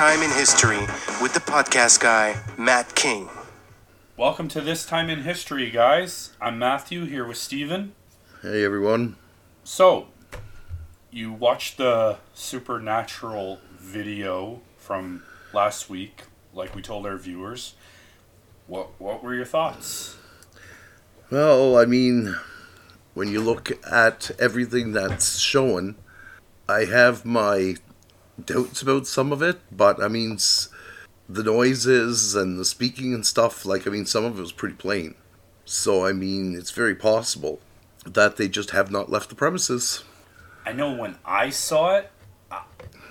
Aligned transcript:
Time 0.00 0.22
in 0.22 0.30
History 0.30 0.80
with 1.20 1.34
the 1.34 1.40
podcast 1.40 2.00
guy, 2.00 2.40
Matt 2.56 2.94
King. 2.94 3.28
Welcome 4.16 4.48
to 4.48 4.62
This 4.62 4.86
Time 4.86 5.10
in 5.10 5.24
History, 5.24 5.70
guys. 5.70 6.32
I'm 6.40 6.58
Matthew 6.58 7.04
here 7.04 7.26
with 7.26 7.36
Steven. 7.36 7.92
Hey 8.40 8.64
everyone. 8.64 9.16
So, 9.62 10.06
you 11.10 11.34
watched 11.34 11.76
the 11.76 12.16
Supernatural 12.32 13.58
video 13.78 14.62
from 14.78 15.22
last 15.52 15.90
week, 15.90 16.22
like 16.54 16.74
we 16.74 16.80
told 16.80 17.04
our 17.04 17.18
viewers. 17.18 17.74
What 18.68 18.98
what 18.98 19.22
were 19.22 19.34
your 19.34 19.44
thoughts? 19.44 20.16
Well, 21.30 21.76
I 21.76 21.84
mean, 21.84 22.36
when 23.12 23.28
you 23.28 23.42
look 23.42 23.70
at 23.86 24.30
everything 24.38 24.92
that's 24.92 25.38
shown, 25.40 25.96
I 26.66 26.86
have 26.86 27.26
my 27.26 27.74
doubts 28.46 28.82
about 28.82 29.06
some 29.06 29.32
of 29.32 29.42
it, 29.42 29.60
but 29.72 30.02
I 30.02 30.08
mean, 30.08 30.38
the 31.28 31.42
noises 31.44 32.34
and 32.34 32.58
the 32.58 32.64
speaking 32.64 33.14
and 33.14 33.24
stuff, 33.24 33.64
like, 33.64 33.86
I 33.86 33.90
mean, 33.90 34.06
some 34.06 34.24
of 34.24 34.38
it 34.38 34.40
was 34.40 34.52
pretty 34.52 34.74
plain. 34.76 35.14
So, 35.64 36.04
I 36.04 36.12
mean, 36.12 36.54
it's 36.56 36.70
very 36.72 36.94
possible 36.94 37.60
that 38.04 38.36
they 38.36 38.48
just 38.48 38.70
have 38.70 38.90
not 38.90 39.10
left 39.10 39.28
the 39.28 39.34
premises. 39.34 40.02
I 40.66 40.72
know 40.72 40.92
when 40.92 41.16
I 41.24 41.50
saw 41.50 41.96
it, 41.96 42.10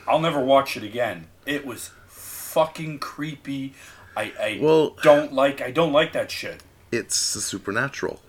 I'll 0.07 0.19
never 0.19 0.39
watch 0.39 0.75
it 0.75 0.83
again. 0.83 1.27
It 1.45 1.65
was 1.65 1.91
fucking 2.07 2.99
creepy. 2.99 3.73
I, 4.17 4.33
I 4.39 4.59
Well- 4.61 4.95
don't 5.01 5.31
like 5.33 5.61
I 5.61 5.71
don't 5.71 5.93
like 5.93 6.13
that 6.13 6.31
shit. 6.31 6.63
It's 6.91 7.33
the 7.33 7.41
supernatural. 7.41 8.21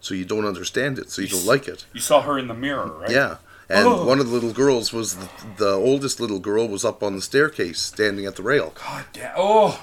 So 0.00 0.14
you 0.14 0.24
don't 0.24 0.44
understand 0.46 0.98
it, 0.98 1.10
so 1.10 1.22
you 1.22 1.28
don't 1.28 1.44
like 1.46 1.68
it. 1.68 1.84
You 1.92 2.00
saw 2.00 2.22
her 2.22 2.38
in 2.38 2.48
the 2.48 2.54
mirror, 2.54 2.86
right? 2.86 3.10
Yeah. 3.10 3.36
And 3.70 3.86
Oh. 3.86 4.04
one 4.04 4.18
of 4.18 4.26
the 4.26 4.32
little 4.32 4.52
girls 4.52 4.92
was 4.92 5.16
the, 5.16 5.28
the 5.58 5.72
oldest 5.72 6.18
little 6.20 6.40
girl 6.40 6.66
was 6.68 6.84
up 6.84 7.02
on 7.02 7.14
the 7.14 7.22
staircase 7.22 7.80
standing 7.80 8.26
at 8.26 8.36
the 8.36 8.42
rail. 8.42 8.74
God 8.74 9.04
damn. 9.12 9.32
Oh, 9.36 9.82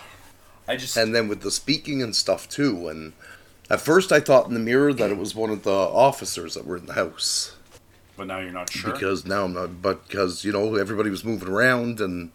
I 0.67 0.75
just 0.75 0.97
and 0.97 1.15
then 1.15 1.27
with 1.27 1.41
the 1.41 1.51
speaking 1.51 2.01
and 2.01 2.15
stuff 2.15 2.49
too. 2.49 2.89
And 2.89 3.13
at 3.69 3.79
first, 3.81 4.11
I 4.11 4.19
thought 4.19 4.47
in 4.47 4.53
the 4.53 4.59
mirror 4.59 4.93
that 4.93 5.09
it 5.09 5.17
was 5.17 5.33
one 5.33 5.49
of 5.49 5.63
the 5.63 5.71
officers 5.71 6.53
that 6.55 6.65
were 6.65 6.77
in 6.77 6.85
the 6.85 6.93
house 6.93 7.53
but 8.17 8.27
now 8.27 8.39
you're 8.39 8.51
not 8.51 8.71
sure. 8.71 8.91
because 8.91 9.25
now 9.25 9.45
I'm 9.45 9.53
not. 9.53 9.81
But 9.81 10.07
because 10.07 10.43
you 10.43 10.51
know 10.51 10.75
everybody 10.75 11.09
was 11.09 11.23
moving 11.23 11.47
around, 11.47 12.01
and 12.01 12.31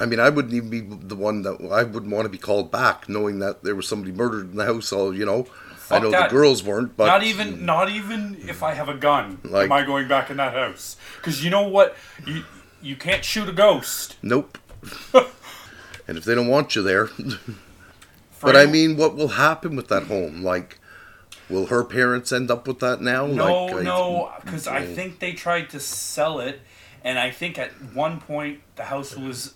I 0.00 0.06
mean, 0.06 0.18
I 0.18 0.30
wouldn't 0.30 0.54
even 0.54 0.70
be 0.70 0.80
the 0.80 1.14
one 1.14 1.42
that 1.42 1.60
I 1.70 1.82
wouldn't 1.82 2.10
want 2.10 2.24
to 2.24 2.30
be 2.30 2.38
called 2.38 2.72
back, 2.72 3.08
knowing 3.08 3.38
that 3.40 3.62
there 3.62 3.74
was 3.74 3.86
somebody 3.86 4.12
murdered 4.12 4.50
in 4.50 4.56
the 4.56 4.64
house. 4.64 4.92
All 4.92 5.14
you 5.14 5.26
know, 5.26 5.46
I 5.92 5.98
know 5.98 6.10
that. 6.10 6.30
the 6.30 6.36
girls 6.36 6.62
weren't, 6.62 6.96
but 6.96 7.06
not 7.06 7.22
even 7.22 7.64
not 7.66 7.90
even 7.90 8.36
if 8.48 8.62
I 8.62 8.74
have 8.74 8.88
a 8.88 8.94
gun 8.94 9.38
Like- 9.44 9.64
am 9.66 9.72
I 9.72 9.82
going 9.84 10.08
back 10.08 10.30
in 10.30 10.36
that 10.38 10.52
house 10.54 10.96
because 11.16 11.44
you 11.44 11.50
know 11.50 11.62
what 11.68 11.96
you 12.26 12.44
you 12.82 12.96
can't 12.96 13.24
shoot 13.24 13.48
a 13.48 13.52
ghost. 13.52 14.16
Nope. 14.22 14.56
and 16.08 16.16
if 16.18 16.24
they 16.24 16.34
don't 16.34 16.48
want 16.48 16.74
you 16.74 16.82
there, 16.82 17.08
but 18.40 18.56
I 18.56 18.66
mean, 18.66 18.96
what 18.96 19.14
will 19.16 19.28
happen 19.28 19.76
with 19.76 19.88
that 19.88 20.04
home? 20.04 20.42
Like, 20.42 20.78
will 21.48 21.66
her 21.66 21.84
parents 21.84 22.32
end 22.32 22.50
up 22.50 22.66
with 22.66 22.78
that 22.80 23.00
now? 23.02 23.26
no 23.26 23.66
like, 23.66 23.84
no 23.84 24.32
because 24.44 24.66
I 24.66 24.82
Mm. 24.82 24.94
think 24.94 25.18
they 25.20 25.32
tried 25.32 25.68
to 25.70 25.80
sell 25.80 26.40
it 26.40 26.60
and 27.04 27.18
I 27.18 27.30
think 27.30 27.58
at 27.58 27.70
one 27.94 28.20
point 28.20 28.60
the 28.76 28.84
house 28.84 29.16
was 29.16 29.54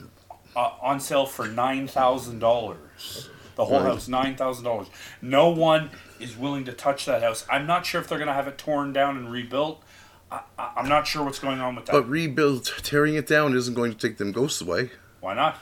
uh, 0.56 0.70
on 0.82 1.00
sale 1.00 1.26
for 1.26 1.46
nine 1.46 1.86
thousand 1.88 2.38
dollars. 2.40 3.28
The 3.56 3.64
whole 3.64 3.80
Right. 3.80 3.92
house 3.92 4.08
nine 4.08 4.36
thousand 4.36 4.64
dollars. 4.64 4.88
No 5.22 5.48
one 5.48 5.90
is 6.24 6.36
willing 6.36 6.64
to 6.64 6.72
touch 6.72 7.04
that 7.06 7.22
house. 7.22 7.44
I'm 7.50 7.66
not 7.66 7.86
sure 7.86 8.00
if 8.00 8.08
they're 8.08 8.18
gonna 8.18 8.32
have 8.32 8.48
it 8.48 8.58
torn 8.58 8.92
down 8.92 9.16
and 9.16 9.30
rebuilt. 9.30 9.82
I, 10.30 10.40
I'm 10.58 10.88
not 10.88 11.06
sure 11.06 11.24
what's 11.24 11.38
going 11.38 11.60
on 11.60 11.76
with 11.76 11.86
that. 11.86 11.92
But 11.92 12.08
rebuild, 12.08 12.64
tearing 12.82 13.14
it 13.14 13.26
down 13.26 13.54
isn't 13.54 13.74
going 13.74 13.92
to 13.92 13.98
take 13.98 14.16
them 14.16 14.32
ghosts 14.32 14.60
away. 14.60 14.90
Why 15.20 15.34
not? 15.34 15.58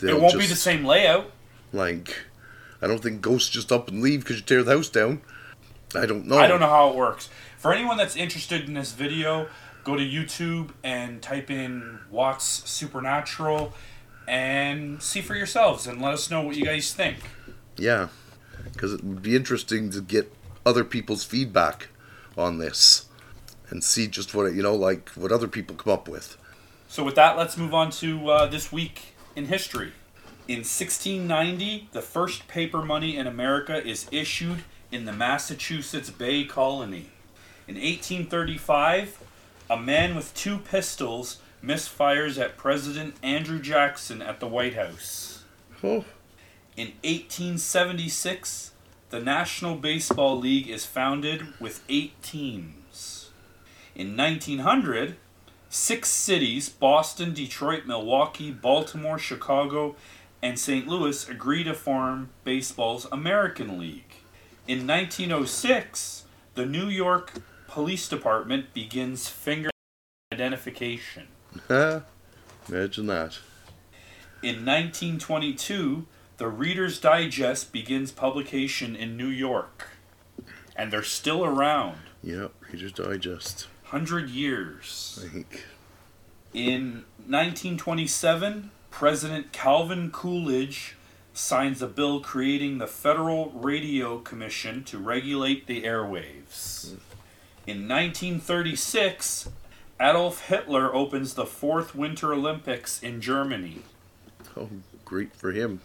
They'll 0.00 0.16
it 0.16 0.20
won't 0.20 0.38
be 0.38 0.46
the 0.46 0.56
same 0.56 0.84
layout. 0.84 1.30
Like, 1.72 2.24
I 2.82 2.86
don't 2.86 3.02
think 3.02 3.20
ghosts 3.20 3.48
just 3.48 3.72
up 3.72 3.88
and 3.88 4.02
leave 4.02 4.20
because 4.20 4.36
you 4.36 4.42
tear 4.42 4.62
the 4.62 4.72
house 4.72 4.88
down. 4.88 5.22
I 5.94 6.06
don't 6.06 6.26
know. 6.26 6.38
I 6.38 6.46
don't 6.46 6.60
know 6.60 6.68
how 6.68 6.90
it 6.90 6.96
works. 6.96 7.30
For 7.56 7.72
anyone 7.72 7.96
that's 7.96 8.16
interested 8.16 8.66
in 8.68 8.74
this 8.74 8.92
video, 8.92 9.48
go 9.84 9.96
to 9.96 10.02
YouTube 10.02 10.70
and 10.82 11.22
type 11.22 11.50
in 11.50 12.00
Watts 12.10 12.68
Supernatural 12.68 13.72
and 14.26 15.02
see 15.02 15.20
for 15.20 15.34
yourselves 15.34 15.86
and 15.86 16.00
let 16.02 16.14
us 16.14 16.30
know 16.30 16.42
what 16.42 16.56
you 16.56 16.64
guys 16.64 16.92
think. 16.92 17.18
Yeah, 17.76 18.08
because 18.72 18.92
it 18.92 19.04
would 19.04 19.22
be 19.22 19.36
interesting 19.36 19.90
to 19.90 20.00
get 20.00 20.32
other 20.66 20.84
people's 20.84 21.24
feedback 21.24 21.88
on 22.36 22.58
this 22.58 23.06
and 23.70 23.82
see 23.82 24.06
just 24.06 24.34
what 24.34 24.52
you 24.54 24.62
know, 24.62 24.74
like 24.74 25.10
what 25.10 25.32
other 25.32 25.48
people 25.48 25.76
come 25.76 25.92
up 25.92 26.08
with. 26.08 26.36
So, 26.88 27.02
with 27.02 27.14
that, 27.16 27.36
let's 27.36 27.56
move 27.56 27.74
on 27.74 27.90
to 27.92 28.30
uh, 28.30 28.46
this 28.46 28.70
week 28.70 29.14
in 29.34 29.46
history. 29.46 29.92
In 30.46 30.58
1690, 30.58 31.88
the 31.92 32.02
first 32.02 32.46
paper 32.48 32.82
money 32.82 33.16
in 33.16 33.26
America 33.26 33.84
is 33.84 34.06
issued 34.12 34.62
in 34.92 35.06
the 35.06 35.12
Massachusetts 35.12 36.10
Bay 36.10 36.44
Colony. 36.44 37.10
In 37.66 37.76
1835, 37.76 39.18
a 39.70 39.76
man 39.76 40.14
with 40.14 40.34
two 40.34 40.58
pistols 40.58 41.38
misfires 41.64 42.38
at 42.38 42.58
President 42.58 43.14
Andrew 43.22 43.58
Jackson 43.58 44.20
at 44.20 44.38
the 44.38 44.46
White 44.46 44.74
House. 44.74 45.44
Oh, 45.82 46.04
In 46.76 46.88
1876, 47.04 48.72
the 49.10 49.20
National 49.20 49.76
Baseball 49.76 50.36
League 50.36 50.68
is 50.68 50.84
founded 50.84 51.60
with 51.60 51.84
eight 51.88 52.20
teams. 52.20 53.30
In 53.94 54.16
1900, 54.16 55.16
six 55.68 56.08
cities 56.08 56.68
Boston, 56.68 57.32
Detroit, 57.32 57.86
Milwaukee, 57.86 58.50
Baltimore, 58.50 59.20
Chicago, 59.20 59.94
and 60.42 60.58
St. 60.58 60.88
Louis 60.88 61.28
agree 61.28 61.62
to 61.62 61.74
form 61.74 62.30
baseball's 62.42 63.06
American 63.12 63.78
League. 63.78 64.16
In 64.66 64.84
1906, 64.84 66.24
the 66.54 66.66
New 66.66 66.88
York 66.88 67.34
Police 67.68 68.08
Department 68.08 68.74
begins 68.74 69.28
finger 69.28 69.70
identification. 70.32 71.28
imagine 72.68 73.06
that. 73.06 73.38
In 74.42 74.66
1922, 74.66 76.06
the 76.44 76.50
Reader's 76.50 77.00
Digest 77.00 77.72
begins 77.72 78.12
publication 78.12 78.94
in 78.94 79.16
New 79.16 79.28
York. 79.28 79.88
And 80.76 80.92
they're 80.92 81.02
still 81.02 81.42
around. 81.42 81.96
Yeah, 82.22 82.48
Reader's 82.70 82.92
Digest. 82.92 83.66
100 83.88 84.28
years. 84.28 85.24
I 85.24 85.28
think. 85.28 85.64
In 86.52 87.06
1927, 87.26 88.70
President 88.90 89.52
Calvin 89.52 90.10
Coolidge 90.10 90.96
signs 91.32 91.80
a 91.80 91.86
bill 91.86 92.20
creating 92.20 92.76
the 92.76 92.86
Federal 92.86 93.50
Radio 93.52 94.18
Commission 94.18 94.84
to 94.84 94.98
regulate 94.98 95.66
the 95.66 95.84
airwaves. 95.84 96.88
In 97.66 97.88
1936, 97.88 99.48
Adolf 99.98 100.48
Hitler 100.48 100.94
opens 100.94 101.32
the 101.32 101.46
fourth 101.46 101.94
Winter 101.94 102.34
Olympics 102.34 103.02
in 103.02 103.22
Germany. 103.22 103.78
Oh, 104.54 104.68
great 105.06 105.34
for 105.34 105.50
him. 105.50 105.80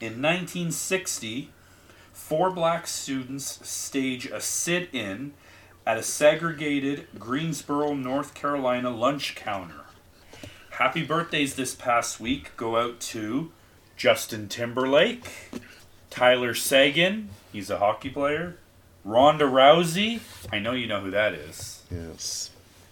In 0.00 0.22
1960, 0.22 1.50
four 2.12 2.50
black 2.50 2.86
students 2.86 3.66
stage 3.68 4.26
a 4.26 4.40
sit 4.40 4.88
in 4.94 5.34
at 5.86 5.98
a 5.98 6.02
segregated 6.02 7.06
Greensboro, 7.18 7.94
North 7.94 8.32
Carolina 8.32 8.90
lunch 8.90 9.34
counter. 9.34 9.82
Happy 10.70 11.04
birthdays 11.04 11.54
this 11.56 11.74
past 11.74 12.18
week 12.18 12.56
go 12.56 12.76
out 12.78 12.98
to 13.00 13.52
Justin 13.98 14.48
Timberlake, 14.48 15.50
Tyler 16.08 16.54
Seguin, 16.54 17.28
he's 17.52 17.68
a 17.68 17.76
hockey 17.78 18.08
player, 18.08 18.56
Ronda 19.04 19.44
Rousey, 19.44 20.20
I 20.50 20.58
know 20.58 20.72
you 20.72 20.86
know 20.86 21.00
who 21.00 21.10
that 21.10 21.34
is, 21.34 21.82
Yes. 21.90 22.50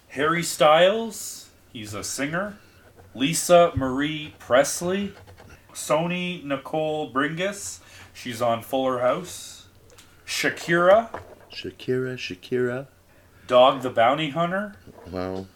Harry 0.08 0.42
Styles, 0.42 1.48
he's 1.72 1.94
a 1.94 2.04
singer, 2.04 2.58
Lisa 3.14 3.72
Marie 3.74 4.34
Presley, 4.38 5.14
Soni 5.78 6.42
Nicole 6.44 7.12
Bringas, 7.12 7.78
she's 8.12 8.42
on 8.42 8.62
Fuller 8.62 8.98
House, 8.98 9.66
Shakira, 10.26 11.08
Shakira, 11.52 12.16
Shakira. 12.16 12.86
Dog 13.46 13.82
the 13.82 13.90
Bounty 13.90 14.30
Hunter, 14.30 14.74
Wow. 15.10 15.46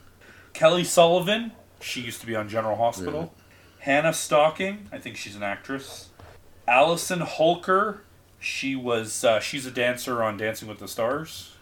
Kelly 0.55 0.85
Sullivan, 0.85 1.53
she 1.81 2.01
used 2.01 2.21
to 2.21 2.27
be 2.27 2.35
on 2.37 2.49
General 2.49 2.77
Hospital, 2.77 3.35
Hannah 3.81 4.15
Stocking, 4.15 4.89
I 4.93 4.99
think 4.99 5.17
she's 5.17 5.35
an 5.37 5.43
actress, 5.43 6.09
Allison 6.69 7.21
Holker, 7.21 8.03
she 8.39 8.75
was 8.77 9.25
uh, 9.25 9.41
she's 9.41 9.67
a 9.67 9.71
dancer 9.71 10.23
on 10.23 10.37
Dancing 10.37 10.69
with 10.69 10.79
the 10.79 10.89
Stars, 10.89 11.55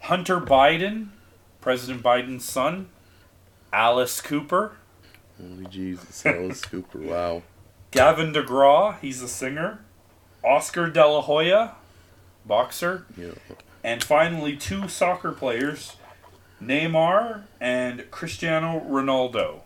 Hunter 0.00 0.40
Biden, 0.40 1.08
President 1.60 2.02
Biden's 2.02 2.44
son, 2.44 2.88
Alice 3.72 4.20
Cooper, 4.20 4.72
Holy 5.40 5.66
Jesus, 5.66 6.26
Alice 6.26 6.60
Cooper. 6.66 6.98
Wow. 6.98 7.42
Gavin 7.92 8.32
DeGraw, 8.32 8.98
he's 9.00 9.22
a 9.22 9.28
singer. 9.28 9.78
Oscar 10.42 10.88
De 10.88 11.06
La 11.06 11.20
Hoya, 11.20 11.76
boxer. 12.44 13.04
Yeah. 13.16 13.32
And 13.84 14.02
finally, 14.02 14.56
two 14.56 14.88
soccer 14.88 15.30
players, 15.30 15.96
Neymar 16.60 17.44
and 17.60 18.10
Cristiano 18.10 18.80
Ronaldo. 18.80 19.60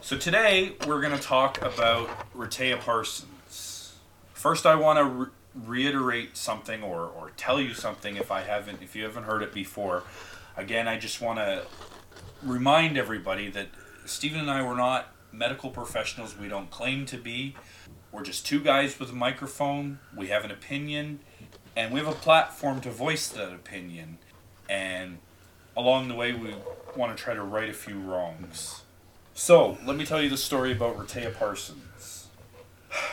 So 0.00 0.16
today 0.16 0.72
we're 0.86 1.02
going 1.02 1.16
to 1.16 1.22
talk 1.22 1.60
about 1.60 2.08
Rehtaeh 2.34 2.80
Parsons. 2.80 3.96
First, 4.32 4.64
I 4.64 4.74
want 4.74 4.98
to 4.98 5.04
re- 5.04 5.26
reiterate 5.66 6.38
something 6.38 6.82
or, 6.82 7.02
or 7.02 7.32
tell 7.36 7.60
you 7.60 7.74
something 7.74 8.16
if 8.16 8.30
I 8.30 8.40
haven't 8.40 8.80
if 8.80 8.96
you 8.96 9.04
haven't 9.04 9.24
heard 9.24 9.42
it 9.42 9.52
before. 9.52 10.04
Again, 10.56 10.88
I 10.88 10.98
just 10.98 11.20
want 11.20 11.38
to 11.38 11.66
remind 12.42 12.96
everybody 12.96 13.50
that 13.50 13.68
Stephen 14.06 14.40
and 14.40 14.50
I 14.50 14.62
were 14.62 14.74
not 14.74 15.12
medical 15.32 15.70
professionals. 15.70 16.36
We 16.36 16.48
don't 16.48 16.70
claim 16.70 17.06
to 17.06 17.16
be. 17.16 17.54
We're 18.12 18.22
just 18.22 18.46
two 18.46 18.60
guys 18.60 18.98
with 18.98 19.10
a 19.10 19.14
microphone. 19.14 20.00
We 20.16 20.28
have 20.28 20.44
an 20.44 20.50
opinion, 20.50 21.20
and 21.76 21.92
we 21.92 22.00
have 22.00 22.08
a 22.08 22.12
platform 22.12 22.80
to 22.82 22.90
voice 22.90 23.28
that 23.28 23.52
opinion. 23.52 24.18
And 24.68 25.18
along 25.76 26.08
the 26.08 26.14
way, 26.14 26.32
we 26.32 26.54
want 26.96 27.16
to 27.16 27.22
try 27.22 27.34
to 27.34 27.42
right 27.42 27.68
a 27.68 27.72
few 27.72 28.00
wrongs. 28.00 28.82
So, 29.34 29.78
let 29.86 29.96
me 29.96 30.04
tell 30.04 30.20
you 30.20 30.28
the 30.28 30.36
story 30.36 30.72
about 30.72 30.98
Rehtaeh 30.98 31.34
Parsons. 31.34 32.28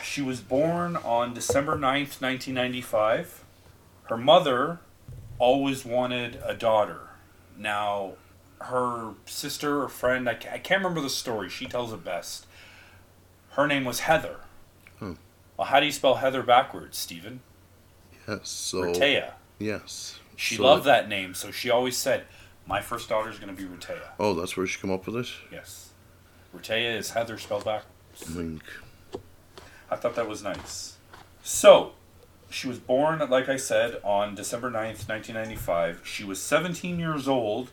She 0.02 0.20
was 0.20 0.40
born 0.40 0.96
on 0.96 1.32
December 1.32 1.76
9th, 1.76 2.20
1995. 2.20 3.44
Her 4.04 4.16
mother 4.16 4.80
always 5.38 5.84
wanted 5.84 6.40
a 6.44 6.54
daughter. 6.54 7.08
Now, 7.56 8.14
her 8.62 9.14
sister 9.26 9.82
or 9.82 9.88
friend, 9.88 10.28
I 10.28 10.34
ca- 10.34 10.50
I 10.52 10.58
can't 10.58 10.80
remember 10.82 11.00
the 11.00 11.10
story, 11.10 11.48
she 11.48 11.66
tells 11.66 11.92
it 11.92 12.04
best. 12.04 12.46
Her 13.50 13.66
name 13.66 13.84
was 13.84 14.00
Heather. 14.00 14.36
Hmm. 14.98 15.14
Well, 15.56 15.66
how 15.68 15.80
do 15.80 15.86
you 15.86 15.92
spell 15.92 16.16
Heather 16.16 16.42
backwards, 16.42 16.96
Stephen? 16.98 17.40
Yes. 18.26 18.48
So 18.48 18.92
yes. 19.58 20.18
She 20.36 20.56
So- 20.56 20.62
loved 20.64 20.84
that 20.84 21.08
name, 21.08 21.34
so 21.34 21.50
she 21.50 21.70
always 21.70 21.96
said, 21.96 22.24
My 22.66 22.82
first 22.82 23.08
daughter's 23.08 23.38
going 23.38 23.54
to 23.54 23.60
be 23.62 23.66
Rehtaeh. 23.68 23.98
Oh, 24.18 24.34
that's 24.34 24.54
where 24.56 24.66
she 24.66 24.78
come 24.78 24.90
up 24.90 25.06
with 25.06 25.16
it. 25.16 25.28
Yes. 25.50 25.90
Rehtaeh 26.54 26.96
is 26.98 27.10
Heather 27.12 27.38
spelled 27.38 27.64
backwards. 27.64 28.22
I 28.22 28.26
think. 28.26 28.62
I 29.90 29.96
thought 29.96 30.14
that 30.16 30.28
was 30.28 30.42
nice. 30.42 30.96
So, 31.42 31.92
she 32.50 32.68
was 32.68 32.78
born, 32.78 33.20
like 33.30 33.48
I 33.48 33.56
said, 33.56 33.98
on 34.04 34.34
December 34.34 34.70
9th, 34.70 35.08
1995. 35.08 36.02
She 36.04 36.24
was 36.24 36.42
17 36.42 36.98
years 36.98 37.26
old 37.26 37.70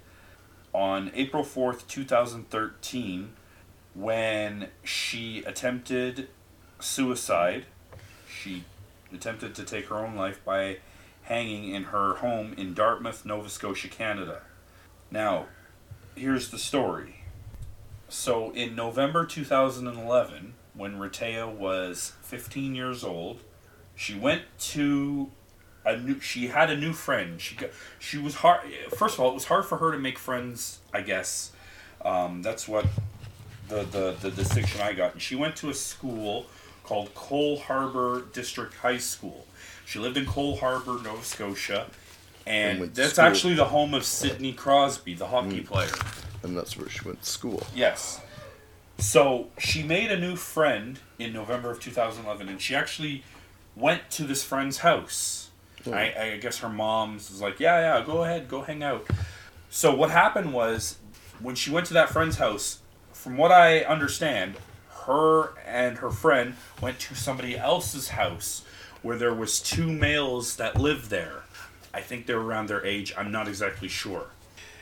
on 0.75 1.09
April 1.15 1.43
4th, 1.43 1.87
2013, 1.87 3.31
when 3.93 4.67
she 4.83 5.41
attempted 5.45 6.27
suicide. 6.79 7.65
She 8.29 8.65
attempted 9.13 9.55
to 9.55 9.63
take 9.63 9.87
her 9.87 9.95
own 9.95 10.15
life 10.15 10.43
by 10.43 10.79
hanging 11.23 11.69
in 11.73 11.85
her 11.85 12.15
home 12.15 12.53
in 12.57 12.73
Dartmouth, 12.73 13.25
Nova 13.25 13.49
Scotia, 13.49 13.87
Canada. 13.87 14.41
Now, 15.09 15.45
here's 16.13 16.51
the 16.51 16.59
story. 16.59 17.21
So, 18.09 18.51
in 18.51 18.75
November 18.75 19.25
2011, 19.25 20.55
when 20.73 20.99
Rehtaeh 20.99 21.55
was 21.55 22.13
15 22.21 22.75
years 22.75 23.03
old, 23.03 23.39
she 23.95 24.13
went 24.13 24.43
to 24.59 25.31
a 25.85 25.97
new. 25.97 26.19
She 26.19 26.47
had 26.47 26.69
a 26.69 26.77
new 26.77 26.93
friend. 26.93 27.39
She 27.39 27.55
got. 27.55 27.69
She 27.99 28.17
was 28.17 28.35
hard. 28.35 28.61
First 28.97 29.15
of 29.15 29.21
all, 29.21 29.31
it 29.31 29.33
was 29.35 29.45
hard 29.45 29.65
for 29.65 29.77
her 29.77 29.91
to 29.91 29.97
make 29.99 30.17
friends. 30.17 30.79
I 30.93 31.01
guess 31.01 31.51
um, 32.03 32.41
that's 32.41 32.67
what 32.67 32.85
the, 33.69 33.83
the 33.83 34.15
the 34.21 34.31
distinction 34.31 34.81
I 34.81 34.93
got. 34.93 35.13
And 35.13 35.21
she 35.21 35.35
went 35.35 35.55
to 35.57 35.69
a 35.69 35.73
school 35.73 36.47
called 36.83 37.13
Cole 37.15 37.57
Harbor 37.59 38.25
District 38.33 38.73
High 38.75 38.97
School. 38.99 39.45
She 39.85 39.99
lived 39.99 40.17
in 40.17 40.25
Cole 40.25 40.57
Harbor, 40.57 40.99
Nova 41.03 41.23
Scotia, 41.23 41.87
And 42.47 42.81
and 42.81 42.95
that's 42.95 43.13
school. 43.13 43.25
actually 43.25 43.53
the 43.55 43.65
home 43.65 43.93
of 43.93 44.03
Sidney 44.03 44.53
Crosby, 44.53 45.13
the 45.13 45.27
hockey 45.27 45.61
player. 45.61 45.89
And 46.43 46.55
that's 46.57 46.77
where 46.77 46.89
she 46.89 47.03
went 47.05 47.21
to 47.23 47.29
school. 47.29 47.63
Yes. 47.75 48.19
So 48.97 49.47
she 49.57 49.83
made 49.83 50.11
a 50.11 50.19
new 50.19 50.35
friend 50.35 50.99
in 51.19 51.33
November 51.33 51.69
of 51.71 51.79
2011, 51.79 52.47
and 52.49 52.61
she 52.61 52.73
actually 52.75 53.23
went 53.75 54.09
to 54.11 54.23
this 54.23 54.43
friend's 54.43 54.77
house. 54.79 55.44
I, 55.93 56.33
I 56.33 56.37
guess 56.37 56.59
her 56.59 56.69
mom 56.69 57.15
was 57.15 57.41
like, 57.41 57.59
"Yeah, 57.59 57.97
yeah, 57.97 58.05
go 58.05 58.23
ahead, 58.23 58.47
go 58.47 58.61
hang 58.61 58.83
out." 58.83 59.07
So 59.69 59.93
what 59.93 60.09
happened 60.09 60.53
was, 60.53 60.97
when 61.39 61.55
she 61.55 61.69
went 61.69 61.85
to 61.87 61.93
that 61.95 62.09
friend's 62.09 62.37
house, 62.37 62.79
from 63.11 63.37
what 63.37 63.51
I 63.51 63.79
understand, 63.79 64.55
her 65.05 65.57
and 65.65 65.97
her 65.97 66.09
friend 66.09 66.55
went 66.81 66.99
to 66.99 67.15
somebody 67.15 67.57
else's 67.57 68.09
house 68.09 68.63
where 69.01 69.17
there 69.17 69.33
was 69.33 69.59
two 69.59 69.91
males 69.91 70.55
that 70.55 70.79
lived 70.79 71.09
there. 71.09 71.43
I 71.93 72.01
think 72.01 72.25
they 72.25 72.33
were 72.33 72.43
around 72.43 72.69
their 72.69 72.85
age. 72.85 73.13
I'm 73.17 73.31
not 73.31 73.47
exactly 73.47 73.87
sure. 73.87 74.27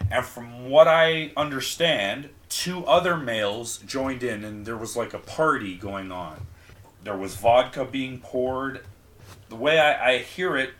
And 0.09 0.25
from 0.25 0.69
what 0.69 0.87
I 0.87 1.31
understand, 1.35 2.29
two 2.49 2.85
other 2.85 3.17
males 3.17 3.77
joined 3.79 4.23
in, 4.23 4.43
and 4.43 4.65
there 4.65 4.77
was 4.77 4.95
like 4.95 5.13
a 5.13 5.19
party 5.19 5.75
going 5.75 6.11
on. 6.11 6.45
There 7.03 7.17
was 7.17 7.35
vodka 7.35 7.85
being 7.85 8.19
poured. 8.19 8.85
The 9.49 9.55
way 9.55 9.79
I, 9.79 10.13
I 10.13 10.17
hear 10.19 10.55
it, 10.55 10.71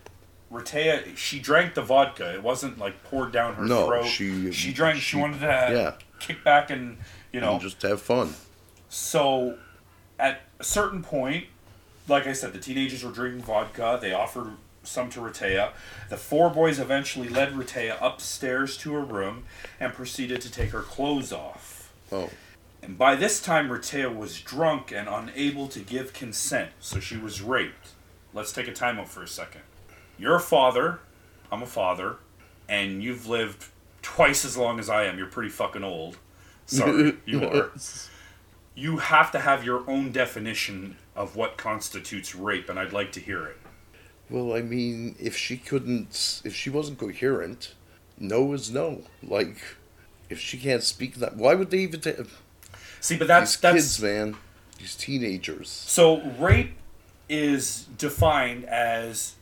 Rehtaeh, 0.54 1.18
she 1.18 1.40
drank 1.40 1.74
the 1.74 1.82
vodka. 1.82 2.34
It 2.34 2.44
wasn't 2.44 2.78
like 2.78 3.04
poured 3.04 3.32
down 3.32 3.56
her 3.56 3.64
No, 3.66 3.88
throat. 3.88 4.06
she- 4.06 4.52
she 4.52 4.72
drank. 4.72 4.96
She, 4.98 5.02
she- 5.02 5.18
wanted 5.18 5.40
to 5.40 5.46
yeah. 5.48 5.94
kick 6.20 6.44
back 6.44 6.70
and 6.70 6.98
you 7.32 7.42
know 7.42 7.54
And 7.54 7.62
just 7.62 7.82
have 7.82 8.02
fun. 8.02 8.36
so, 8.90 9.58
at 10.20 10.42
a 10.60 10.64
certain 10.64 11.02
point, 11.04 11.48
like 12.08 12.28
I 12.28 12.34
said, 12.34 12.54
the 12.54 12.60
teenagers 12.60 13.04
were 13.04 13.12
drinking 13.12 13.42
vodka. 13.44 13.98
They 14.02 14.14
offered 14.14 14.52
some 14.84 15.10
to 15.12 15.20
Rehtaeh. 15.22 15.72
The 16.10 16.18
four 16.18 16.50
boys 16.50 16.78
eventually 16.80 17.30
led 17.30 17.54
Rehtaeh 17.54 17.98
upstairs 18.02 18.78
to 18.80 18.94
her 18.94 19.02
room 19.02 19.46
and 19.80 19.94
proceeded 19.94 20.42
to 20.42 20.52
take 20.52 20.70
her 20.72 20.82
clothes 20.82 21.32
off. 21.34 21.92
Oh. 22.12 22.30
And 22.82 22.98
by 22.98 23.16
this 23.16 23.42
time, 23.42 23.70
Rehtaeh 23.70 24.14
was 24.14 24.42
drunk 24.42 24.92
and 24.92 25.08
unable 25.08 25.68
to 25.70 25.80
give 25.80 26.12
consent, 26.14 26.72
so 26.82 27.00
she 27.00 27.16
was 27.18 27.42
raped. 27.42 27.90
Let's 28.34 28.52
take 28.52 28.68
a 28.68 28.72
timeout 28.74 29.08
for 29.08 29.24
a 29.24 29.28
second. 29.28 29.62
You're 30.18 30.36
a 30.36 30.42
father, 30.42 31.00
I'm 31.52 31.62
a 31.64 31.68
father, 31.68 32.18
and 32.70 33.04
you've 33.04 33.28
lived 33.28 33.66
twice 34.02 34.46
as 34.46 34.58
long 34.58 34.80
as 34.80 34.90
I 34.90 35.06
am. 35.06 35.18
You're 35.18 35.28
pretty 35.28 35.50
fucking 35.50 35.84
old. 35.84 36.18
Sorry, 36.66 37.18
you 37.26 37.44
are 37.44 37.72
you 38.76 38.98
have 38.98 39.32
to 39.32 39.40
have 39.40 39.64
your 39.64 39.90
own 39.90 40.12
definition 40.12 40.98
of 41.16 41.36
what 41.36 41.58
constitutes 41.58 42.34
rape, 42.34 42.70
and 42.70 42.80
I'd 42.80 42.94
like 42.94 43.12
to 43.14 43.20
hear 43.20 43.46
it. 43.46 43.58
Well, 44.30 44.54
I 44.54 44.62
mean, 44.62 45.16
if 45.20 45.38
she 45.38 45.58
couldn't, 45.58 46.42
if 46.44 46.56
she 46.56 46.70
wasn't 46.70 46.98
coherent, 46.98 47.76
no 48.18 48.54
is 48.54 48.72
no. 48.72 49.04
Like, 49.22 49.58
if 50.30 50.40
she 50.40 50.58
can't 50.58 50.84
speak 50.84 51.16
that, 51.16 51.36
why 51.36 51.56
would 51.56 51.70
they 51.70 51.80
even 51.80 52.02
See, 53.00 53.18
but 53.18 53.28
that's 53.28 53.52
these 53.52 53.62
that's 53.62 53.76
kids, 53.76 54.02
man? 54.02 54.38
These 54.80 54.96
teenagers. 54.96 55.70
so 55.70 56.22
rape 56.40 56.74
is 57.30 57.88
defined 57.98 58.66
as 58.66 59.36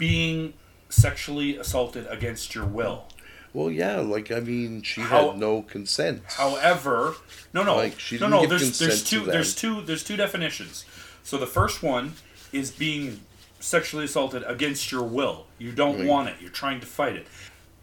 being 0.00 0.54
sexually 0.88 1.56
assaulted 1.56 2.06
against 2.08 2.54
your 2.54 2.64
will. 2.66 3.04
Well, 3.52 3.70
yeah, 3.70 3.98
like 4.00 4.30
I 4.32 4.40
mean, 4.40 4.82
she 4.82 5.02
How- 5.02 5.30
had 5.30 5.38
no 5.38 5.62
consent. 5.62 6.22
However, 6.26 7.14
no, 7.52 7.62
no, 7.62 7.76
Like, 7.76 7.98
she 8.00 8.16
no, 8.16 8.26
didn't 8.26 8.30
no. 8.30 8.40
give 8.42 8.50
There's 8.50 8.78
there's 8.78 9.04
two 9.04 9.24
there's 9.26 9.54
two 9.54 9.82
there's 9.82 10.02
two 10.04 10.16
definitions. 10.16 10.84
So 11.22 11.36
the 11.36 11.46
first 11.46 11.82
one 11.82 12.14
is 12.52 12.70
being 12.70 13.20
sexually 13.60 14.04
assaulted 14.06 14.42
against 14.46 14.90
your 14.90 15.02
will. 15.02 15.46
You 15.58 15.72
don't 15.72 15.98
Right. 15.98 16.06
want 16.06 16.28
it. 16.30 16.36
You're 16.40 16.50
trying 16.50 16.80
to 16.80 16.86
fight 16.86 17.14
it. 17.16 17.26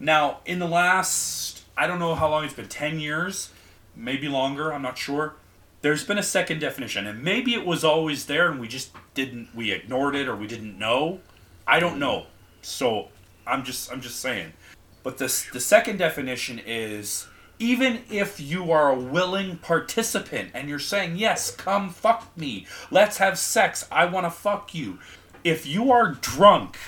Now, 0.00 0.38
in 0.44 0.58
the 0.58 0.66
last 0.68 1.62
I 1.76 1.86
don't 1.86 1.98
know 2.00 2.14
how 2.16 2.28
long 2.28 2.44
it's 2.44 2.54
been, 2.54 2.66
ten 2.68 2.98
years, 2.98 3.50
maybe 3.94 4.26
longer. 4.28 4.72
I'm 4.72 4.82
not 4.82 4.98
sure. 4.98 5.34
There's 5.82 6.02
been 6.02 6.18
a 6.18 6.24
second 6.24 6.58
definition, 6.60 7.06
and 7.06 7.22
maybe 7.22 7.54
it 7.54 7.64
was 7.64 7.84
always 7.84 8.24
there, 8.26 8.50
and 8.50 8.58
we 8.58 8.66
just 8.68 8.90
didn't 9.14 9.54
we 9.54 9.70
ignored 9.70 10.16
it 10.16 10.26
or 10.28 10.34
we 10.34 10.46
didn't 10.46 10.76
know. 10.78 11.20
I 11.68 11.80
don't 11.80 11.98
know. 11.98 12.26
So 12.62 13.08
I'm 13.46 13.62
just 13.62 13.92
I'm 13.92 14.00
just 14.00 14.20
saying. 14.20 14.54
But 15.02 15.18
this 15.18 15.48
the 15.50 15.60
second 15.60 15.98
definition 15.98 16.58
is 16.64 17.28
even 17.58 18.00
if 18.10 18.40
you 18.40 18.72
are 18.72 18.90
a 18.90 18.98
willing 18.98 19.58
participant 19.58 20.50
and 20.54 20.68
you're 20.68 20.78
saying, 20.78 21.16
Yes, 21.16 21.54
come 21.54 21.90
fuck 21.90 22.36
me, 22.36 22.66
let's 22.90 23.18
have 23.18 23.38
sex, 23.38 23.86
I 23.92 24.06
wanna 24.06 24.30
fuck 24.30 24.74
you. 24.74 24.98
If 25.44 25.66
you 25.66 25.92
are 25.92 26.12
drunk, 26.12 26.78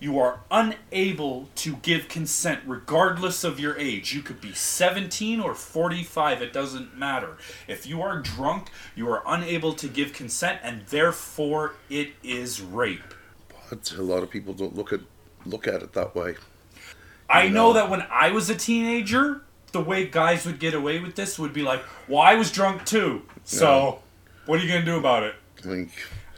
you 0.00 0.18
are 0.18 0.40
unable 0.50 1.48
to 1.54 1.76
give 1.76 2.08
consent 2.08 2.60
regardless 2.66 3.44
of 3.44 3.60
your 3.60 3.78
age. 3.78 4.12
You 4.12 4.20
could 4.20 4.40
be 4.40 4.52
17 4.52 5.40
or 5.40 5.54
45, 5.54 6.42
it 6.42 6.52
doesn't 6.52 6.98
matter. 6.98 7.36
If 7.68 7.86
you 7.86 8.02
are 8.02 8.18
drunk, 8.18 8.68
you 8.96 9.08
are 9.10 9.22
unable 9.26 9.74
to 9.74 9.88
give 9.88 10.12
consent 10.12 10.58
and 10.62 10.84
therefore 10.86 11.74
it 11.88 12.14
is 12.22 12.60
rape. 12.60 13.14
A 13.72 14.02
lot 14.02 14.22
of 14.22 14.30
people 14.30 14.54
don't 14.54 14.76
look 14.76 14.92
at 14.92 15.00
look 15.46 15.66
at 15.66 15.82
it 15.82 15.92
that 15.94 16.14
way. 16.14 16.36
I 17.28 17.48
know 17.48 17.68
know. 17.68 17.72
that 17.74 17.90
when 17.90 18.02
I 18.10 18.30
was 18.30 18.48
a 18.50 18.54
teenager, 18.54 19.42
the 19.72 19.80
way 19.80 20.06
guys 20.06 20.46
would 20.46 20.58
get 20.58 20.74
away 20.74 21.00
with 21.00 21.16
this 21.16 21.38
would 21.38 21.52
be 21.52 21.62
like, 21.62 21.82
"Well, 22.08 22.20
I 22.20 22.34
was 22.34 22.50
drunk 22.52 22.84
too, 22.84 23.22
so 23.44 24.00
what 24.46 24.60
are 24.60 24.62
you 24.62 24.68
gonna 24.68 24.84
do 24.84 24.96
about 24.98 25.22
it?" 25.24 25.34
Like, 25.64 25.88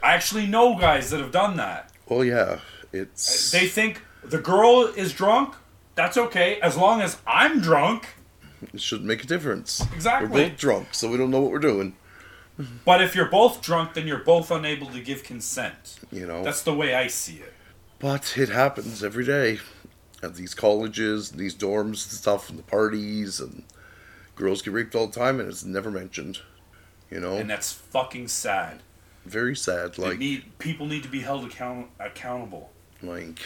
I 0.01 0.13
actually 0.13 0.47
know 0.47 0.77
guys 0.77 1.09
that 1.11 1.19
have 1.19 1.31
done 1.31 1.57
that. 1.57 1.91
well, 2.07 2.23
yeah, 2.23 2.59
it's 2.93 3.53
uh, 3.53 3.59
They 3.59 3.67
think 3.67 4.01
the 4.23 4.39
girl 4.39 4.85
is 4.95 5.13
drunk. 5.13 5.55
That's 5.95 6.17
okay 6.17 6.59
as 6.61 6.77
long 6.77 7.01
as 7.01 7.17
I'm 7.27 7.59
drunk. 7.59 8.07
it 8.73 8.79
shouldn't 8.81 9.07
make 9.07 9.23
a 9.23 9.27
difference. 9.27 9.81
Exactly. 9.93 10.29
We're 10.29 10.49
both 10.49 10.57
drunk, 10.57 10.87
so 10.93 11.09
we 11.09 11.17
don't 11.17 11.31
know 11.31 11.41
what 11.41 11.51
we're 11.51 11.59
doing. 11.59 11.95
But 12.85 13.01
if 13.03 13.13
you're 13.15 13.29
both 13.29 13.61
drunk, 13.61 13.93
then 13.93 14.07
you're 14.07 14.17
both 14.23 14.49
unable 14.51 14.87
to 14.87 14.99
give 14.99 15.23
consent. 15.23 15.99
You 16.11 16.25
know. 16.25 16.43
That's 16.43 16.63
the 16.63 16.73
way 16.73 16.95
I 16.95 17.07
see 17.07 17.35
it. 17.35 17.53
But 17.99 18.35
it 18.37 18.49
happens 18.49 19.03
every 19.03 19.25
day 19.25 19.59
at 20.23 20.35
these 20.35 20.53
colleges, 20.53 21.31
these 21.31 21.53
dorms 21.55 21.85
and 21.85 21.97
stuff, 21.99 22.49
and 22.49 22.57
the 22.57 22.63
parties, 22.63 23.39
and 23.39 23.63
girls 24.35 24.61
get 24.63 24.73
raped 24.73 24.95
all 24.95 25.07
the 25.07 25.19
time, 25.19 25.39
and 25.39 25.47
it's 25.49 25.63
never 25.63 25.91
mentioned. 25.91 26.39
You 27.11 27.19
know, 27.19 27.37
And 27.37 27.49
that's 27.49 27.71
fucking 27.71 28.27
sad. 28.27 28.81
very 29.25 29.55
sad. 29.55 29.93
They 29.95 30.03
Like, 30.03 30.17
need 30.19 30.57
people 30.59 30.85
need 30.87 31.03
to 31.03 31.09
be 31.09 31.19
held 31.21 31.45
account- 31.45 31.87
accountable. 31.99 32.71
like, 33.03 33.39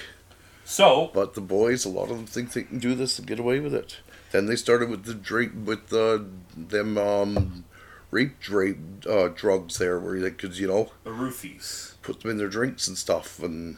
So 0.63 1.11
but 1.13 1.33
the 1.33 1.41
boys, 1.41 1.83
a 1.85 1.89
lot 1.89 2.09
of 2.09 2.17
them 2.17 2.25
think 2.25 2.53
they 2.53 2.63
can 2.63 2.79
do 2.79 2.95
this 2.95 3.19
and 3.19 3.27
get 3.27 3.39
away 3.39 3.59
with 3.59 3.73
it. 3.75 3.97
Then 4.31 4.45
they 4.45 4.55
started 4.55 4.89
with 4.89 5.03
the 5.03 5.13
drape 5.13 5.53
with 5.53 5.87
the 5.89 6.25
them 6.55 6.97
um, 6.97 7.65
rape 8.11 8.39
drape 8.39 8.77
uh, 9.09 9.29
drugs 9.29 9.77
there, 9.77 9.99
where 9.99 10.19
they 10.19 10.31
could 10.31 10.57
you 10.57 10.67
know 10.67 10.91
the 11.03 11.09
roofies. 11.11 11.93
put 12.01 12.19
them 12.21 12.31
in 12.31 12.37
their 12.37 12.49
drinks 12.49 12.87
and 12.87 12.97
stuff, 12.97 13.39
and 13.41 13.77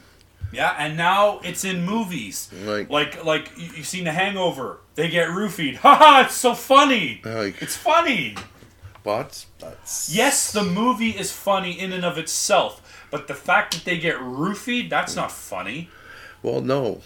Yeah, 0.51 0.75
and 0.77 0.97
now 0.97 1.39
it's 1.43 1.63
in 1.63 1.85
movies. 1.85 2.49
like, 2.65 2.89
Like 2.89 3.23
like 3.23 3.51
you, 3.57 3.69
you've 3.77 3.87
seen 3.87 4.03
The 4.05 4.11
Hangover. 4.11 4.79
They 4.95 5.09
get 5.09 5.29
roofied. 5.29 5.75
Haha, 5.77 6.25
it's 6.25 6.35
so 6.35 6.53
funny. 6.53 7.21
like, 7.25 7.61
It's 7.61 7.75
funny. 7.77 8.35
but 9.03 9.45
that's 9.59 10.13
Yes, 10.13 10.51
the 10.51 10.63
movie 10.63 11.11
is 11.11 11.31
funny 11.31 11.79
in 11.79 11.91
and 11.93 12.05
of 12.05 12.17
itself, 12.17 13.05
but 13.11 13.27
the 13.27 13.33
fact 13.35 13.73
that 13.73 13.85
they 13.85 13.97
get 13.97 14.17
roofied, 14.17 14.89
that's 14.89 15.15
not 15.15 15.31
funny. 15.31 15.89
Well, 16.43 16.61
no, 16.61 17.01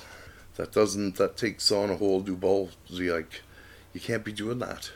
that 0.56 0.72
doesn't. 0.72 1.16
That 1.18 1.38
takes 1.38 1.72
on 1.72 1.90
a 1.92 1.96
whole 1.98 2.22
new 2.24 2.36
ball. 2.36 2.72
Like, 2.90 3.42
you 3.94 4.00
can't 4.02 4.24
be 4.26 4.32
doing 4.34 4.60
that. 4.60 4.92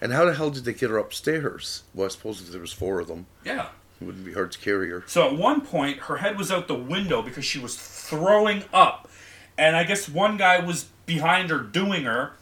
And 0.00 0.12
how 0.12 0.24
the 0.24 0.34
hell 0.34 0.50
did 0.50 0.64
they 0.64 0.74
get 0.74 0.90
her 0.90 0.98
upstairs? 0.98 1.82
Well, 1.94 2.06
I 2.06 2.08
suppose 2.08 2.40
if 2.40 2.50
there 2.50 2.60
was 2.60 2.72
four 2.72 3.00
of 3.00 3.08
them, 3.08 3.26
Yeah. 3.44 3.68
it 4.00 4.04
wouldn't 4.04 4.24
be 4.24 4.34
hard 4.34 4.52
to 4.52 4.58
carry 4.58 4.90
her. 4.90 5.04
So 5.06 5.26
at 5.26 5.36
one 5.36 5.62
point, 5.62 6.00
her 6.00 6.18
head 6.18 6.36
was 6.36 6.52
out 6.52 6.68
the 6.68 6.74
window 6.74 7.22
because 7.22 7.44
she 7.44 7.58
was 7.58 7.76
throwing 7.76 8.64
up. 8.72 9.08
And 9.56 9.74
I 9.74 9.84
guess 9.84 10.08
one 10.08 10.36
guy 10.36 10.58
was 10.58 10.86
behind 11.06 11.50
her 11.50 11.58
doing 11.58 12.04
her. 12.04 12.32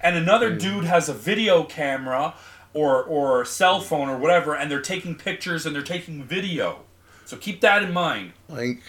And 0.00 0.16
another 0.16 0.54
dude 0.54 0.84
has 0.84 1.08
a 1.08 1.14
video 1.14 1.64
camera 1.64 2.34
or, 2.74 3.02
or 3.02 3.42
a 3.42 3.46
cell 3.46 3.80
hmm. 3.80 3.86
phone 3.86 4.08
or 4.08 4.16
whatever, 4.16 4.54
and 4.54 4.70
they're 4.70 4.80
taking 4.80 5.14
pictures 5.14 5.66
and 5.66 5.74
they're 5.74 5.82
taking 5.82 6.22
video. 6.24 6.80
So 7.24 7.36
keep 7.36 7.60
that 7.60 7.82
in 7.82 7.92
mind. 7.92 8.32
Like, 8.48 8.82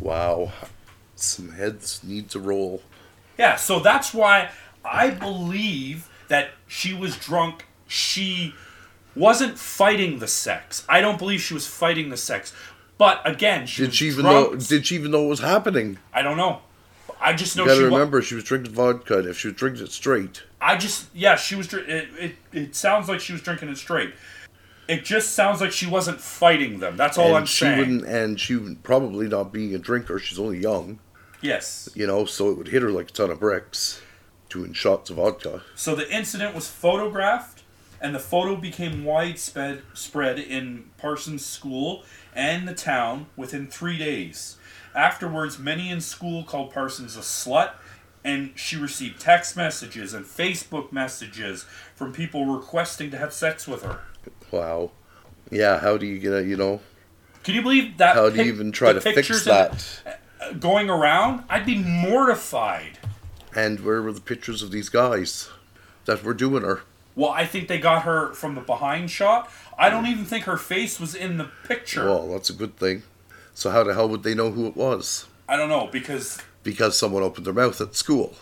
wow, 0.00 0.52
some 1.14 1.52
heads 1.52 2.02
need 2.04 2.28
to 2.30 2.40
roll. 2.40 2.82
Yeah, 3.38 3.56
so 3.56 3.80
that's 3.80 4.14
why 4.14 4.50
I 4.84 5.10
believe 5.10 6.08
that 6.28 6.50
she 6.66 6.94
was 6.94 7.16
drunk. 7.16 7.66
She 7.86 8.54
wasn't 9.14 9.58
fighting 9.58 10.18
the 10.18 10.28
sex. 10.28 10.84
I 10.88 11.00
don't 11.00 11.18
believe 11.18 11.40
she 11.40 11.54
was 11.54 11.66
fighting 11.66 12.10
the 12.10 12.16
sex. 12.16 12.52
But 12.98 13.20
again, 13.28 13.66
she 13.66 13.82
Did 13.82 13.88
was 13.88 13.96
she 13.96 14.06
even 14.08 14.24
drunk. 14.24 14.52
know? 14.52 14.58
Did 14.58 14.86
she 14.86 14.94
even 14.94 15.10
know 15.10 15.22
what 15.22 15.28
was 15.30 15.40
happening? 15.40 15.98
I 16.12 16.22
don't 16.22 16.36
know. 16.36 16.60
I 17.20 17.32
just 17.32 17.56
know 17.56 17.62
You 17.64 17.68
got 17.70 17.74
she 17.76 17.80
to 17.84 17.90
wa- 17.90 17.96
remember, 17.98 18.22
she 18.22 18.34
was 18.34 18.44
drinking 18.44 18.72
vodka, 18.74 19.18
and 19.18 19.28
if 19.28 19.38
she 19.38 19.48
was 19.48 19.56
drinking 19.56 19.84
it 19.84 19.92
straight, 19.92 20.42
I 20.60 20.76
just 20.76 21.06
yeah, 21.14 21.36
she 21.36 21.54
was. 21.54 21.72
It, 21.72 22.08
it 22.18 22.34
it 22.52 22.74
sounds 22.76 23.08
like 23.08 23.20
she 23.20 23.32
was 23.32 23.40
drinking 23.42 23.68
it 23.70 23.78
straight. 23.78 24.12
It 24.88 25.04
just 25.04 25.32
sounds 25.32 25.60
like 25.60 25.72
she 25.72 25.86
wasn't 25.86 26.20
fighting 26.20 26.78
them. 26.78 26.96
That's 26.96 27.16
all 27.18 27.28
and 27.28 27.36
I'm 27.38 27.46
saying. 27.46 27.46
she 27.46 27.56
saying. 27.56 27.78
wouldn't, 28.00 28.04
and 28.14 28.40
she 28.40 28.54
would 28.56 28.82
probably 28.82 29.28
not 29.28 29.52
being 29.52 29.74
a 29.74 29.78
drinker. 29.78 30.18
She's 30.18 30.38
only 30.38 30.58
young, 30.58 31.00
Yes. 31.40 31.88
you 31.94 32.06
know, 32.06 32.24
so 32.24 32.50
it 32.50 32.56
would 32.58 32.68
hit 32.68 32.82
her 32.82 32.90
like 32.90 33.08
a 33.10 33.12
ton 33.12 33.30
of 33.30 33.40
bricks, 33.40 34.00
doing 34.56 34.72
shots 34.72 35.10
of 35.10 35.16
vodka. 35.16 35.62
So 35.74 35.94
the 35.94 36.10
incident 36.10 36.54
was 36.54 36.68
photographed, 36.68 37.62
and 38.00 38.14
the 38.14 38.18
photo 38.18 38.56
became 38.56 39.04
widespread 39.04 39.82
spread 39.94 40.38
in 40.38 40.90
Parsons 40.98 41.44
School 41.44 42.04
and 42.34 42.66
the 42.66 42.74
town 42.74 43.26
within 43.36 43.66
three 43.66 43.98
days. 43.98 44.56
Afterwards, 44.94 45.58
many 45.58 45.90
in 45.90 46.00
school 46.00 46.42
called 46.42 46.72
Parsons 46.72 47.16
a 47.16 47.20
slut, 47.20 47.72
and 48.24 48.52
she 48.56 48.76
received 48.76 49.20
text 49.20 49.56
messages 49.56 50.14
and 50.14 50.24
Facebook 50.24 50.90
messages 50.90 51.66
from 51.94 52.12
people 52.12 52.46
requesting 52.46 53.10
to 53.10 53.18
have 53.18 53.32
sex 53.32 53.68
with 53.68 53.82
her. 53.82 54.00
Wow. 54.50 54.90
Yeah, 55.50 55.78
how 55.78 55.96
do 55.96 56.06
you 56.06 56.18
get 56.18 56.32
a, 56.32 56.44
you 56.44 56.56
know, 56.56 56.80
Can 57.44 57.54
you 57.54 57.62
believe 57.62 57.98
that? 57.98 58.16
how 58.16 58.30
do 58.30 58.36
you 58.36 58.50
even 58.50 58.72
try 58.72 58.92
to 58.92 59.00
fix 59.00 59.44
that? 59.44 60.02
Uh, 60.40 60.52
going 60.54 60.90
around, 60.90 61.44
I'd 61.48 61.66
be 61.66 61.78
mortified. 61.78 62.98
And 63.56 63.80
where 63.80 64.02
were 64.02 64.12
the 64.12 64.20
pictures 64.20 64.62
of 64.62 64.70
these 64.70 64.90
guys 64.90 65.48
that 66.04 66.22
were 66.22 66.34
doing 66.34 66.62
her? 66.62 66.82
Well, 67.14 67.30
I 67.30 67.46
think 67.46 67.68
they 67.68 67.78
got 67.78 68.02
her 68.02 68.34
from 68.34 68.54
the 68.54 68.60
behind 68.60 69.10
shot. 69.10 69.50
I 69.78 69.88
don't 69.88 70.06
even 70.06 70.26
think 70.26 70.44
her 70.44 70.58
face 70.58 71.00
was 71.00 71.14
in 71.14 71.38
the 71.38 71.48
picture. 71.66 72.04
Well, 72.04 72.28
that's 72.28 72.50
a 72.50 72.52
good 72.52 72.76
thing. 72.76 73.02
So 73.54 73.70
how 73.70 73.82
the 73.82 73.94
hell 73.94 74.10
would 74.10 74.22
they 74.22 74.34
know 74.34 74.50
who 74.50 74.66
it 74.66 74.76
was? 74.76 75.26
I 75.48 75.56
don't 75.56 75.70
know 75.70 75.88
because 75.90 76.38
Because 76.62 76.98
someone 76.98 77.22
opened 77.22 77.46
their 77.46 77.54
mouth 77.54 77.80
at 77.80 77.94
school. 77.94 78.34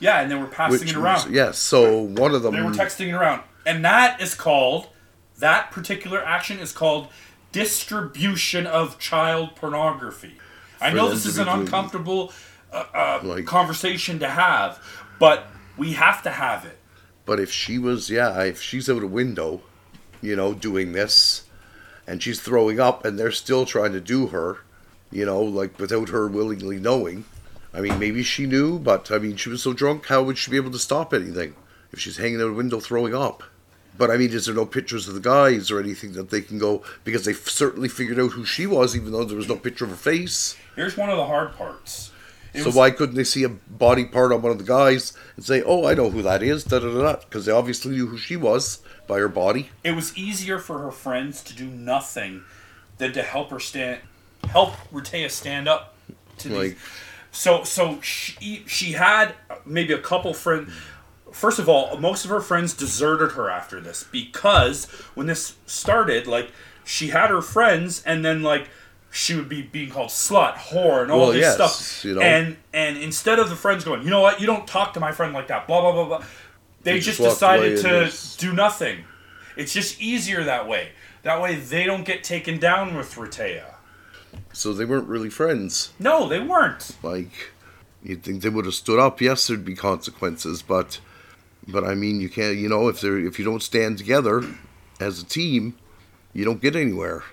yeah, 0.00 0.20
and 0.20 0.28
they 0.30 0.34
were 0.34 0.46
passing 0.46 0.88
it 0.88 0.96
around. 0.96 1.26
was, 1.26 1.32
yes, 1.32 1.58
so 1.58 2.00
one 2.00 2.34
of 2.34 2.42
them 2.42 2.54
They 2.54 2.62
were 2.62 2.72
texting 2.72 3.08
it 3.08 3.12
around, 3.14 3.42
and 3.64 3.84
that 3.84 4.20
is 4.20 4.34
called 4.34 4.88
that 5.38 5.70
particular 5.70 6.24
action 6.24 6.58
is 6.58 6.72
called 6.72 7.08
distribution 7.52 8.66
of 8.66 8.98
child 8.98 9.54
pornography. 9.54 10.34
I 10.80 10.90
know 10.90 11.08
this 11.08 11.26
is 11.26 11.38
an 11.38 11.46
uncomfortable 11.48 12.32
uh, 12.72 12.84
uh, 12.94 13.20
Like- 13.22 13.46
conversation 13.46 14.18
to 14.20 14.28
have, 14.28 14.78
but 15.18 15.48
we 15.76 15.92
have 15.92 16.22
to 16.22 16.30
have 16.30 16.64
it. 16.64 16.78
But 17.24 17.40
if 17.40 17.50
she 17.50 17.78
was, 17.78 18.08
yeah, 18.10 18.40
if 18.42 18.60
she's 18.62 18.88
out 18.88 19.02
a 19.02 19.06
window, 19.06 19.62
you 20.22 20.36
know, 20.36 20.54
doing 20.54 20.92
this, 20.92 21.44
and 22.06 22.22
she's 22.22 22.40
throwing 22.40 22.78
up, 22.78 23.04
and 23.04 23.18
they're 23.18 23.32
still 23.32 23.66
trying 23.66 23.92
to 23.92 24.00
do 24.00 24.28
her, 24.28 24.58
you 25.10 25.24
know, 25.26 25.40
like 25.42 25.78
without 25.78 26.10
her 26.10 26.28
willingly 26.28 26.78
knowing. 26.78 27.24
I 27.74 27.80
mean, 27.80 27.98
maybe 27.98 28.22
she 28.22 28.46
knew, 28.46 28.78
but 28.78 29.10
I 29.10 29.18
mean, 29.18 29.36
she 29.36 29.48
was 29.50 29.62
so 29.62 29.72
drunk, 29.72 30.06
how 30.06 30.22
would 30.22 30.38
she 30.38 30.50
be 30.50 30.56
able 30.56 30.70
to 30.70 30.78
stop 30.78 31.12
anything 31.12 31.54
if 31.92 31.98
she's 31.98 32.16
hanging 32.16 32.40
out 32.40 32.48
a 32.48 32.52
window 32.52 32.80
throwing 32.80 33.14
up? 33.14 33.42
But 33.98 34.10
I 34.10 34.16
mean, 34.18 34.30
is 34.32 34.46
there 34.46 34.54
no 34.54 34.66
pictures 34.66 35.08
of 35.08 35.14
the 35.14 35.20
guys 35.20 35.70
or 35.70 35.80
anything 35.80 36.12
that 36.12 36.30
they 36.30 36.42
can 36.42 36.58
go 36.58 36.82
because 37.04 37.24
they 37.24 37.32
certainly 37.32 37.88
figured 37.88 38.20
out 38.20 38.32
who 38.32 38.44
she 38.44 38.66
was, 38.66 38.94
even 38.94 39.10
though 39.12 39.24
there 39.24 39.36
was 39.36 39.48
no 39.48 39.56
picture 39.56 39.84
of 39.84 39.90
her 39.90 39.96
face. 39.96 40.54
Here's 40.74 40.96
one 40.96 41.08
of 41.10 41.16
the 41.16 41.24
hard 41.26 41.54
parts. 41.54 42.12
It 42.56 42.60
so 42.60 42.66
was- 42.66 42.74
why 42.74 42.90
couldn't 42.90 43.14
they 43.16 43.24
see 43.24 43.44
a 43.44 43.48
body 43.48 44.04
part 44.04 44.32
on 44.32 44.42
one 44.42 44.52
of 44.52 44.58
the 44.58 44.64
guys 44.64 45.12
and 45.36 45.44
say, 45.44 45.62
"Oh, 45.62 45.86
I 45.86 45.94
know 45.94 46.10
who 46.10 46.22
that 46.22 46.42
is"? 46.42 46.64
Da 46.64 46.78
da 46.78 46.88
da. 46.88 47.16
Because 47.16 47.44
they 47.44 47.52
obviously 47.52 47.92
knew 47.94 48.06
who 48.06 48.18
she 48.18 48.36
was 48.36 48.80
by 49.06 49.18
her 49.18 49.28
body. 49.28 49.70
it 49.84 49.92
was 49.92 50.16
easier 50.16 50.58
for 50.58 50.78
her 50.80 50.90
friends 50.90 51.40
to 51.42 51.54
do 51.54 51.66
nothing 51.66 52.42
than 52.98 53.12
to 53.12 53.22
help 53.22 53.50
her 53.50 53.60
stand 53.60 54.00
help 54.48 54.74
Rehtaeh 54.92 55.30
stand 55.30 55.68
up 55.68 55.94
to 56.38 56.48
these. 56.48 56.76
So 57.30 57.62
so 57.64 58.00
she 58.00 58.64
she 58.66 58.92
had 58.92 59.34
maybe 59.64 59.92
a 59.92 59.98
couple 59.98 60.32
friends 60.34 60.72
First 61.32 61.58
of 61.58 61.68
all, 61.68 61.98
most 61.98 62.24
of 62.24 62.30
her 62.30 62.40
friends 62.40 62.72
deserted 62.72 63.32
her 63.32 63.50
after 63.50 63.78
this 63.78 64.04
because 64.10 64.86
when 65.14 65.26
this 65.26 65.56
started, 65.66 66.26
like 66.26 66.50
she 66.82 67.08
had 67.08 67.28
her 67.28 67.42
friends 67.42 68.02
and 68.06 68.24
then 68.24 68.42
like 68.42 68.70
she 69.16 69.34
would 69.34 69.48
be 69.48 69.62
being 69.62 69.88
called 69.90 70.10
slut, 70.10 70.54
whore, 70.54 71.02
and 71.02 71.10
all 71.10 71.20
Well, 71.20 71.32
this 71.32 71.40
yes, 71.40 71.54
stuff. 71.54 72.04
you 72.04 72.14
know. 72.14 72.20
And 72.20 72.56
and 72.74 72.98
instead 72.98 73.38
of 73.38 73.48
the 73.48 73.56
friends 73.56 73.84
going, 73.84 74.02
you 74.02 74.10
know 74.10 74.20
what, 74.20 74.40
you 74.40 74.46
don't 74.46 74.66
talk 74.66 74.92
to 74.94 75.00
my 75.00 75.12
friend 75.12 75.32
like 75.32 75.48
that, 75.48 75.66
blah 75.66 75.80
blah 75.80 75.92
blah 75.92 76.04
blah, 76.04 76.26
they 76.82 76.92
They 76.94 77.00
just, 77.00 77.18
just 77.18 77.30
decided 77.34 77.76
to 77.78 78.04
just- 78.06 78.38
do 78.38 78.52
nothing. 78.52 79.04
It's 79.56 79.72
just 79.72 80.00
easier 80.00 80.44
that 80.44 80.68
way. 80.68 80.90
That 81.22 81.40
way 81.40 81.54
they 81.56 81.84
don't 81.84 82.04
get 82.04 82.22
taken 82.22 82.58
down 82.58 82.94
with 82.94 83.14
Rehtaeh. 83.14 83.64
So 84.52 84.72
they 84.74 84.84
weren't 84.84 85.08
really 85.08 85.30
friends. 85.30 85.92
No, 85.98 86.28
they 86.28 86.38
weren't. 86.40 86.94
Like 87.02 87.32
you'd 88.02 88.22
think 88.22 88.42
they 88.42 88.50
would 88.50 88.66
have 88.66 88.74
stood 88.74 88.98
up. 88.98 89.20
Yes, 89.20 89.46
there'd 89.46 89.64
be 89.64 89.74
consequences, 89.74 90.60
but 90.62 91.00
but 91.66 91.84
I 91.84 91.94
mean, 91.94 92.20
you 92.20 92.28
can't. 92.28 92.56
You 92.58 92.68
know, 92.68 92.88
if 92.88 93.00
they 93.00 93.08
are 93.08 93.18
if 93.18 93.38
you 93.38 93.44
don't 93.46 93.62
stand 93.62 93.96
together 93.98 94.44
as 95.00 95.20
a 95.20 95.24
team, 95.24 95.74
you 96.34 96.44
don't 96.44 96.60
get 96.60 96.76
anywhere. 96.76 97.24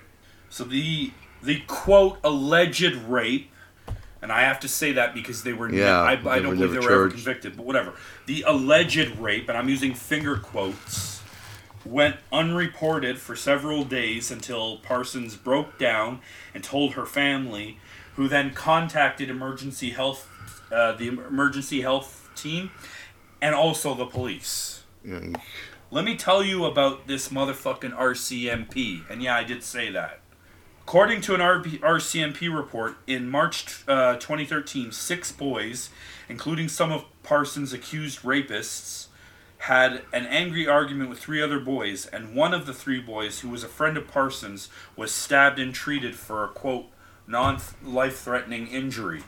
So 0.50 0.64
the 0.64 1.12
the 1.44 1.62
quote 1.68 2.20
alleged 2.24 2.96
rape, 2.96 3.52
and 4.22 4.32
I 4.32 4.42
have 4.42 4.60
to 4.62 4.68
say 4.68 4.94
that 4.94 5.14
because 5.14 5.44
they 5.44 5.54
were 5.54 5.70
Yeah, 5.70 6.02
I, 6.02 6.14
I 6.14 6.40
don't 6.40 6.56
believe 6.56 6.72
they 6.72 6.80
were 6.80 6.94
ever 6.94 7.10
convicted, 7.10 7.58
but 7.58 7.66
whatever. 7.66 7.94
The 8.26 8.44
alleged 8.48 9.18
rape, 9.18 9.50
and 9.50 9.58
I'm 9.58 9.70
using 9.70 9.94
finger 9.94 10.38
quotes, 10.38 11.22
went 11.86 12.16
unreported 12.32 13.20
for 13.20 13.36
several 13.36 13.84
days 13.84 14.32
until 14.32 14.78
Parsons 14.78 15.36
broke 15.36 15.78
down 15.78 16.22
and 16.54 16.64
told 16.64 16.94
her 16.94 17.06
family, 17.06 17.78
who 18.16 18.28
then 18.28 18.54
contacted 18.54 19.30
emergency 19.30 19.90
health, 19.90 20.30
uh, 20.72 20.94
the 20.94 21.08
emergency 21.08 21.82
health 21.82 22.30
team, 22.36 22.72
and 23.42 23.54
also 23.54 23.94
the 23.94 24.06
police. 24.06 24.84
Know, 25.04 25.34
Let 25.92 26.06
me 26.06 26.16
tell 26.16 26.42
you 26.44 26.64
about 26.64 27.08
this 27.08 27.30
motherfucking 27.30 27.94
RCMP. 27.94 29.02
And 29.10 29.22
yeah, 29.22 29.36
I 29.36 29.44
did 29.44 29.64
say 29.64 29.92
that. 29.92 30.23
According 30.86 31.22
to 31.22 31.34
an 31.34 31.40
RCMP 31.40 32.56
report, 32.56 32.98
in 33.08 33.30
March 33.30 33.84
uh, 33.88 34.16
2013, 34.16 34.92
six 34.92 35.32
boys, 35.32 35.90
including 36.28 36.68
some 36.68 36.92
of 36.92 37.06
Parsons' 37.24 37.72
accused 37.74 38.22
rapists, 38.22 39.08
had 39.60 40.02
an 40.12 40.26
angry 40.26 40.68
argument 40.68 41.10
with 41.10 41.20
three 41.20 41.42
other 41.42 41.60
boys, 41.60 42.06
and 42.08 42.36
one 42.36 42.54
of 42.54 42.66
the 42.66 42.74
three 42.74 43.00
boys, 43.00 43.40
who 43.40 43.50
was 43.50 43.64
a 43.64 43.68
friend 43.70 43.96
of 43.96 44.10
Parsons, 44.10 44.68
was 44.98 45.14
stabbed 45.14 45.58
and 45.58 45.74
treated 45.74 46.16
for 46.16 46.44
a 46.44 46.50
quote 46.50 46.88
non 47.26 47.62
life 47.82 48.20
threatening 48.20 48.68
injury. 48.68 49.24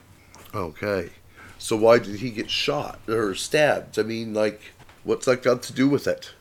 Okay. 0.54 1.12
So 1.58 1.78
why 1.78 2.00
did 2.00 2.20
he 2.20 2.32
get 2.32 2.50
shot 2.50 3.00
or 3.08 3.34
stabbed? 3.34 3.98
I 3.98 4.04
mean, 4.04 4.34
like, 4.34 4.74
what's 5.06 5.26
that 5.26 5.42
got 5.42 5.64
to 5.64 5.74
do 5.74 5.88
with 5.88 6.06
it? 6.06 6.34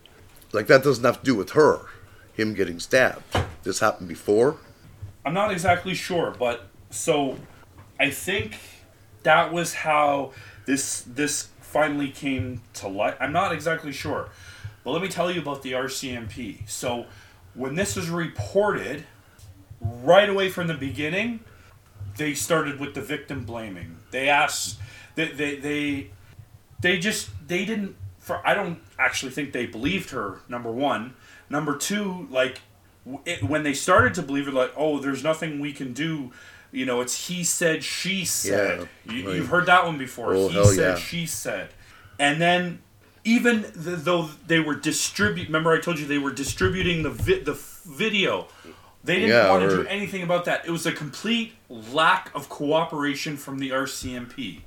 Like, 0.52 0.66
that 0.66 0.82
doesn't 0.82 1.04
have 1.04 1.20
to 1.20 1.24
do 1.24 1.36
with 1.36 1.50
her, 1.50 1.86
him 2.32 2.52
getting 2.54 2.80
stabbed. 2.80 3.22
This 3.62 3.78
happened 3.78 4.08
before? 4.08 4.58
I'm 5.24 5.34
not 5.34 5.50
exactly 5.50 5.94
sure, 5.94 6.34
but 6.38 6.68
so 6.90 7.38
I 7.98 8.10
think 8.10 8.56
that 9.22 9.52
was 9.52 9.74
how 9.74 10.32
this 10.66 11.02
this 11.02 11.48
finally 11.60 12.10
came 12.10 12.60
to 12.74 12.88
light. 12.88 13.16
I'm 13.20 13.32
not 13.32 13.52
exactly 13.52 13.92
sure, 13.92 14.28
but 14.84 14.90
let 14.90 15.02
me 15.02 15.08
tell 15.08 15.30
you 15.30 15.40
about 15.40 15.62
the 15.62 15.72
RCMP. 15.72 16.68
So 16.68 17.06
when 17.54 17.74
this 17.74 17.96
was 17.96 18.10
reported, 18.10 19.04
right 19.80 20.28
away 20.28 20.48
from 20.50 20.66
the 20.66 20.74
beginning, 20.74 21.40
they 22.16 22.34
started 22.34 22.78
with 22.78 22.94
the 22.94 23.00
victim 23.00 23.44
blaming. 23.44 23.96
They 24.10 24.28
asked, 24.28 24.78
they 25.14 25.28
they 25.28 25.56
they, 25.56 26.10
they 26.80 26.98
just 26.98 27.30
they 27.46 27.64
didn't. 27.64 27.96
For 28.18 28.46
I 28.46 28.54
don't 28.54 28.78
actually 28.98 29.32
think 29.32 29.52
they 29.52 29.66
believed 29.66 30.10
her. 30.10 30.40
Number 30.48 30.70
one, 30.70 31.14
number 31.50 31.76
two, 31.76 32.26
like 32.30 32.60
it, 33.24 33.42
when 33.42 33.62
they 33.62 33.74
started 33.74 34.14
to 34.14 34.22
believe 34.22 34.48
it, 34.48 34.54
like, 34.54 34.72
oh, 34.76 34.98
there's 34.98 35.22
nothing 35.22 35.60
we 35.60 35.72
can 35.72 35.92
do. 35.92 36.32
You 36.72 36.86
know, 36.86 37.00
it's 37.00 37.28
he 37.28 37.44
said, 37.44 37.84
she 37.84 38.24
said. 38.24 38.88
Yeah, 39.06 39.12
you. 39.12 39.32
You've 39.32 39.48
heard 39.48 39.66
that 39.66 39.84
one 39.84 39.96
before. 39.98 40.34
Oh, 40.34 40.48
he 40.48 40.64
said, 40.64 40.78
yeah. 40.78 40.96
she 40.96 41.26
said. 41.26 41.68
And 42.18 42.40
then, 42.40 42.80
even 43.24 43.62
th- 43.62 43.74
though 44.00 44.28
they 44.46 44.58
were 44.60 44.74
distribute, 44.74 45.46
remember 45.46 45.72
I 45.72 45.80
told 45.80 45.98
you 45.98 46.06
they 46.06 46.18
were 46.18 46.32
distributing 46.32 47.02
the 47.02 47.10
vi- 47.10 47.40
the 47.42 47.52
f- 47.52 47.82
video. 47.86 48.48
They 49.04 49.16
didn't 49.16 49.30
Yeah, 49.30 49.50
want 49.50 49.68
to 49.70 49.80
or- 49.80 49.82
do 49.82 49.88
anything 49.88 50.22
about 50.22 50.46
that. 50.46 50.64
It 50.66 50.70
was 50.70 50.86
a 50.86 50.92
complete 50.92 51.52
lack 51.68 52.30
of 52.34 52.48
cooperation 52.48 53.36
from 53.36 53.58
the 53.58 53.70
RCMP. 53.70 54.62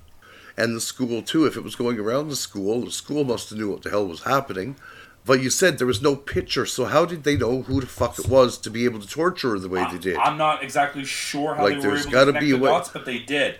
And 0.55 0.75
the 0.75 0.81
school, 0.81 1.21
too. 1.23 1.45
If 1.45 1.57
it 1.57 1.63
was 1.63 1.75
going 1.75 1.99
around 1.99 2.29
the 2.29 2.35
school, 2.35 2.81
the 2.85 2.91
school 2.91 3.23
must 3.23 3.49
have 3.49 3.59
knew 3.59 3.69
what 3.71 3.81
the 3.83 3.89
hell 3.89 4.07
was 4.07 4.23
happening. 4.23 4.75
But 5.27 5.41
you 5.41 5.49
said 5.49 5.77
there 5.77 5.85
was 5.85 6.01
no 6.01 6.15
picture, 6.15 6.65
so 6.65 6.85
how 6.85 7.03
did 7.05 7.23
they 7.25 7.35
know 7.35 7.61
who 7.63 7.81
the 7.81 7.85
fuck 7.85 8.17
it 8.17 8.27
was 8.29 8.57
to 8.59 8.69
be 8.69 8.85
able 8.85 8.99
to 9.01 9.07
torture 9.07 9.51
her 9.51 9.59
the 9.59 9.67
way 9.67 9.85
they 9.91 9.97
did? 9.97 10.15
I'm 10.17 10.37
not 10.37 10.63
exactly 10.63 11.03
sure 11.03 11.53
how 11.55 11.63
Like, 11.65 11.81
they 11.81 11.87
were 11.87 11.95
able 11.97 12.03
to 12.05 12.09
connect 12.25 12.39
be 12.39 12.51
the 12.51 12.57
way- 12.57 12.69
dots, 12.69 12.89
but 12.89 13.05
they 13.05 13.19
did. 13.19 13.59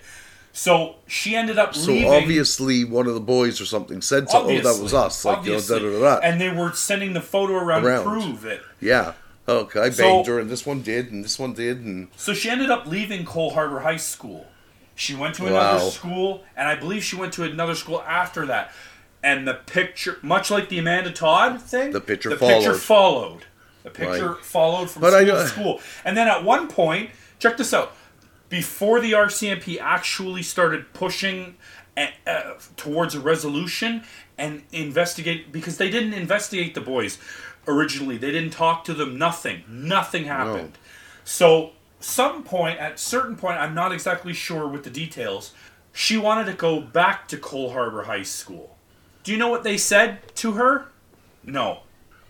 So 0.53 0.95
she 1.05 1.36
ended 1.36 1.59
up 1.59 1.75
so 1.75 1.91
leaving. 1.91 2.09
obviously 2.12 2.83
one 2.86 3.05
of 3.05 3.13
the 3.13 3.19
boys 3.19 3.59
or 3.62 3.65
something 3.65 4.01
said 4.01 4.29
something. 4.29 4.59
Oh, 4.65 4.74
that 4.74 4.81
was 4.81 4.93
us. 4.93 5.24
Like, 5.25 5.45
you 5.45 5.51
know, 5.51 5.59
da, 5.59 5.77
da, 5.77 5.91
da, 5.91 6.00
da. 6.00 6.19
And 6.24 6.39
they 6.41 6.50
were 6.50 6.71
sending 6.71 7.13
the 7.13 7.21
photo 7.21 7.55
around, 7.55 7.86
Around. 7.86 8.05
to 8.05 8.09
prove 8.09 8.45
it. 8.45 8.62
Yeah. 8.79 9.13
Okay, 9.47 9.79
I 9.81 9.89
So- 9.91 10.03
banged 10.03 10.27
her, 10.27 10.39
and 10.39 10.50
this 10.50 10.65
one 10.65 10.81
did, 10.81 11.12
and 11.12 11.24
this 11.24 11.38
one 11.38 11.53
did, 11.53 11.81
and 11.81 12.07
So 12.15 12.33
she 12.33 12.50
ended 12.50 12.71
up 12.71 12.88
leaving 12.88 13.24
Cole 13.25 13.51
Harbor 13.51 13.81
High 13.81 13.97
School. 13.97 14.47
She 14.95 15.13
went 15.15 15.36
to 15.36 15.45
another 15.45 15.77
Wow. 15.83 15.89
school, 15.89 16.43
and 16.55 16.67
I 16.67 16.75
believe 16.75 17.03
she 17.03 17.15
went 17.17 17.33
to 17.33 17.43
another 17.43 17.75
school 17.75 18.01
after 18.07 18.45
that. 18.47 18.71
And 19.27 19.46
the 19.46 19.55
picture, 19.55 20.19
much 20.22 20.50
like 20.50 20.69
the 20.69 20.79
Amanda 20.79 21.12
Todd 21.12 21.62
thing, 21.62 21.91
The 21.91 22.00
picture 22.00 22.30
the 22.30 22.38
picture 22.38 22.73
followed. 22.73 23.43
followed. 23.43 23.45
The 23.84 23.89
picture 23.89 24.32
Right. 24.32 24.45
followed 24.45 24.89
from 24.89 25.01
But 25.01 25.12
school 25.12 25.25
know- 25.25 25.41
to 25.43 25.47
school. 25.49 25.82
And 26.06 26.15
then 26.15 26.30
at 26.30 26.45
one 26.45 26.69
point, 26.69 27.10
check 27.38 27.58
this 27.58 27.73
out. 27.73 27.93
Before 28.47 29.01
the 29.01 29.13
RCMP 29.13 29.78
actually 29.80 30.43
started 30.43 30.93
pushing 30.93 31.58
uh, 31.97 32.06
uh, 32.28 32.41
towards 32.78 33.15
a 33.15 33.19
resolution 33.19 34.04
and 34.38 34.62
investigate, 34.71 35.51
because 35.51 35.78
they 35.78 35.89
didn't 35.89 36.13
investigate 36.13 36.73
the 36.75 36.80
boys 36.80 37.17
originally. 37.67 38.17
They 38.17 38.32
didn't 38.32 38.51
talk 38.51 38.84
to 38.86 38.93
them. 38.93 39.17
Nothing. 39.17 39.63
Nothing 39.67 40.25
happened. 40.25 40.78
So 41.25 41.71
some 41.99 42.43
point, 42.43 42.80
at 42.80 42.99
certain 42.99 43.36
point, 43.36 43.58
I'm 43.60 43.73
not 43.73 43.91
exactly 43.91 44.34
sure 44.34 44.67
with 44.67 44.84
the 44.84 44.89
details. 44.91 45.51
She 45.91 46.17
wanted 46.17 46.45
to 46.45 46.54
go 46.54 46.80
back 46.80 47.28
to 47.30 47.38
Cole 47.38 47.71
Harbor 47.73 48.04
High 48.04 48.21
School. 48.23 48.76
Do 49.27 49.33
you 49.33 49.37
know 49.37 49.49
what 49.49 49.63
they 49.63 49.75
said 49.75 50.19
to 50.35 50.53
her? 50.53 50.85
No, 51.43 51.79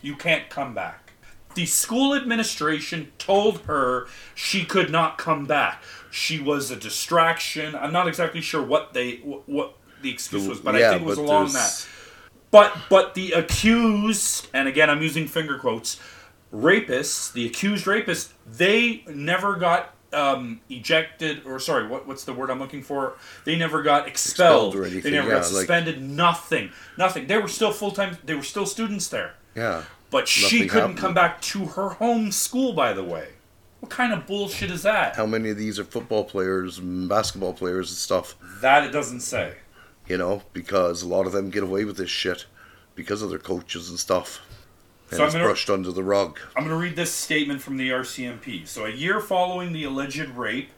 you 0.01 0.15
can't 0.15 0.49
come 0.49 0.73
back. 0.73 1.11
The 1.53 1.67
school 1.67 2.15
administration 2.15 3.11
told 3.19 3.59
her 3.65 4.07
she 4.33 4.65
could 4.65 4.89
not 4.89 5.19
come 5.19 5.45
back. 5.45 5.83
She 6.09 6.39
was 6.39 6.71
a 6.71 6.75
distraction. 6.75 7.75
I'm 7.75 7.93
not 7.93 8.07
exactly 8.07 8.41
sure 8.41 8.63
what 8.63 8.93
they 8.93 9.17
what, 9.17 9.75
the 10.01 10.09
excuse 10.09 10.47
was, 10.47 10.59
but 10.59 10.75
I 10.75 10.89
think 10.89 11.03
it 11.03 11.05
was 11.05 11.19
along 11.19 11.51
there's- 11.51 11.83
that. 11.85 12.29
But 12.49 12.75
but 12.89 13.13
the 13.13 13.33
accused, 13.33 14.47
and 14.51 14.67
again 14.67 14.89
I'm 14.89 15.03
using 15.03 15.27
finger 15.27 15.59
quotes, 15.59 15.99
rapists, 16.51 17.31
the 17.31 17.45
accused 17.45 17.85
rapists, 17.85 18.31
they 18.47 19.03
never 19.07 19.55
got 19.55 19.93
um, 20.13 20.61
ejected 20.69 21.45
or 21.45 21.59
sorry, 21.59 21.87
what 21.87 22.07
what's 22.07 22.23
the 22.23 22.33
word 22.33 22.49
I'm 22.49 22.59
looking 22.59 22.83
for? 22.83 23.13
They 23.45 23.57
never 23.57 23.81
got 23.83 24.07
expelled. 24.07 24.75
Expelled 24.75 24.75
or 24.75 25.01
they 25.01 25.11
never 25.11 25.27
yeah, 25.27 25.33
got 25.35 25.37
like- 25.37 25.45
suspended. 25.45 26.01
nothing, 26.01 26.71
nothing. 26.97 27.27
They 27.27 27.37
were 27.37 27.47
still 27.47 27.71
full 27.71 27.91
time. 27.91 28.17
They 28.25 28.35
were 28.35 28.43
still 28.43 28.65
students 28.65 29.07
there. 29.09 29.35
yeah. 29.55 29.83
But 30.09 30.29
she 30.29 30.59
couldn't 30.67 30.69
happened. 30.69 30.97
come 30.99 31.13
back 31.13 31.41
to 31.41 31.65
her 31.65 31.89
home 31.89 32.31
school. 32.31 32.71
By 32.71 32.93
the 32.93 33.03
way, 33.03 33.27
what 33.81 33.89
kind 33.89 34.13
of 34.13 34.25
bullshit 34.25 34.71
is 34.71 34.83
that? 34.83 35.17
How 35.17 35.25
many 35.25 35.49
of 35.49 35.57
these 35.57 35.77
are 35.79 35.83
football 35.83 36.23
players, 36.23 36.77
and 36.77 37.09
basketball 37.09 37.51
players, 37.51 37.89
and 37.89 37.97
stuff? 37.97 38.35
That 38.61 38.85
it 38.85 38.91
doesn't 38.91 39.19
say. 39.19 39.55
You 40.07 40.17
know, 40.17 40.43
because 40.53 41.01
a 41.03 41.07
lot 41.09 41.25
of 41.27 41.33
them 41.33 41.49
get 41.49 41.61
away 41.63 41.83
with 41.83 41.97
this 41.97 42.09
shit 42.09 42.45
because 42.95 43.21
of 43.21 43.29
their 43.29 43.37
coaches 43.39 43.89
and 43.89 43.99
stuff. 43.99 44.39
And 45.09 45.17
So 45.17 45.23
I'm 45.23 45.27
it's 45.27 45.33
gonna- 45.35 45.45
brushed 45.45 45.69
under 45.69 45.91
the 45.91 46.03
rug. 46.03 46.39
I'm 46.55 46.63
going 46.65 46.75
to 46.77 46.81
read 46.83 46.95
this 46.95 47.13
statement 47.13 47.61
from 47.61 47.77
the 47.77 47.89
RCMP. 47.91 48.65
So, 48.65 48.85
a 48.85 48.89
year 48.89 49.19
following 49.21 49.71
the 49.71 49.83
alleged 49.85 50.29
rape, 50.29 50.71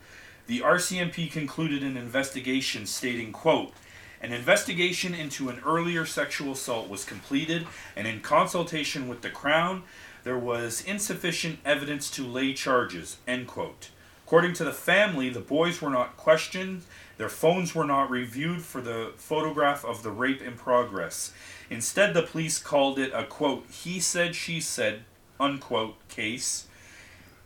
the 0.47 0.61
RCMP 0.61 1.31
concluded 1.31 1.83
an 1.83 1.97
investigation 1.97 2.85
stating, 2.85 3.31
quote, 3.31 3.73
an 4.21 4.33
investigation 4.33 5.13
into 5.15 5.49
an 5.49 5.61
earlier 5.65 6.05
sexual 6.05 6.51
assault 6.51 6.89
was 6.89 7.05
completed, 7.05 7.65
and 7.95 8.05
in 8.07 8.19
consultation 8.19 9.07
with 9.07 9.21
the 9.21 9.29
Crown, 9.29 9.83
there 10.23 10.37
was 10.37 10.81
insufficient 10.81 11.59
evidence 11.63 12.09
to 12.11 12.27
lay 12.27 12.53
charges, 12.53 13.17
end 13.27 13.47
quote. 13.47 13.89
According 14.27 14.53
to 14.55 14.63
the 14.65 14.73
family, 14.73 15.29
the 15.29 15.39
boys 15.39 15.81
were 15.81 15.89
not 15.89 16.17
questioned, 16.17 16.83
their 17.17 17.29
phones 17.29 17.73
were 17.73 17.85
not 17.85 18.11
reviewed 18.11 18.61
for 18.61 18.81
the 18.81 19.13
photograph 19.15 19.83
of 19.85 20.03
the 20.03 20.11
rape 20.11 20.41
in 20.41 20.53
progress. 20.53 21.31
Instead, 21.69 22.13
the 22.13 22.23
police 22.23 22.57
called 22.59 22.97
it 22.97 23.11
a 23.13 23.23
quote, 23.23 23.65
he 23.69 23.99
said, 23.99 24.35
she 24.35 24.59
said, 24.59 25.03
unquote 25.39 26.07
case, 26.07 26.67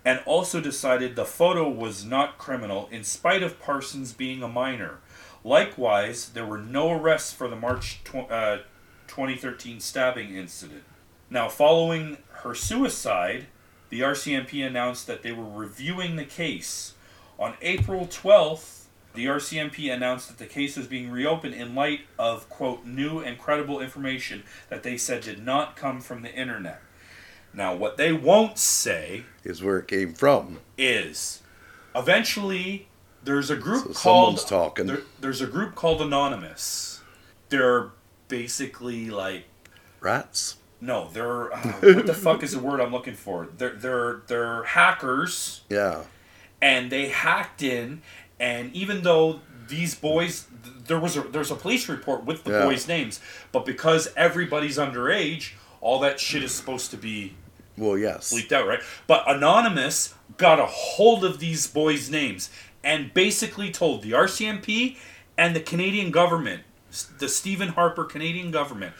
and 0.05 0.21
also 0.25 0.59
decided 0.59 1.15
the 1.15 1.25
photo 1.25 1.69
was 1.69 2.05
not 2.05 2.37
criminal 2.37 2.87
in 2.91 3.03
spite 3.03 3.43
of 3.43 3.59
Parsons 3.59 4.13
being 4.13 4.41
a 4.41 4.47
minor. 4.47 4.99
Likewise, 5.43 6.29
there 6.29 6.45
were 6.45 6.57
no 6.57 6.91
arrests 6.91 7.33
for 7.33 7.47
the 7.47 7.55
March 7.55 8.01
tw- 8.03 8.31
uh, 8.31 8.59
2013 9.07 9.79
stabbing 9.79 10.35
incident. 10.35 10.83
Now, 11.29 11.49
following 11.49 12.17
her 12.43 12.55
suicide, 12.55 13.47
the 13.89 14.01
RCMP 14.01 14.65
announced 14.65 15.07
that 15.07 15.21
they 15.21 15.31
were 15.31 15.49
reviewing 15.49 16.15
the 16.15 16.25
case. 16.25 16.93
On 17.37 17.55
April 17.61 18.07
12th, 18.07 18.82
the 19.13 19.25
RCMP 19.25 19.93
announced 19.93 20.27
that 20.27 20.37
the 20.37 20.45
case 20.45 20.75
was 20.75 20.87
being 20.87 21.11
reopened 21.11 21.53
in 21.53 21.75
light 21.75 22.01
of, 22.17 22.49
quote, 22.49 22.85
new 22.85 23.19
and 23.19 23.37
credible 23.37 23.79
information 23.79 24.43
that 24.69 24.83
they 24.83 24.97
said 24.97 25.21
did 25.21 25.43
not 25.45 25.75
come 25.75 26.01
from 26.01 26.21
the 26.23 26.33
internet. 26.33 26.81
Now, 27.53 27.75
what 27.75 27.97
they 27.97 28.11
won't 28.11 28.57
say 28.57 29.25
Is 29.43 29.61
where 29.61 29.77
it 29.77 29.87
came 29.87 30.13
from. 30.13 30.59
is 30.77 31.43
eventually 31.95 32.87
there's 33.23 33.49
a 33.49 33.55
group 33.55 33.87
So 33.87 33.93
called 33.93 34.45
talking. 34.47 34.87
there- 34.87 35.03
there's 35.19 35.41
a 35.41 35.47
group 35.47 35.75
called 35.75 36.01
Anonymous. 36.01 37.01
They're 37.49 37.91
basically 38.27 39.09
like 39.11 39.45
Rats. 40.01 40.57
no, 40.81 41.09
they're 41.13 41.53
uh, 41.53 41.59
what 41.81 42.07
the 42.07 42.13
fuck 42.13 42.43
is 42.43 42.51
the 42.51 42.59
word 42.59 42.81
I'm 42.81 42.91
looking 42.91 43.13
for? 43.15 43.47
They're 43.57 43.75
they're 43.75 44.21
they're 44.27 44.63
hackers 44.63 45.61
Yeah. 45.69 46.01
and 46.61 46.91
they 46.91 47.09
hacked 47.09 47.61
in 47.63 48.01
and 48.39 48.73
even 48.73 49.03
though 49.03 49.39
these 49.67 49.95
boys 49.95 50.47
there 50.87 50.99
was 50.99 51.15
a 51.17 51.21
there's 51.21 51.51
a 51.51 51.55
police 51.55 51.87
report 51.87 52.25
with 52.25 52.43
the 52.43 52.51
Yeah. 52.51 52.65
boys 52.65 52.87
names 52.87 53.19
but 53.51 53.65
because 53.65 54.11
everybody's 54.17 54.77
underage 54.77 55.51
all 55.81 55.99
that 55.99 56.19
shit 56.19 56.43
is 56.43 56.53
supposed 56.53 56.91
to 56.91 56.97
be 56.97 57.33
Well, 57.77 57.97
yes. 57.97 58.31
leaked 58.31 58.51
out, 58.53 58.67
right? 58.67 58.81
But 59.07 59.23
Anonymous 59.27 60.13
got 60.37 60.59
a 60.59 60.65
hold 60.65 61.23
of 61.25 61.39
these 61.39 61.67
boys' 61.67 62.09
names 62.09 62.49
and 62.83 63.13
basically 63.13 63.71
told 63.71 64.01
the 64.01 64.11
RCMP 64.13 64.97
and 65.37 65.55
the 65.55 65.59
Canadian 65.59 66.11
government, 66.11 66.63
the 67.19 67.27
Stephen 67.27 67.69
Harper 67.69 68.03
Canadian 68.05 68.51
government, 68.51 68.93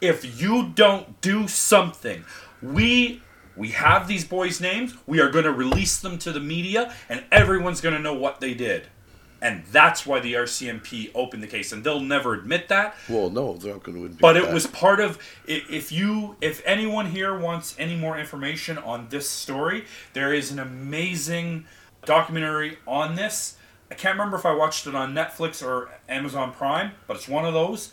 if 0.00 0.40
you 0.40 0.68
don't 0.74 1.20
do 1.20 1.46
something, 1.48 2.24
we 2.62 3.20
we 3.56 3.68
have 3.68 4.08
these 4.08 4.24
boys' 4.24 4.60
names, 4.60 4.94
we 5.06 5.20
are 5.20 5.30
going 5.30 5.44
to 5.44 5.52
release 5.52 5.98
them 5.98 6.18
to 6.18 6.32
the 6.32 6.40
media 6.40 6.94
and 7.08 7.24
everyone's 7.30 7.80
going 7.80 7.94
to 7.94 8.00
know 8.00 8.14
what 8.14 8.40
they 8.40 8.54
did. 8.54 8.86
And 9.42 9.64
that's 9.72 10.04
why 10.04 10.20
the 10.20 10.34
RCMP 10.34 11.12
opened 11.14 11.42
the 11.42 11.46
case. 11.46 11.72
And 11.72 11.82
they'll 11.82 12.00
never 12.00 12.34
admit 12.34 12.68
that. 12.68 12.94
Well, 13.08 13.30
no, 13.30 13.54
they're 13.54 13.72
not 13.72 13.82
going 13.82 13.96
to 13.96 14.04
admit 14.04 14.18
that. 14.18 14.20
But 14.20 14.36
it 14.36 14.44
that. 14.44 14.54
was 14.54 14.66
part 14.66 15.00
of 15.00 15.18
if 15.46 15.90
you 15.90 16.36
if 16.40 16.62
anyone 16.66 17.06
here 17.06 17.38
wants 17.38 17.74
any 17.78 17.96
more 17.96 18.18
information 18.18 18.76
on 18.76 19.08
this 19.08 19.28
story, 19.30 19.84
there 20.12 20.34
is 20.34 20.50
an 20.50 20.58
amazing 20.58 21.64
documentary 22.04 22.78
on 22.86 23.14
this. 23.14 23.56
I 23.90 23.94
can't 23.94 24.16
remember 24.16 24.36
if 24.36 24.46
I 24.46 24.54
watched 24.54 24.86
it 24.86 24.94
on 24.94 25.14
Netflix 25.14 25.66
or 25.66 25.90
Amazon 26.08 26.52
Prime, 26.52 26.92
but 27.06 27.16
it's 27.16 27.28
one 27.28 27.44
of 27.44 27.54
those. 27.54 27.92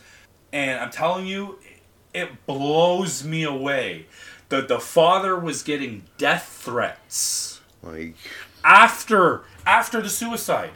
And 0.52 0.78
I'm 0.78 0.90
telling 0.90 1.26
you, 1.26 1.58
it 2.14 2.46
blows 2.46 3.24
me 3.24 3.42
away. 3.42 4.06
The 4.48 4.62
the 4.62 4.80
father 4.80 5.38
was 5.38 5.62
getting 5.62 6.04
death 6.16 6.60
threats 6.62 7.60
like 7.82 8.14
after 8.64 9.42
after 9.66 10.00
the 10.00 10.08
suicide. 10.08 10.70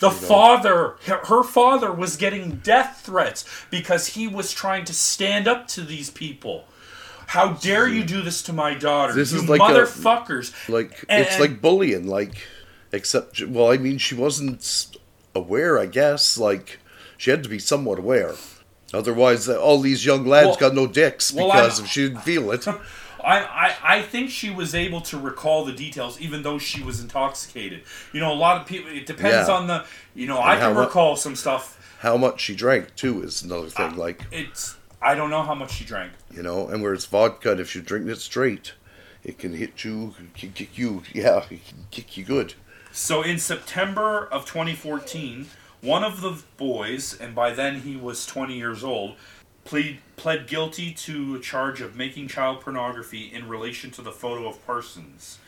The 0.00 0.10
father, 0.12 0.94
her 1.06 1.24
her 1.24 1.42
father, 1.42 1.92
was 1.92 2.16
getting 2.16 2.56
death 2.58 3.02
threats 3.04 3.44
because 3.68 4.08
he 4.08 4.28
was 4.28 4.52
trying 4.52 4.84
to 4.84 4.94
stand 4.94 5.48
up 5.48 5.66
to 5.68 5.82
these 5.82 6.08
people. 6.08 6.66
How 7.26 7.54
dare 7.54 7.88
you 7.88 8.04
mm-hmm. 8.04 8.06
do 8.06 8.22
this 8.22 8.40
to 8.42 8.52
my 8.52 8.74
daughter? 8.74 9.12
This 9.12 9.32
you 9.32 9.40
is 9.40 9.48
like 9.48 9.60
a- 9.60 9.64
motherfuckers! 9.64 10.68
like 10.68 11.04
And- 11.08 11.26
it's 11.26 11.40
like 11.40 11.60
bullying 11.60 12.06
like 12.06 12.46
except 12.92 13.42
well 13.46 13.70
i 13.70 13.76
mean 13.76 13.98
she 13.98 14.14
wasn't 14.14 14.86
aware 15.34 15.78
i 15.78 15.86
guess 15.86 16.38
like 16.38 16.78
she 17.16 17.30
had 17.30 17.42
to 17.42 17.48
be 17.48 17.58
somewhat 17.58 17.98
aware 17.98 18.34
otherwise 18.94 19.46
all 19.48 19.80
these 19.80 20.06
young 20.06 20.24
lads 20.24 20.46
Well- 20.46 20.56
got 20.56 20.74
no 20.74 20.86
dicks 20.86 21.30
because 21.30 21.78
I'm- 21.78 21.84
if 21.84 21.90
she 21.90 22.08
didn't 22.08 22.22
feel 22.22 22.50
it 22.50 22.66
I, 23.32 23.36
I, 23.66 23.96
I 23.98 24.02
think 24.02 24.30
she 24.30 24.48
was 24.50 24.74
able 24.74 25.00
to 25.02 25.18
recall 25.18 25.64
the 25.64 25.72
details 25.72 26.18
even 26.20 26.42
though 26.42 26.58
she 26.58 26.82
was 26.82 26.96
intoxicated. 27.00 27.82
You 28.12 28.20
know, 28.20 28.32
a 28.32 28.40
lot 28.46 28.60
of 28.60 28.66
people. 28.66 28.90
It 28.90 29.06
depends 29.06 29.48
Yeah. 29.48 29.54
on 29.58 29.66
the. 29.66 29.84
You 30.14 30.26
know, 30.26 30.40
I 30.40 30.56
can 30.56 30.74
recall 30.76 31.16
some 31.16 31.36
stuff. 31.36 31.64
how 32.00 32.16
much 32.16 32.40
she 32.40 32.54
drank 32.54 32.84
too 32.96 33.22
is 33.22 33.42
another 33.42 33.68
thing 33.68 33.92
Ah. 33.94 34.00
like 34.06 34.18
It's. 34.32 34.76
I 35.10 35.14
don't 35.14 35.30
know 35.30 35.42
how 35.42 35.54
much 35.54 35.72
she 35.78 35.84
drank. 35.84 36.12
you 36.36 36.42
know 36.42 36.68
and 36.70 36.82
where 36.82 36.92
it's 36.94 37.04
vodka 37.14 37.52
and 37.52 37.60
if 37.60 37.74
you're 37.74 37.84
drinking 37.90 38.10
it 38.16 38.20
straight 38.30 38.72
it 39.24 39.34
can 39.38 39.52
hit 39.62 39.84
you 39.84 40.14
can 40.38 40.50
kick 40.58 40.70
you 40.78 40.90
yeah 41.14 41.44
it 41.50 41.60
can 41.68 41.80
kick 41.96 42.16
you 42.16 42.24
good 42.24 42.54
So 42.92 43.22
in 43.22 43.38
September 43.38 44.26
of 44.36 44.40
2014, 44.46 45.46
one 45.82 46.02
of 46.10 46.20
the 46.20 46.34
boys, 46.56 47.16
and 47.22 47.32
by 47.34 47.48
then 47.60 47.72
he 47.86 47.94
was 47.96 48.26
20 48.26 48.54
years 48.56 48.82
old, 48.82 49.14
plead, 49.68 49.98
pled 50.16 50.46
guilty 50.46 50.92
to 50.92 51.34
a 51.34 51.40
charge 51.40 51.82
of 51.82 51.94
making 51.94 52.26
child 52.26 52.62
pornography 52.62 53.30
in 53.30 53.46
relation 53.46 53.90
to 53.90 54.00
the 54.00 54.10
photo 54.10 54.48
of 54.48 54.66
Parsons. 54.66 55.38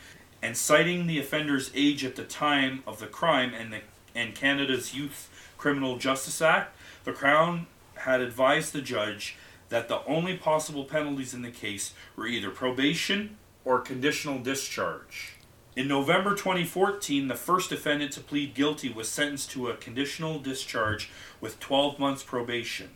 And 0.43 0.55
citing 0.55 1.07
the 1.07 1.19
offender's 1.19 1.71
age 1.73 2.05
at 2.05 2.15
the 2.15 2.23
time 2.23 2.83
of 2.85 2.99
the 2.99 3.07
crime 3.07 3.51
and, 3.55 3.73
the, 3.73 3.79
and 4.13 4.35
Canada's 4.35 4.93
Youth 4.93 5.27
Criminal 5.57 5.97
Justice 5.97 6.39
Act, 6.39 6.75
the 7.03 7.13
Crown 7.13 7.65
had 7.95 8.21
advised 8.21 8.73
the 8.73 8.81
judge 8.81 9.37
that 9.69 9.87
the 9.87 10.05
only 10.05 10.37
possible 10.37 10.85
penalties 10.85 11.33
in 11.33 11.41
the 11.41 11.49
case 11.49 11.95
were 12.15 12.27
either 12.27 12.51
probation 12.51 13.37
or 13.65 13.79
conditional 13.79 14.37
discharge. 14.37 15.37
In 15.75 15.87
November 15.87 16.35
2014, 16.35 17.27
the 17.27 17.33
first 17.33 17.71
defendant 17.71 18.11
to 18.11 18.19
plead 18.19 18.53
guilty 18.53 18.89
was 18.89 19.09
sentenced 19.09 19.49
to 19.51 19.69
a 19.69 19.77
conditional 19.77 20.37
discharge 20.37 21.09
with 21.39 21.59
12 21.59 21.97
months 21.97 22.21
probation. 22.21 22.89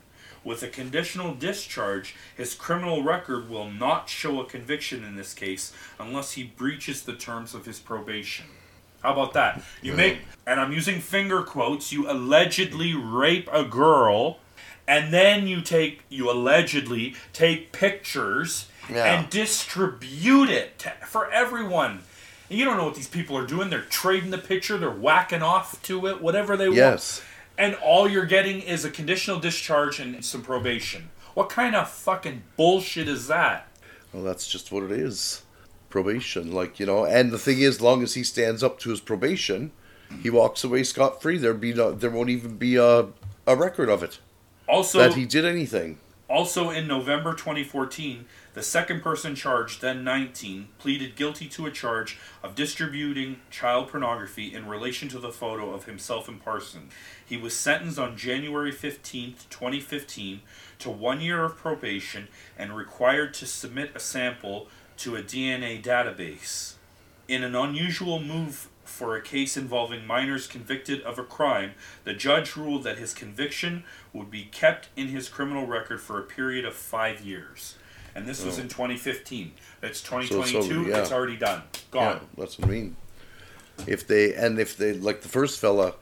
With 0.45 0.61
a 0.61 0.67
conditional 0.67 1.33
discharge, 1.33 2.15
his 2.37 2.53
criminal 2.53 3.01
record 3.03 3.49
will 3.49 3.69
not 3.69 4.07
show 4.09 4.39
a 4.39 4.45
conviction 4.45 5.03
in 5.03 5.15
this 5.15 5.33
case 5.33 5.73
unless 5.99 6.33
he 6.33 6.43
breaches 6.43 7.01
the 7.01 7.13
terms 7.15 7.55
of 7.55 7.65
his 7.65 7.79
probation. 7.79 8.45
How 9.01 9.13
about 9.13 9.33
that? 9.33 9.63
You 9.81 9.93
make, 9.93 10.19
and 10.45 10.59
I'm 10.59 10.71
using 10.71 11.01
finger 11.01 11.41
quotes, 11.41 11.91
you 11.91 12.09
allegedly 12.09 12.93
rape 12.93 13.49
a 13.51 13.63
girl, 13.63 14.37
and 14.87 15.11
then 15.11 15.47
you 15.47 15.61
take, 15.61 16.03
you 16.09 16.29
allegedly 16.29 17.15
take 17.33 17.71
pictures 17.71 18.67
Yeah. 18.87 19.03
and 19.19 19.29
distribute 19.31 20.49
it 20.51 20.77
to, 20.79 20.91
for 21.07 21.29
everyone. 21.31 22.01
And 22.51 22.59
you 22.59 22.65
don't 22.65 22.77
know 22.77 22.85
what 22.85 22.93
these 22.95 23.07
people 23.07 23.35
are 23.35 23.47
doing. 23.47 23.71
They're 23.71 23.81
trading 23.81 24.29
the 24.29 24.37
picture, 24.37 24.77
they're 24.77 24.91
whacking 24.91 25.41
off 25.41 25.81
to 25.83 26.05
it, 26.05 26.21
whatever 26.21 26.55
they 26.55 26.67
want. 26.67 26.77
yes 26.77 27.21
And 27.57 27.75
all 27.75 28.09
you're 28.09 28.25
getting 28.25 28.61
is 28.61 28.83
a 28.83 28.89
conditional 28.89 29.39
discharge 29.39 29.99
and 29.99 30.23
some 30.23 30.41
probation. 30.41 31.09
What 31.33 31.49
kind 31.49 31.75
of 31.75 31.89
fucking 31.89 32.43
bullshit 32.57 33.07
is 33.07 33.27
that? 33.27 33.67
Well, 34.13 34.23
that's 34.23 34.47
just 34.47 34.71
what 34.71 34.83
it 34.83 34.91
is. 34.91 35.41
Probation, 35.89 36.51
like 36.51 36.79
you 36.79 36.85
know, 36.85 37.05
and 37.05 37.31
the 37.31 37.37
thing 37.37 37.59
is, 37.59 37.79
long 37.79 38.03
as 38.03 38.15
he 38.15 38.23
stands 38.23 38.61
up 38.61 38.79
to 38.79 38.89
his 38.89 38.99
probation, 38.99 39.71
he 40.21 40.29
walks 40.29 40.63
away 40.63 40.83
scot 40.83 41.21
free. 41.21 41.37
There 41.37 41.53
be 41.53 41.73
no, 41.73 41.91
there 41.93 42.09
won't 42.09 42.29
even 42.29 42.57
be 42.57 42.75
a 42.75 43.07
a 43.47 43.55
record 43.55 43.89
of 43.89 44.03
it 44.03 44.19
Also, 44.67 44.99
that 44.99 45.13
he 45.13 45.25
did 45.25 45.45
anything. 45.45 45.99
Also 46.27 46.71
in 46.71 46.87
November 46.87 47.33
2014, 47.33 48.25
the 48.55 48.63
second 48.63 49.03
person 49.03 49.35
charged, 49.35 49.81
then 49.81 50.03
19, 50.03 50.69
pleaded 50.79 51.15
guilty 51.15 51.47
to 51.47 51.67
a 51.67 51.71
charge 51.71 52.17
of 52.41 52.55
distributing 52.55 53.39
child 53.51 53.89
pornography 53.89 54.51
in 54.51 54.67
relation 54.67 55.07
to 55.07 55.19
the 55.19 55.31
photo 55.31 55.71
of 55.71 55.85
himself 55.85 56.27
and 56.27 56.43
Parson. 56.43 56.89
He 57.23 57.37
was 57.37 57.55
sentenced 57.55 57.99
on 57.99 58.17
January 58.17 58.71
15, 58.71 59.35
2015 59.51 60.41
to 60.79 60.89
one 60.89 61.21
year 61.21 61.43
of 61.43 61.57
probation 61.57 62.27
and 62.57 62.75
required 62.75 63.35
to 63.35 63.45
submit 63.45 63.91
a 63.93 63.99
sample 63.99 64.67
to 64.97 65.15
a 65.15 65.21
DNA 65.21 65.81
database. 65.83 66.73
In 67.27 67.43
an 67.43 67.55
unusual 67.55 68.19
move 68.19 68.67
for 68.85 69.15
a 69.15 69.21
case 69.21 69.57
involving 69.57 70.05
minors 70.05 70.47
convicted 70.47 71.01
of 71.01 71.19
a 71.19 71.23
crime, 71.23 71.71
the 72.03 72.13
judge 72.13 72.55
ruled 72.55 72.83
that 72.83 72.97
his 72.97 73.13
conviction 73.13 73.83
would 74.13 74.31
be 74.31 74.43
kept 74.45 74.89
in 74.95 75.07
his 75.07 75.27
criminal 75.27 75.65
record 75.67 75.99
for 76.01 76.19
a 76.19 76.23
period 76.23 76.65
of 76.65 76.73
five 76.73 77.21
years. 77.21 77.75
And 78.13 78.25
this 78.25 78.45
was 78.45 78.57
Oh. 78.57 78.61
in 78.61 78.67
2015. 78.69 79.53
That's 79.81 79.99
it's 79.99 80.07
2022. 80.07 80.79
over, 80.81 80.89
yeah. 80.89 81.01
It's 81.01 81.11
already 81.11 81.35
done. 81.35 81.63
Gone. 81.91 82.21
Yeah, 82.21 82.41
that's 82.43 82.57
what 82.57 82.69
I 82.69 82.71
mean. 82.71 82.95
If 83.87 84.07
they 84.07 84.33
and 84.33 84.57
if 84.57 84.77
they 84.77 84.93
like 84.93 85.21
the 85.21 85.27
first 85.27 85.59
fella, 85.59 85.95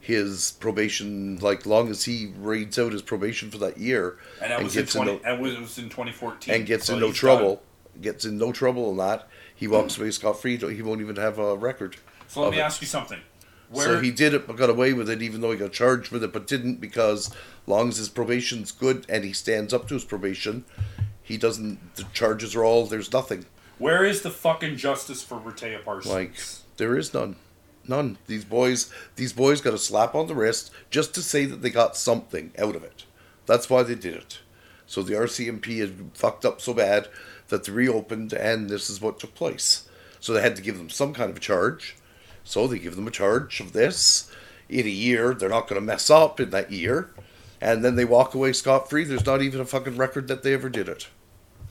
his 0.00 0.52
probation, 0.58 1.36
like 1.38 1.66
long 1.66 1.88
as 1.88 2.04
he 2.04 2.32
reads 2.38 2.76
out 2.78 2.92
his 2.92 3.02
probation 3.02 3.50
for 3.50 3.58
that 3.58 3.78
year 3.78 4.16
And 4.42 4.50
that 4.50 4.62
was 4.62 4.74
gets 4.74 4.96
in 4.96 5.02
20. 5.04 5.12
no, 5.22 5.30
and 5.30 5.46
it 5.46 5.60
was 5.60 5.78
in 5.78 5.84
2014. 5.90 6.52
and 6.54 6.66
gets 6.66 6.86
so 6.86 6.94
in 6.94 7.00
no 7.00 7.12
trouble, 7.12 7.62
done. 7.92 8.02
gets 8.02 8.24
in 8.24 8.36
no 8.38 8.50
trouble 8.50 8.90
in 8.90 8.96
that, 8.96 9.28
he 9.54 9.68
walks 9.68 9.96
away 9.98 10.10
scot 10.10 10.40
free. 10.40 10.56
He 10.56 10.82
won't 10.82 11.00
even 11.02 11.16
have 11.16 11.38
a 11.38 11.54
record. 11.56 11.96
So 12.30 12.42
let 12.42 12.52
me 12.52 12.58
it. 12.58 12.62
ask 12.62 12.80
you 12.80 12.86
something. 12.86 13.18
Where 13.70 13.86
So 13.86 14.00
he 14.00 14.10
did 14.12 14.34
it, 14.34 14.46
but 14.46 14.56
got 14.56 14.70
away 14.70 14.92
with 14.92 15.10
it, 15.10 15.20
even 15.20 15.40
though 15.40 15.50
he 15.50 15.58
got 15.58 15.72
charged 15.72 16.10
with 16.12 16.22
it, 16.24 16.32
but 16.32 16.46
didn't 16.46 16.80
because 16.80 17.34
long 17.66 17.88
as 17.88 17.96
his 17.96 18.08
probation's 18.08 18.70
good 18.72 19.04
and 19.08 19.24
he 19.24 19.32
stands 19.32 19.72
up 19.74 19.88
to 19.88 19.94
his 19.94 20.04
probation, 20.04 20.64
he 21.22 21.36
doesn't. 21.36 21.96
The 21.96 22.04
charges 22.12 22.54
are 22.54 22.64
all. 22.64 22.86
There's 22.86 23.12
nothing. 23.12 23.46
where 23.78 24.04
is 24.04 24.22
the 24.22 24.30
fucking 24.30 24.76
justice 24.76 25.22
for 25.22 25.38
Rehtaeh 25.38 25.84
Parsons? 25.84 26.12
Like 26.12 26.34
there 26.76 26.96
is 26.96 27.12
none, 27.12 27.36
none. 27.86 28.18
These 28.28 28.44
boys, 28.44 28.92
these 29.16 29.32
boys 29.32 29.60
got 29.60 29.74
a 29.74 29.78
slap 29.78 30.14
on 30.14 30.28
the 30.28 30.34
wrist 30.34 30.70
just 30.88 31.14
to 31.14 31.22
say 31.22 31.44
that 31.46 31.62
they 31.62 31.70
got 31.70 31.96
something 31.96 32.52
out 32.58 32.76
of 32.76 32.84
it. 32.84 33.04
That's 33.46 33.68
why 33.68 33.82
they 33.82 33.96
did 33.96 34.14
it. 34.14 34.38
So 34.86 35.02
the 35.02 35.14
RCMP 35.14 35.80
had 35.80 36.10
fucked 36.14 36.44
up 36.44 36.60
so 36.60 36.74
bad 36.74 37.08
that 37.48 37.64
they 37.64 37.72
reopened, 37.72 38.32
and 38.32 38.68
this 38.68 38.88
is 38.90 39.00
what 39.00 39.18
took 39.20 39.34
place. 39.34 39.88
So 40.18 40.32
they 40.32 40.42
had 40.42 40.56
to 40.56 40.62
give 40.62 40.78
them 40.78 40.90
some 40.90 41.12
kind 41.14 41.30
of 41.30 41.40
charge. 41.40 41.96
So 42.50 42.66
they 42.66 42.80
give 42.80 42.96
them 42.96 43.06
a 43.06 43.12
charge 43.12 43.60
of 43.60 43.72
this 43.72 44.28
in 44.68 44.84
a 44.84 44.90
year. 44.90 45.34
They're 45.34 45.48
not 45.48 45.68
going 45.68 45.80
to 45.80 45.86
mess 45.86 46.10
up 46.10 46.40
in 46.40 46.50
that 46.50 46.72
year, 46.72 47.10
and 47.60 47.84
then 47.84 47.94
they 47.94 48.04
walk 48.04 48.34
away 48.34 48.52
scot 48.52 48.90
free. 48.90 49.04
There's 49.04 49.24
not 49.24 49.40
even 49.40 49.60
a 49.60 49.64
fucking 49.64 49.96
record 49.96 50.26
that 50.26 50.42
they 50.42 50.52
ever 50.52 50.68
did 50.68 50.88
it. 50.88 51.06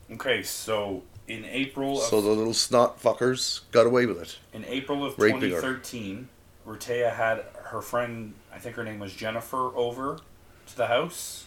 okay, 0.09 0.41
so 0.41 1.03
in 1.27 1.43
April 1.43 1.97
of 1.97 2.03
So 2.03 2.21
the 2.21 2.29
little 2.29 2.53
snot 2.53 3.01
fuckers 3.01 3.61
got 3.71 3.87
away 3.87 4.05
with 4.05 4.21
it. 4.21 4.37
In 4.53 4.63
April 4.65 5.03
of 5.03 5.19
Raping 5.19 5.41
her. 5.51 5.61
2013, 5.61 6.29
Rehtaeh 6.65 7.13
had 7.13 7.43
her 7.65 7.81
friend, 7.81 8.33
I 8.53 8.57
think 8.57 8.77
her 8.77 8.83
name 8.85 8.99
was 8.99 9.13
Jennifer, 9.13 9.75
over 9.75 10.19
to 10.67 10.77
the 10.77 10.87
house. 10.87 11.45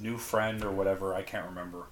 New 0.00 0.18
friend 0.18 0.64
or 0.64 0.72
whatever, 0.72 1.14
I 1.14 1.22
can't 1.22 1.46
remember. 1.46 1.84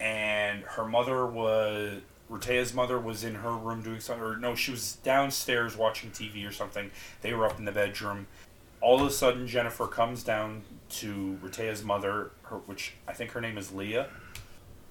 And 0.00 0.62
her 0.62 0.84
mother 0.84 1.24
was, 1.24 2.00
Rehtaeh's 2.30 2.74
mother 2.74 2.98
was 2.98 3.22
in 3.22 3.36
her 3.36 3.52
room 3.52 3.82
doing 3.82 4.00
something, 4.00 4.24
or 4.24 4.36
no, 4.36 4.54
she 4.54 4.72
was 4.72 4.96
downstairs 4.96 5.76
watching 5.76 6.10
TV 6.10 6.46
or 6.48 6.52
something. 6.52 6.90
They 7.22 7.32
were 7.32 7.46
up 7.46 7.58
in 7.58 7.64
the 7.64 7.72
bedroom. 7.72 8.26
All 8.80 9.00
of 9.00 9.06
a 9.06 9.10
sudden, 9.10 9.46
Jennifer 9.46 9.86
comes 9.86 10.22
down 10.22 10.62
to 10.90 11.38
Rehtaeh's 11.42 11.82
mother, 11.82 12.32
her, 12.42 12.56
which 12.58 12.94
I 13.06 13.12
think 13.12 13.30
her 13.32 13.40
name 13.40 13.56
is 13.56 13.72
Leah, 13.72 14.08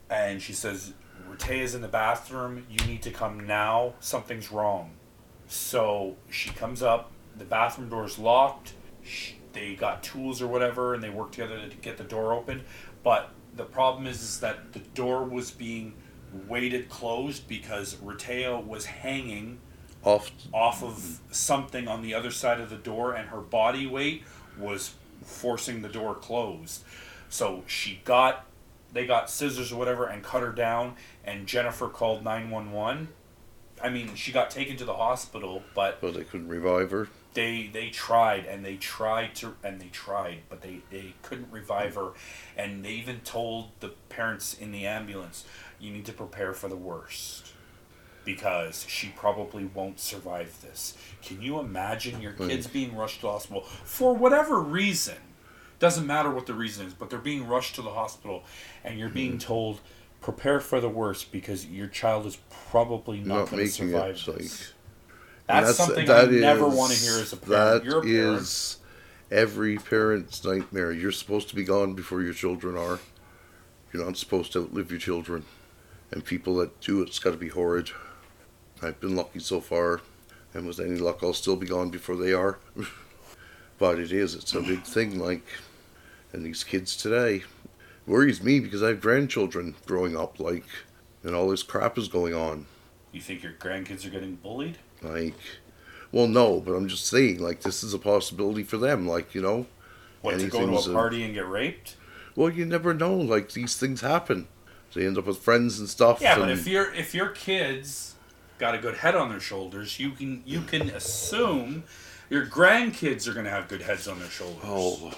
and 0.10 0.42
she 0.42 0.54
says, 0.54 0.94
Rehtaeh's 1.30 1.76
in 1.76 1.82
the 1.82 1.88
bathroom. 1.88 2.66
You 2.70 2.86
need 2.88 3.02
to 3.04 3.12
come 3.12 3.46
now. 3.46 3.94
Something's 4.00 4.52
wrong. 4.52 4.92
So 5.48 6.16
she 6.30 6.50
comes 6.52 6.82
up. 6.82 7.12
The 7.38 7.46
bathroom 7.46 7.90
door's 7.90 8.18
locked. 8.18 8.74
Sh 9.04 9.34
they 9.56 9.74
got 9.74 10.04
tools 10.04 10.42
or 10.42 10.48
whatever, 10.48 10.94
and 10.94 11.02
they 11.02 11.10
work 11.10 11.32
together 11.32 11.68
to 11.68 11.76
get 11.78 11.98
the 11.98 12.04
door 12.04 12.34
open. 12.34 12.64
But 13.04 13.32
the 13.56 13.64
problem 13.64 14.06
is, 14.06 14.22
is 14.22 14.40
that 14.42 14.74
the 14.74 14.80
door 14.80 15.24
was 15.24 15.50
being 15.50 15.94
weighted 16.48 16.90
closed 16.90 17.48
because 17.48 17.96
Rehtaeh 17.96 18.66
was 18.66 18.86
hanging 18.86 19.60
Off. 20.04 20.32
off 20.54 20.84
of 20.84 21.20
something 21.32 21.88
on 21.88 22.02
the 22.02 22.14
other 22.14 22.32
side 22.32 22.60
of 22.60 22.70
the 22.70 22.76
door, 22.78 23.14
and 23.14 23.30
her 23.30 23.42
body 23.42 23.88
weight 23.88 24.24
was 24.58 24.94
forcing 25.24 25.82
the 25.82 25.90
door 25.90 26.14
closed. 26.16 26.84
So 27.30 27.64
she 27.68 28.02
got, 28.06 28.46
they 28.94 29.06
got 29.08 29.30
scissors 29.30 29.72
or 29.72 29.78
whatever 29.78 30.06
and 30.06 30.24
cut 30.24 30.42
her 30.42 30.52
down, 30.52 30.96
and 31.24 31.48
Jennifer 31.48 31.88
called 31.90 32.24
911. 32.24 33.10
I 33.84 33.90
mean, 33.90 34.16
she 34.16 34.32
got 34.32 34.50
taken 34.52 34.78
to 34.78 34.86
the 34.86 34.94
hospital, 34.94 35.64
but 35.74 36.00
But 36.02 36.14
they 36.14 36.24
couldn't 36.24 36.48
revive 36.48 36.92
her. 36.92 37.10
they 37.34 37.70
they 37.74 37.90
tried 37.90 38.46
and 38.46 38.64
they 38.64 38.78
tried 38.78 39.36
to 39.36 39.56
and 39.66 39.82
they 39.82 39.88
tried, 39.90 40.44
but 40.50 40.62
they 40.62 40.80
they 40.90 41.14
couldn't 41.24 41.52
revive 41.52 41.96
her, 41.96 42.12
and 42.56 42.86
they 42.86 42.92
even 42.92 43.20
told 43.22 43.72
the 43.82 43.90
parents 44.08 44.54
in 44.54 44.72
the 44.72 44.86
ambulance, 44.86 45.44
"You 45.80 45.92
need 45.92 46.06
to 46.06 46.14
prepare 46.14 46.54
for 46.54 46.68
the 46.68 46.76
worst." 46.76 47.54
Because 48.24 48.86
she 48.90 49.10
probably 49.10 49.66
won't 49.66 50.00
survive 50.00 50.60
this. 50.64 50.98
Can 51.22 51.44
you 51.44 51.60
imagine 51.60 52.22
your 52.22 52.32
kids 52.32 52.66
being 52.66 52.96
rushed 52.96 53.18
to 53.18 53.28
the 53.28 53.32
hospital 53.32 53.62
for 53.62 54.16
whatever 54.16 54.60
reason? 54.60 55.18
Doesn't 55.78 56.08
matter 56.08 56.32
what 56.32 56.48
the 56.48 56.56
reason 56.56 56.88
is, 56.88 56.94
but 56.94 57.12
they're 57.12 57.20
being 57.20 57.48
rushed 57.48 57.76
to 57.76 57.84
the 57.84 57.92
hospital, 57.92 58.44
and 58.84 58.98
you're 58.98 59.10
being 59.10 59.34
hmm. 59.34 59.38
told, 59.38 59.82
prepare 60.22 60.60
for 60.60 60.82
the 60.82 60.90
worst 60.90 61.32
because 61.32 61.68
your 61.68 61.88
child 61.88 62.26
is 62.26 62.40
probably 62.72 63.20
not, 63.20 63.28
Not 63.28 63.52
going 63.52 63.66
to 63.66 63.72
survive 63.72 64.16
it. 64.16 64.28
Like 64.28 64.38
this. 64.40 64.74
and 65.48 65.66
That's, 65.66 65.78
something 65.78 66.08
that 66.08 66.30
I 66.30 66.32
never 66.32 66.68
want 66.68 66.94
to 66.94 67.00
hear 67.00 67.20
as 67.20 67.32
a 67.32 67.38
parent. 67.38 67.84
That 67.84 67.92
a 67.92 68.02
parent. 68.02 68.42
is 68.42 68.78
every 69.30 69.78
parent's 69.78 70.44
nightmare. 70.44 70.92
You're 70.92 71.12
supposed 71.12 71.50
to 71.50 71.56
be 71.56 71.64
gone 71.64 71.94
before 71.94 72.24
your 72.24 72.34
children 72.34 72.76
are. 72.76 73.00
You're 73.94 74.06
not 74.06 74.18
supposed 74.18 74.54
to 74.54 74.64
outlive 74.64 74.90
your 74.90 75.00
children. 75.00 75.46
And 76.12 76.24
people 76.24 76.56
that 76.58 76.80
do 76.82 77.02
it's 77.02 77.20
got 77.20 77.32
to 77.32 77.38
be 77.38 77.50
horrid. 77.50 77.90
I've 78.82 79.00
been 79.00 79.16
lucky 79.16 79.40
so 79.40 79.60
far, 79.62 80.02
and 80.54 80.68
with 80.68 80.80
any 80.80 80.98
luck, 80.98 81.20
I'll 81.24 81.34
still 81.34 81.56
be 81.56 81.68
gone 81.68 81.90
before 81.90 82.16
they 82.16 82.34
are. 82.34 82.60
but 83.78 84.00
it 84.00 84.12
is, 84.12 84.36
it's 84.36 84.54
a 84.54 84.62
big 84.62 84.84
thing. 84.84 85.20
Like, 85.20 85.46
and 86.34 86.46
these 86.46 86.64
kids 86.64 86.96
today 86.96 87.44
worries 88.06 88.44
me 88.44 88.60
because 88.60 88.84
I 88.84 88.90
have 88.90 89.02
grandchildren 89.02 89.76
growing 89.86 90.16
up, 90.16 90.40
like, 90.40 90.66
and 91.24 91.36
all 91.36 91.50
this 91.50 91.64
crap 91.64 91.98
is 91.98 92.08
going 92.08 92.34
on. 92.34 92.66
You 93.12 93.22
think 93.22 93.44
your 93.44 93.54
grandkids 93.54 94.06
are 94.06 94.10
getting 94.10 94.36
bullied? 94.36 94.78
Like, 95.02 95.38
well, 96.12 96.28
no, 96.28 96.60
but 96.60 96.74
I'm 96.74 96.88
just 96.88 97.08
saying, 97.08 97.40
like, 97.40 97.62
this 97.62 97.84
is 97.84 97.94
a 97.94 98.00
possibility 98.00 98.64
for 98.64 98.78
them. 98.78 99.08
Like, 99.08 99.34
you 99.34 99.42
know, 99.42 99.66
What 100.22 100.40
to 100.40 100.48
go 100.48 100.66
to 100.66 100.74
a 100.74 100.92
a- 100.92 100.94
party 100.94 101.24
and 101.24 101.34
get 101.34 101.48
raped? 101.48 101.96
well, 102.36 102.50
you 102.50 102.66
never 102.66 102.94
know. 102.94 103.16
Like, 103.16 103.54
these 103.54 103.76
things 103.78 104.02
happen. 104.02 104.48
They 104.96 105.06
end 105.06 105.18
up 105.18 105.26
with 105.26 105.38
friends 105.38 105.80
and 105.80 105.90
stuff. 105.90 106.22
Yeah, 106.22 106.40
but 106.40 106.50
if 106.50 106.66
your 106.66 106.92
if 106.94 107.14
your 107.14 107.30
kids 107.30 108.16
got 108.58 108.74
a 108.74 108.78
good 108.78 108.96
head 108.96 109.14
on 109.14 109.30
their 109.30 109.42
shoulders, 109.42 110.00
you 110.00 110.12
can 110.12 110.42
you 110.46 110.62
can 110.62 110.90
assume 110.90 111.84
your 112.30 112.46
grandkids 112.46 113.28
are 113.28 113.34
going 113.34 113.46
to 113.46 113.52
have 113.52 113.68
good 113.68 113.82
heads 113.82 114.08
on 114.08 114.20
their 114.20 114.30
shoulders. 114.30 114.64
oh, 114.64 115.14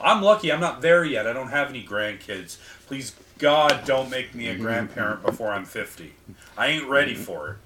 I'm 0.00 0.22
lucky. 0.22 0.52
I'm 0.52 0.60
not 0.60 0.82
there 0.82 1.04
yet. 1.04 1.26
I 1.26 1.32
don't 1.32 1.48
have 1.48 1.70
any 1.70 1.84
grandkids. 1.84 2.58
Please 2.86 3.14
God, 3.38 3.84
don't 3.86 4.10
make 4.10 4.34
me 4.34 4.48
a 4.48 4.54
mm-hmm. 4.54 4.62
grandparent 4.62 5.22
before 5.22 5.50
I'm 5.50 5.64
50. 5.64 6.12
I 6.58 6.66
ain't 6.66 6.88
ready 6.88 7.14
mm-hmm. 7.14 7.22
for 7.22 7.50
it. 7.50 7.56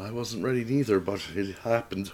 I 0.00 0.10
wasn't 0.10 0.44
ready 0.44 0.64
neither, 0.64 0.98
but 0.98 1.20
it 1.34 1.56
happened. 1.58 2.10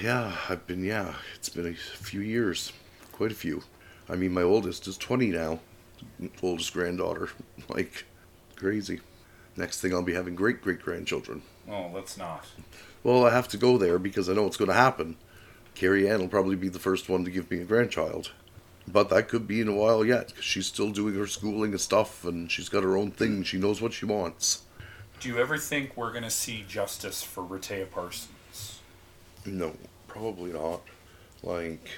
Yeah, 0.00 0.36
I've 0.48 0.66
been. 0.66 0.84
Yeah, 0.84 1.14
it's 1.34 1.48
been 1.48 1.66
a 1.66 1.74
few 1.74 2.20
years, 2.20 2.72
quite 3.12 3.32
a 3.32 3.34
few. 3.34 3.62
I 4.08 4.14
mean, 4.14 4.32
my 4.32 4.42
oldest 4.42 4.86
is 4.86 4.96
20 4.96 5.28
now. 5.28 5.58
Oldest 6.42 6.72
granddaughter, 6.72 7.30
like, 7.68 8.04
crazy. 8.56 9.00
Next 9.56 9.80
thing, 9.80 9.94
I'll 9.94 10.02
be 10.02 10.14
having 10.14 10.34
great 10.34 10.60
great 10.60 10.82
grandchildren. 10.82 11.42
Oh, 11.68 11.90
let's 11.92 12.16
not. 12.16 12.46
Well, 13.02 13.24
I 13.24 13.30
have 13.30 13.48
to 13.48 13.56
go 13.56 13.78
there 13.78 13.98
because 13.98 14.28
I 14.28 14.34
know 14.34 14.46
it's 14.46 14.56
going 14.56 14.68
to 14.68 14.74
happen. 14.74 15.16
Carrie 15.74 16.08
Ann 16.08 16.20
will 16.20 16.28
probably 16.28 16.56
be 16.56 16.68
the 16.68 16.78
first 16.78 17.08
one 17.08 17.24
to 17.24 17.30
give 17.30 17.50
me 17.50 17.60
a 17.60 17.64
grandchild. 17.64 18.32
But 18.88 19.08
that 19.10 19.28
could 19.28 19.48
be 19.48 19.60
in 19.60 19.68
a 19.68 19.74
while 19.74 20.04
yet, 20.04 20.28
because 20.28 20.44
she's 20.44 20.66
still 20.66 20.90
doing 20.90 21.14
her 21.14 21.26
schooling 21.26 21.72
and 21.72 21.80
stuff, 21.80 22.24
and 22.24 22.50
she's 22.50 22.68
got 22.68 22.84
her 22.84 22.96
own 22.96 23.10
thing. 23.10 23.42
She 23.42 23.58
knows 23.58 23.82
what 23.82 23.92
she 23.92 24.06
wants. 24.06 24.62
Do 25.18 25.28
you 25.28 25.38
ever 25.38 25.58
think 25.58 25.96
we're 25.96 26.12
going 26.12 26.24
to 26.24 26.30
see 26.30 26.64
justice 26.68 27.22
for 27.22 27.42
Rehtaeh 27.42 27.90
Parsons? 27.90 28.80
No, 29.44 29.74
probably 30.06 30.52
not. 30.52 30.82
Like, 31.42 31.88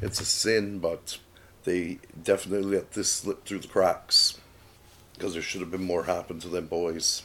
it's 0.00 0.20
a 0.20 0.24
sin, 0.24 0.78
but 0.78 1.18
they 1.66 1.98
definitely 2.22 2.76
let 2.76 2.92
this 2.92 3.12
slip 3.12 3.44
through 3.44 3.58
the 3.58 3.68
cracks. 3.68 4.38
Because 5.12 5.34
there 5.34 5.42
should 5.42 5.60
have 5.60 5.70
been 5.70 5.84
more 5.84 6.04
happen 6.04 6.40
to 6.40 6.48
them 6.48 6.66
boys, 6.66 7.22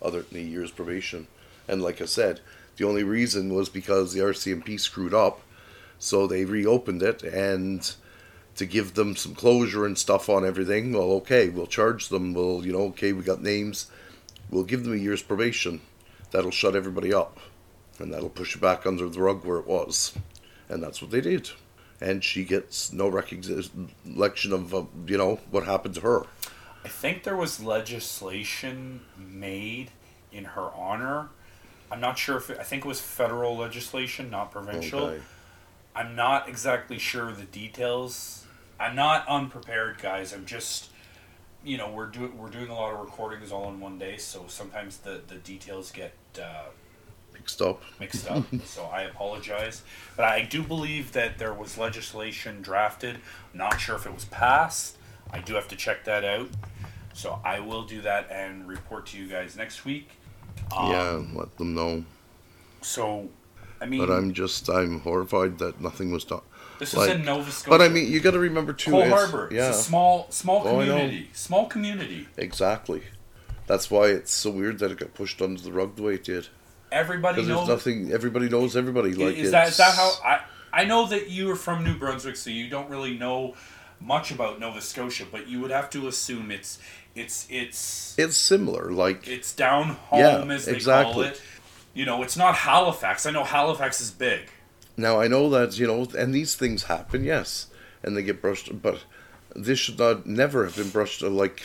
other 0.00 0.22
than 0.22 0.38
a 0.38 0.42
year's 0.42 0.70
probation. 0.70 1.26
And 1.68 1.82
like 1.82 2.00
I 2.00 2.06
said, 2.06 2.40
the 2.76 2.86
only 2.86 3.02
reason 3.02 3.54
was 3.54 3.68
because 3.68 4.12
the 4.12 4.20
RCMP 4.20 4.80
screwed 4.80 5.14
up, 5.14 5.42
so 5.98 6.26
they 6.26 6.44
reopened 6.44 7.02
it, 7.02 7.22
and 7.22 7.94
to 8.56 8.66
give 8.66 8.94
them 8.94 9.16
some 9.16 9.34
closure 9.34 9.84
and 9.84 9.98
stuff 9.98 10.28
on 10.28 10.46
everything, 10.46 10.92
well, 10.92 11.12
okay, 11.12 11.48
we'll 11.48 11.66
charge 11.66 12.08
them, 12.08 12.34
we'll, 12.34 12.64
you 12.64 12.72
know, 12.72 12.84
okay, 12.84 13.12
we 13.12 13.22
got 13.22 13.42
names, 13.42 13.90
we'll 14.50 14.64
give 14.64 14.84
them 14.84 14.92
a 14.92 14.96
year's 14.96 15.22
probation. 15.22 15.80
That'll 16.30 16.50
shut 16.50 16.76
everybody 16.76 17.12
up 17.12 17.38
and 17.98 18.12
that'll 18.12 18.28
push 18.28 18.54
it 18.54 18.60
back 18.60 18.86
under 18.86 19.08
the 19.08 19.20
rug 19.20 19.44
where 19.44 19.58
it 19.58 19.66
was. 19.66 20.14
And 20.68 20.82
that's 20.82 21.00
what 21.00 21.10
they 21.10 21.20
did. 21.20 21.50
And 22.04 22.22
she 22.22 22.44
gets 22.44 22.92
no 22.92 23.08
recollection 23.08 24.52
of, 24.52 24.74
uh, 24.74 24.84
you 25.06 25.16
know, 25.16 25.40
what 25.50 25.64
happened 25.64 25.94
to 25.94 26.00
her. 26.02 26.26
I 26.84 26.88
think 26.88 27.22
there 27.22 27.36
was 27.36 27.62
legislation 27.62 29.00
made 29.16 29.90
in 30.30 30.44
her 30.44 30.68
honor. 30.74 31.30
I'm 31.90 32.00
not 32.00 32.18
sure 32.18 32.36
if 32.36 32.50
it, 32.50 32.58
I 32.58 32.62
think 32.62 32.84
it 32.84 32.88
was 32.88 33.00
federal 33.00 33.56
legislation, 33.56 34.28
not 34.28 34.52
provincial. 34.52 35.04
Okay. 35.04 35.22
I'm 35.96 36.14
not 36.14 36.46
exactly 36.46 36.98
sure 36.98 37.30
of 37.30 37.38
the 37.38 37.44
details. 37.44 38.44
I'm 38.78 38.96
not 38.96 39.26
unprepared, 39.26 39.98
guys. 40.02 40.34
I'm 40.34 40.44
just, 40.44 40.90
you 41.64 41.78
know, 41.78 41.90
we're 41.90 42.06
doing 42.06 42.36
we're 42.36 42.50
doing 42.50 42.68
a 42.68 42.74
lot 42.74 42.92
of 42.92 43.00
recordings 43.00 43.50
all 43.50 43.68
in 43.70 43.80
one 43.80 43.98
day, 43.98 44.16
so 44.18 44.44
sometimes 44.48 44.98
the 44.98 45.22
the 45.26 45.36
details 45.36 45.90
get 45.90 46.12
uh, 46.38 46.66
Mixed 47.44 47.60
up. 47.60 47.82
mixed 48.00 48.30
up. 48.30 48.44
so 48.64 48.84
I 48.86 49.02
apologize, 49.02 49.82
but 50.16 50.24
I 50.24 50.40
do 50.42 50.62
believe 50.62 51.12
that 51.12 51.36
there 51.36 51.52
was 51.52 51.76
legislation 51.76 52.62
drafted. 52.62 53.18
Not 53.52 53.78
sure 53.78 53.96
if 53.96 54.06
it 54.06 54.14
was 54.14 54.24
passed. 54.24 54.96
I 55.30 55.40
do 55.40 55.52
have 55.54 55.68
to 55.68 55.76
check 55.76 56.04
that 56.04 56.24
out. 56.24 56.48
So 57.12 57.38
I 57.44 57.60
will 57.60 57.82
do 57.82 58.00
that 58.00 58.30
and 58.30 58.66
report 58.66 59.04
to 59.08 59.18
you 59.18 59.26
guys 59.28 59.56
next 59.58 59.84
week. 59.84 60.08
Um, 60.74 60.90
yeah, 60.90 61.22
let 61.34 61.54
them 61.58 61.74
know. 61.74 62.04
So, 62.80 63.28
I 63.78 63.84
mean, 63.84 64.00
But 64.00 64.10
I'm 64.10 64.32
just, 64.32 64.70
I'm 64.70 65.00
horrified 65.00 65.58
that 65.58 65.82
nothing 65.82 66.10
was 66.12 66.24
done. 66.24 66.40
this 66.78 66.94
like- 66.94 67.10
is 67.10 67.16
in 67.16 67.24
Nova 67.26 67.50
Scotia. 67.50 67.70
But 67.78 67.82
I 67.84 67.88
mean, 67.88 68.10
you 68.10 68.20
got 68.20 68.30
to 68.30 68.38
remember 68.38 68.72
too. 68.72 68.90
Cole 68.92 69.02
it's- 69.02 69.12
Harbor. 69.30 69.48
Yeah, 69.52 69.68
It's 69.68 69.80
a 69.80 69.82
small, 69.82 70.28
small 70.30 70.66
Oh, 70.66 70.78
community. 70.78 71.28
Small 71.34 71.66
community. 71.66 72.26
exactly. 72.38 73.02
That's 73.66 73.90
why 73.90 74.06
it's 74.08 74.32
so 74.32 74.50
weird 74.50 74.78
that 74.78 74.90
it 74.90 74.98
got 74.98 75.12
pushed 75.14 75.40
under 75.42 75.60
the 75.60 75.72
rug 75.72 75.96
the 75.96 76.02
way 76.02 76.14
it 76.14 76.24
did. 76.24 76.48
Everybody 76.94 77.42
knows. 77.42 77.68
nothing. 77.68 78.12
Everybody 78.12 78.48
knows 78.48 78.76
everybody. 78.76 79.14
Like 79.14 79.36
is 79.36 79.50
that 79.50 79.68
is 79.68 79.76
that 79.78 79.94
how 79.94 80.12
I? 80.24 80.40
I 80.72 80.84
know 80.84 81.06
that 81.06 81.28
you 81.30 81.50
are 81.50 81.56
from 81.56 81.84
New 81.84 81.96
Brunswick, 81.98 82.36
so 82.36 82.50
you 82.50 82.68
don't 82.68 82.88
really 82.88 83.16
know 83.18 83.54
much 84.00 84.30
about 84.30 84.60
Nova 84.60 84.80
Scotia, 84.80 85.24
but 85.30 85.48
you 85.48 85.60
would 85.60 85.70
have 85.70 85.90
to 85.90 86.06
assume 86.08 86.50
it's 86.50 86.78
it's 87.14 87.46
it's 87.50 88.14
It's 88.18 88.36
similar. 88.36 88.90
Like 88.92 89.26
it's 89.28 89.52
down 89.54 89.90
home 90.08 90.20
Yeah, 90.20 90.54
as 90.54 90.64
they 90.66 90.72
call 90.72 90.76
exactly. 90.76 91.26
it. 91.28 91.42
You 91.94 92.04
know, 92.04 92.22
it's 92.22 92.36
not 92.36 92.54
Halifax. 92.54 93.24
I 93.26 93.30
know 93.30 93.44
Halifax 93.44 94.00
is 94.00 94.10
big. 94.10 94.48
Now 94.96 95.20
I 95.20 95.26
know 95.28 95.48
that 95.50 95.78
you 95.78 95.86
know, 95.86 96.06
and 96.16 96.32
these 96.34 96.54
things 96.54 96.84
happen, 96.84 97.24
yes, 97.24 97.66
and 98.02 98.16
they 98.16 98.22
get 98.22 98.40
brushed, 98.40 98.82
but 98.82 99.00
this 99.56 99.78
should 99.80 99.98
not 99.98 100.26
never 100.26 100.64
have 100.64 100.76
been 100.76 100.90
brushed. 100.90 101.22
uh, 101.22 101.28
Like 101.28 101.62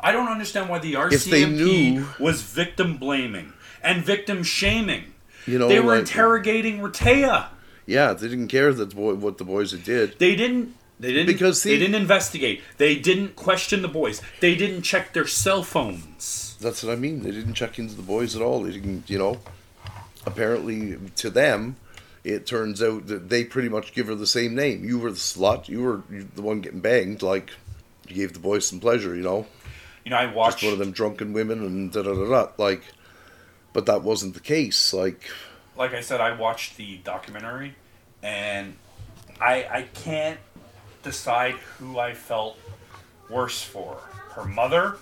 I 0.00 0.12
don't 0.12 0.28
understand 0.28 0.68
why 0.68 0.78
the 0.78 0.94
If 0.94 1.24
they 1.24 1.42
RCMP 1.44 1.56
knew- 1.94 2.06
was 2.18 2.42
victim 2.42 2.96
blaming 2.96 3.52
and 3.82 4.04
victim 4.04 4.42
shaming. 4.42 5.12
you 5.46 5.58
know, 5.58 5.68
they 5.68 5.80
were 5.80 5.92
like, 5.94 6.00
interrogating 6.00 6.78
Rehtaeh. 6.80 7.46
yeah, 7.86 8.12
they 8.12 8.28
didn't 8.28 8.48
care 8.48 8.72
that 8.72 8.94
boy, 8.94 9.14
what 9.14 9.38
the 9.38 9.44
boys 9.44 9.72
had 9.72 9.84
did. 9.84 10.18
They 10.18 10.34
didn't. 10.36 10.74
They 10.98 11.12
didn't. 11.14 11.26
Because 11.26 11.62
they 11.62 11.78
didn't 11.78 11.94
investigate. 11.94 12.60
They 12.76 12.94
didn't 12.96 13.34
question 13.34 13.80
the 13.80 13.88
boys. 13.88 14.20
They 14.40 14.54
didn't 14.54 14.82
check 14.82 15.14
their 15.14 15.26
cell 15.26 15.62
phones. 15.62 16.56
That's 16.60 16.82
what 16.82 16.92
I 16.92 16.96
mean. 16.96 17.22
They 17.22 17.30
didn't 17.30 17.54
check 17.54 17.78
into 17.78 17.94
the 17.94 18.02
boys 18.02 18.36
at 18.36 18.42
all. 18.42 18.62
They 18.64 18.72
didn't, 18.72 19.08
you 19.08 19.18
know. 19.18 19.40
Apparently, 20.26 20.98
to 21.16 21.30
them, 21.30 21.76
it 22.22 22.46
turns 22.46 22.82
out 22.82 23.06
that 23.06 23.30
they 23.30 23.44
pretty 23.44 23.70
much 23.70 23.94
give 23.94 24.08
her 24.08 24.14
the 24.14 24.26
same 24.26 24.54
name. 24.54 24.84
You 24.84 24.98
were 24.98 25.10
the 25.10 25.16
slut. 25.16 25.68
You 25.68 25.82
were 25.82 26.02
the 26.34 26.42
one 26.42 26.60
getting 26.60 26.80
banged. 26.80 27.22
Like 27.22 27.50
you 28.06 28.16
gave 28.16 28.34
the 28.34 28.38
boys 28.40 28.66
some 28.66 28.80
pleasure, 28.80 29.14
you 29.16 29.22
know. 29.22 29.46
You 30.04 30.10
know, 30.10 30.18
I 30.18 30.26
Just 30.26 30.36
watched. 30.36 30.62
one 30.64 30.72
of 30.74 30.78
them 30.78 30.92
drunken 30.92 31.32
women 31.32 31.60
and 31.64 31.90
da 31.92 32.02
da 32.02 32.12
da 32.12 32.28
da. 32.28 32.48
Like, 32.58 32.82
but 33.72 33.86
that 33.86 34.02
wasn't 34.02 34.34
the 34.34 34.40
case. 34.40 34.92
Like, 34.92 35.30
Like 35.76 35.94
I 35.94 36.00
said, 36.00 36.20
I 36.20 36.32
watched 36.32 36.76
the 36.76 36.98
documentary, 36.98 37.74
and 38.22 38.76
I 39.40 39.66
I 39.70 39.82
can't 39.94 40.38
decide 41.02 41.54
who 41.78 41.98
I 41.98 42.14
felt 42.14 42.58
worse 43.28 43.62
for: 43.62 43.98
her 44.32 44.44
mother 44.44 44.96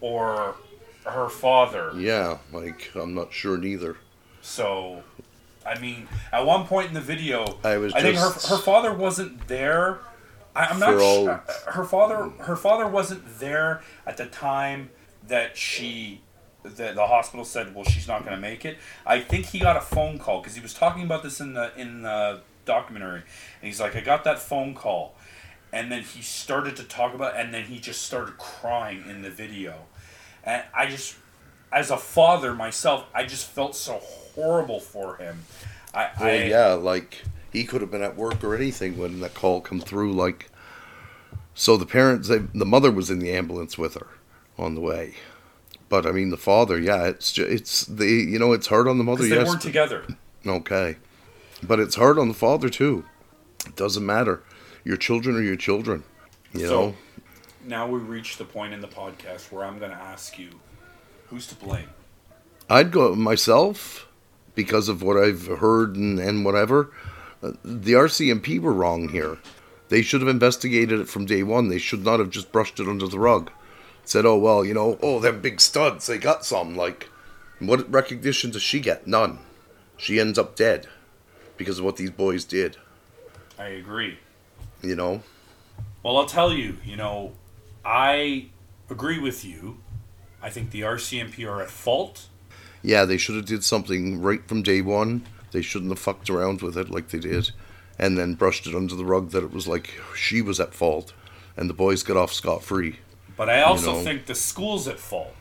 or 0.00 0.56
her 1.04 1.28
father. 1.28 1.92
Yeah, 1.96 2.38
like 2.52 2.90
I'm 2.94 3.14
not 3.14 3.32
sure 3.32 3.56
neither. 3.56 3.96
So, 4.42 5.02
I 5.66 5.78
mean, 5.78 6.08
at 6.32 6.44
one 6.44 6.66
point 6.66 6.88
in 6.88 6.94
the 6.94 7.00
video, 7.00 7.58
I 7.64 7.78
was 7.78 7.92
I 7.94 8.02
think 8.02 8.18
her 8.18 8.30
her 8.30 8.58
father 8.58 8.92
wasn't 8.92 9.48
there. 9.48 10.00
I, 10.54 10.66
I'm 10.66 10.78
not 10.78 10.94
all- 10.94 11.24
sure. 11.24 11.44
Uh, 11.48 11.72
her 11.72 11.84
father 11.84 12.16
mm. 12.16 12.38
her 12.44 12.56
father 12.56 12.86
wasn't 12.86 13.38
there 13.38 13.82
at 14.06 14.16
the 14.16 14.26
time 14.26 14.90
that 15.28 15.56
she 15.56 16.20
that 16.64 16.94
the 16.94 17.06
hospital 17.06 17.44
said, 17.44 17.74
"Well, 17.74 17.84
she's 17.84 18.08
not 18.08 18.24
going 18.24 18.36
to 18.36 18.40
make 18.40 18.64
it." 18.64 18.78
I 19.06 19.20
think 19.20 19.46
he 19.46 19.58
got 19.58 19.76
a 19.76 19.80
phone 19.80 20.18
call 20.18 20.40
because 20.40 20.54
he 20.54 20.60
was 20.60 20.74
talking 20.74 21.02
about 21.02 21.22
this 21.22 21.40
in 21.40 21.54
the 21.54 21.72
in 21.76 22.02
the 22.02 22.40
documentary, 22.64 23.22
and 23.60 23.66
he's 23.68 23.80
like, 23.80 23.96
"I 23.96 24.00
got 24.00 24.24
that 24.24 24.38
phone 24.38 24.74
call," 24.74 25.14
and 25.72 25.90
then 25.90 26.02
he 26.02 26.22
started 26.22 26.76
to 26.76 26.84
talk 26.84 27.14
about, 27.14 27.36
and 27.36 27.52
then 27.52 27.64
he 27.64 27.78
just 27.78 28.02
started 28.02 28.38
crying 28.38 29.04
in 29.08 29.22
the 29.22 29.30
video, 29.30 29.74
and 30.44 30.62
I 30.74 30.86
just, 30.86 31.16
as 31.72 31.90
a 31.90 31.96
father 31.96 32.54
myself, 32.54 33.06
I 33.14 33.24
just 33.24 33.46
felt 33.48 33.74
so 33.74 33.94
horrible 34.34 34.80
for 34.80 35.16
him. 35.16 35.44
I, 35.94 36.10
Well, 36.18 36.28
I 36.28 36.44
yeah, 36.44 36.72
like 36.74 37.22
he 37.52 37.64
could 37.64 37.80
have 37.80 37.90
been 37.90 38.02
at 38.02 38.16
work 38.16 38.42
or 38.42 38.54
anything 38.54 38.96
when 38.98 39.20
that 39.20 39.34
call 39.34 39.60
come 39.60 39.80
through. 39.80 40.12
Like, 40.12 40.50
so 41.54 41.76
the 41.76 41.86
parents, 41.86 42.28
they, 42.28 42.38
the 42.38 42.64
mother 42.64 42.90
was 42.90 43.10
in 43.10 43.18
the 43.18 43.32
ambulance 43.32 43.76
with 43.76 43.94
her 43.94 44.08
on 44.58 44.74
the 44.74 44.80
way, 44.80 45.14
but 45.92 46.06
I 46.06 46.10
mean 46.12 46.30
the 46.30 46.38
father, 46.38 46.80
yeah, 46.80 47.04
it's 47.04 47.32
ju- 47.34 47.44
it's 47.44 47.84
the 47.84 48.06
you 48.06 48.38
know 48.38 48.52
it's 48.54 48.66
hard 48.66 48.88
on 48.88 48.96
the 48.96 49.04
mother. 49.04 49.24
they 49.28 49.36
Yes, 49.36 49.46
weren't 49.48 49.60
together. 49.60 50.06
okay, 50.46 50.96
but 51.62 51.78
it's 51.78 51.96
hard 51.96 52.18
on 52.18 52.28
the 52.28 52.34
father 52.46 52.70
too. 52.70 53.04
It 53.66 53.76
doesn't 53.76 54.04
matter. 54.06 54.42
Your 54.84 54.96
children 54.96 55.36
are 55.36 55.42
your 55.42 55.56
children. 55.68 56.04
You 56.54 56.66
So- 56.66 56.80
know, 56.80 56.94
Now 57.66 57.86
we 57.86 57.98
reach 58.00 58.38
the 58.38 58.44
point 58.46 58.72
in 58.72 58.80
the 58.80 58.88
podcast 58.88 59.52
where 59.52 59.64
I'm 59.66 59.78
going 59.78 59.90
to 59.92 59.96
ask 60.12 60.38
you, 60.38 60.48
who's 61.28 61.46
to 61.48 61.54
blame? 61.54 61.90
I'd 62.70 62.90
go 62.90 63.14
myself 63.14 64.08
because 64.54 64.88
of 64.88 65.02
what 65.02 65.16
I've 65.18 65.46
heard 65.46 65.94
and, 65.94 66.18
and 66.18 66.42
whatever. 66.44 66.90
Uh, 67.42 67.52
The 67.64 67.92
RCMP 67.92 68.58
were 68.58 68.72
wrong 68.72 69.10
here. 69.10 69.36
They 69.90 70.00
should 70.02 70.22
have 70.22 70.28
investigated 70.38 70.98
it 71.00 71.08
from 71.08 71.26
day 71.26 71.42
one. 71.42 71.68
They 71.68 71.78
should 71.78 72.02
not 72.04 72.18
have 72.18 72.30
just 72.30 72.50
brushed 72.50 72.80
it 72.80 72.88
under 72.88 73.06
the 73.06 73.18
rug. 73.20 73.50
Said, 74.12 74.26
oh, 74.26 74.36
well, 74.36 74.62
you 74.62 74.74
know, 74.74 74.98
oh, 75.00 75.20
them 75.20 75.40
big 75.40 75.58
studs, 75.58 76.06
they 76.06 76.18
got 76.18 76.44
some. 76.44 76.76
Like, 76.76 77.08
what 77.60 77.90
recognition 77.90 78.50
does 78.50 78.60
she 78.60 78.78
get? 78.78 79.06
None. 79.06 79.38
She 79.96 80.20
ends 80.20 80.38
up 80.38 80.54
dead 80.54 80.86
because 81.56 81.78
of 81.78 81.86
what 81.86 81.96
these 81.96 82.10
boys 82.10 82.44
did, 82.44 82.76
I 83.58 83.68
agree. 83.68 84.18
you 84.82 84.94
know? 84.94 85.22
Well, 86.02 86.18
I'll 86.18 86.26
tell 86.26 86.52
you, 86.52 86.76
you 86.84 86.94
know, 86.94 87.32
I 87.86 88.50
agree 88.90 89.18
with 89.18 89.46
you. 89.46 89.78
I 90.42 90.50
think 90.50 90.72
the 90.72 90.82
RCMP 90.82 91.48
are 91.50 91.62
at 91.62 91.70
fault. 91.70 92.28
Yeah, 92.82 93.06
they 93.06 93.16
should 93.16 93.36
have 93.36 93.46
did 93.46 93.64
something 93.64 94.20
right 94.20 94.46
from 94.46 94.62
day 94.62 94.82
one. 94.82 95.24
They 95.52 95.62
shouldn't 95.62 95.90
have 95.90 95.98
fucked 95.98 96.28
around 96.28 96.60
with 96.60 96.76
it 96.76 96.90
like 96.90 97.08
they 97.08 97.18
did, 97.18 97.52
and 97.98 98.18
then 98.18 98.34
brushed 98.34 98.66
it 98.66 98.74
under 98.74 98.94
the 98.94 99.06
rug 99.06 99.30
that 99.30 99.42
it 99.42 99.54
was 99.54 99.66
like 99.66 99.94
she 100.14 100.42
was 100.42 100.60
at 100.60 100.74
fault, 100.74 101.14
and 101.56 101.70
the 101.70 101.72
boys 101.72 102.02
got 102.02 102.18
off 102.18 102.34
scot 102.34 102.62
free. 102.62 102.98
But 103.36 103.48
I 103.50 103.62
also 103.62 103.94
know. 103.94 104.00
think 104.02 104.26
the 104.26 104.34
school's 104.34 104.86
at 104.88 104.98
fault. 104.98 105.34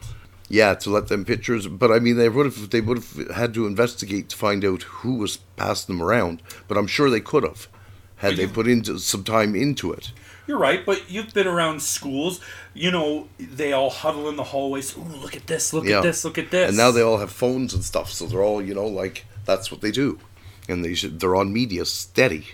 Yeah, 0.50 0.74
to 0.76 0.90
let 0.90 1.08
them 1.08 1.24
pictures, 1.24 1.66
but 1.68 1.92
I 1.92 2.00
mean, 2.00 2.18
they 2.18 2.28
would 2.28 2.46
have 2.46 2.70
they 2.72 2.82
would 2.82 2.98
have 2.98 3.32
had 3.36 3.54
to 3.54 3.66
investigate 3.68 4.28
to 4.30 4.36
find 4.36 4.66
out 4.66 4.84
who 4.84 5.16
was 5.16 5.38
passing 5.56 5.96
them 5.96 6.06
around. 6.06 6.42
But 6.68 6.78
I'm 6.78 6.88
sure 6.88 7.10
they 7.10 7.22
could 7.22 7.44
have, 7.44 7.70
had 8.18 8.36
they 8.36 8.48
put 8.48 8.68
into 8.68 9.00
some 9.00 9.24
time 9.24 9.56
into 9.56 9.94
it. 9.94 10.12
You're 10.48 10.58
right, 10.58 10.86
but 10.86 11.10
you've 11.10 11.34
been 11.34 11.48
around 11.48 11.82
schools. 11.82 12.42
You 12.74 12.92
know, 12.92 13.30
they 13.40 13.72
all 13.72 13.90
huddle 13.90 14.28
in 14.28 14.36
the 14.36 14.44
hallways. 14.44 14.98
Ooh, 14.98 15.02
look 15.22 15.38
at 15.38 15.48
this! 15.48 15.72
Look 15.72 15.86
Yeah. 15.86 15.98
at 16.00 16.04
this! 16.04 16.26
Look 16.26 16.38
at 16.38 16.52
this! 16.52 16.68
And 16.68 16.78
now 16.78 16.92
they 16.92 17.02
all 17.02 17.20
have 17.20 17.32
phones 17.32 17.74
and 17.74 17.84
stuff, 17.84 18.12
so 18.12 18.26
they're 18.26 18.44
all 18.44 18.62
you 18.62 18.74
know 18.74 18.88
like 18.88 19.26
that's 19.46 19.72
what 19.72 19.80
they 19.80 19.92
do, 19.92 20.20
and 20.68 20.84
they 20.84 20.96
should 20.96 21.22
they're 21.22 21.38
on 21.38 21.54
media 21.54 21.86
steady. 21.86 22.48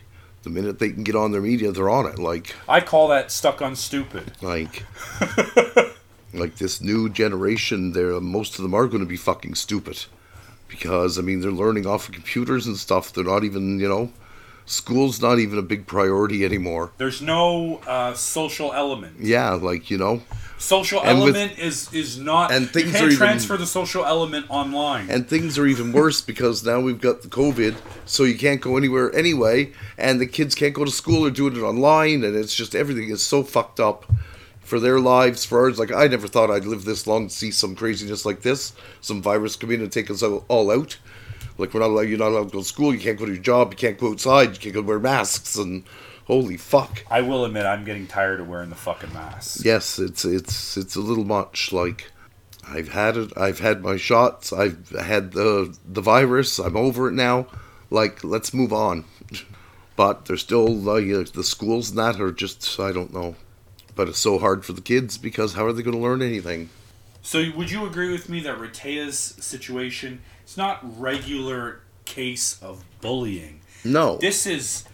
The 0.47 0.53
minute 0.53 0.79
they 0.79 0.91
can 0.91 1.03
get 1.03 1.13
on 1.13 1.33
their 1.33 1.41
media, 1.41 1.73
they're 1.73 1.89
on 1.89 2.05
it. 2.05 2.17
Like 2.17 2.55
I 2.69 2.79
call 2.79 3.09
that 3.09 3.31
stuck 3.31 3.61
on 3.61 3.75
stupid. 3.75 4.31
like 4.41 4.85
like 6.33 6.55
this 6.55 6.79
new 6.79 7.09
generation 7.09 7.91
there 7.91 8.17
most 8.21 8.57
of 8.57 8.63
them 8.63 8.73
are 8.73 8.87
going 8.87 9.01
to 9.03 9.05
be 9.09 9.17
fucking 9.17 9.55
stupid 9.55 10.05
because 10.69 11.17
i 11.17 11.21
mean 11.21 11.41
they're 11.41 11.51
learning 11.51 11.85
off 11.85 12.07
of 12.07 12.13
computers 12.13 12.65
and 12.67 12.77
stuff 12.77 13.11
they're 13.11 13.23
not 13.23 13.43
even 13.43 13.79
you 13.79 13.89
know 13.89 14.11
school's 14.69 15.21
not 15.21 15.39
even 15.39 15.57
a 15.57 15.61
big 15.61 15.87
priority 15.87 16.43
anymore 16.45 16.91
There's 16.97 17.21
no 17.21 17.77
uh, 17.87 18.13
social 18.13 18.73
element. 18.73 19.15
yeah 19.19 19.51
like 19.53 19.89
you 19.89 19.97
know 19.97 20.21
Social 20.59 21.03
And 21.03 21.21
with- 21.21 21.35
element 21.35 21.59
is 21.59 21.87
is 21.93 22.17
not. 22.17 22.51
and 22.51 22.61
you 22.65 22.67
things 22.71 22.91
can't 22.91 23.03
are 23.03 23.07
even- 23.07 23.17
transfer 23.17 23.57
the 23.57 23.67
social 23.67 24.03
element 24.05 24.47
online. 24.49 25.07
and 25.09 25.27
things 25.29 25.57
are 25.59 25.67
even 25.67 25.93
worse 25.93 26.19
because 26.19 26.65
now 26.65 26.79
we've 26.79 26.99
got 26.99 27.21
the 27.21 27.27
covid 27.27 27.75
so 28.05 28.23
you 28.23 28.37
can't 28.37 28.59
go 28.59 28.75
anywhere 28.75 29.13
anyway 29.15 29.71
and 29.99 30.19
the 30.19 30.25
kids 30.25 30.55
can't 30.55 30.73
go 30.73 30.83
to 30.83 30.91
school 30.91 31.23
or 31.25 31.29
doing 31.31 31.55
it 31.55 31.61
online 31.61 32.23
and 32.23 32.35
it's 32.35 32.55
just 32.55 32.73
everything 32.75 33.09
is 33.09 33.21
so 33.21 33.43
fucked 33.43 33.79
up 33.79 34.11
for 34.59 34.79
their 34.79 34.99
lives 34.99 35.45
for 35.45 35.59
ours 35.61 35.77
like 35.79 35.93
i 35.93 36.07
never 36.07 36.27
thought 36.27 36.49
i'd 36.51 36.65
live 36.65 36.83
this 36.85 37.05
long 37.07 37.27
to 37.29 37.33
see 37.33 37.51
some 37.51 37.73
craziness 37.75 38.25
like 38.25 38.41
this 38.41 38.73
some 38.99 39.21
virus 39.21 39.55
come 39.55 39.71
in 39.71 39.79
and 39.81 39.91
take 39.91 40.09
us 40.11 40.21
all 40.23 40.71
out 40.71 40.97
like 41.57 41.73
we're 41.73 41.79
not 41.79 41.89
allowed 41.89 42.01
you're 42.01 42.17
not 42.17 42.29
allowed 42.29 42.49
to 42.49 42.53
go 42.53 42.59
to 42.59 42.65
school 42.65 42.93
you 42.93 42.99
can't 42.99 43.17
go 43.17 43.25
to 43.25 43.33
your 43.33 43.41
job 43.41 43.73
you 43.73 43.77
can't 43.77 43.97
go 43.97 44.11
outside 44.11 44.53
you 44.53 44.59
can't 44.59 44.75
go 44.75 44.81
wear 44.81 44.99
masks 44.99 45.55
and 45.55 45.83
holy 46.25 46.57
fuck. 46.57 47.05
I 47.09 47.21
will 47.21 47.45
admit, 47.45 47.65
I'm 47.65 47.85
getting 47.85 48.05
tired 48.05 48.41
of 48.41 48.49
wearing 48.49 48.69
the 48.69 48.75
fucking 48.75 49.13
mask. 49.13 49.63
yes 49.63 49.99
it's 49.99 50.25
it's 50.25 50.77
it's 50.77 50.95
a 50.95 51.01
little 51.01 51.25
much 51.25 51.71
like 51.71 52.11
i've 52.69 52.89
had 52.89 53.15
it 53.15 53.31
i've 53.37 53.59
had 53.59 53.81
my 53.81 53.95
shots 53.95 54.51
i've 54.51 54.89
had 54.89 55.31
the 55.31 55.73
the 55.85 56.01
virus 56.01 56.59
i'm 56.59 56.75
over 56.75 57.07
it 57.07 57.13
now 57.13 57.47
like 57.89 58.23
let's 58.23 58.53
move 58.53 58.73
on. 58.73 59.05
But 59.95 60.25
there's 60.25 60.41
still 60.41 60.67
like 60.67 61.09
uh, 61.09 61.23
the 61.33 61.43
schools 61.43 61.89
and 61.89 61.97
that 61.99 62.19
are 62.19 62.31
just 62.31 62.79
i 62.79 62.91
don't 62.91 63.13
know. 63.13 63.35
But 63.95 64.09
it's 64.09 64.19
so 64.19 64.37
hard 64.37 64.63
for 64.63 64.73
the 64.73 64.81
kids 64.81 65.17
because 65.17 65.53
how 65.53 65.65
are 65.65 65.73
they 65.73 65.81
going 65.81 65.95
to 65.97 66.03
learn 66.03 66.21
anything? 66.21 66.69
So, 67.23 67.43
would 67.55 67.71
you 67.71 67.85
agree 67.85 68.11
with 68.11 68.29
me 68.29 68.39
that 68.41 68.57
Rehtaeh's 68.57 69.17
situation 69.43 70.21
is 70.47 70.57
not 70.57 70.79
regular 70.99 71.79
case 72.05 72.57
of 72.61 72.83
bullying? 73.01 73.59
no 73.83 74.17
This 74.17 74.45
is 74.47 74.85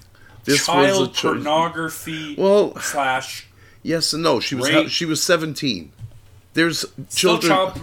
This 0.43 0.59
was 0.59 0.65
child 0.65 1.13
cho- 1.13 1.33
pornography 1.33 2.35
Well- 2.37 2.75
slash 2.79 3.47
yes 3.81 4.13
and 4.13 4.23
no 4.23 4.39
she 4.39 4.55
was 4.55 4.69
Rape. 4.69 4.89
she 4.89 5.05
was 5.05 5.21
17 5.23 5.91
there's 6.53 6.79
still 7.09 7.39
children 7.39 7.49
child. 7.51 7.79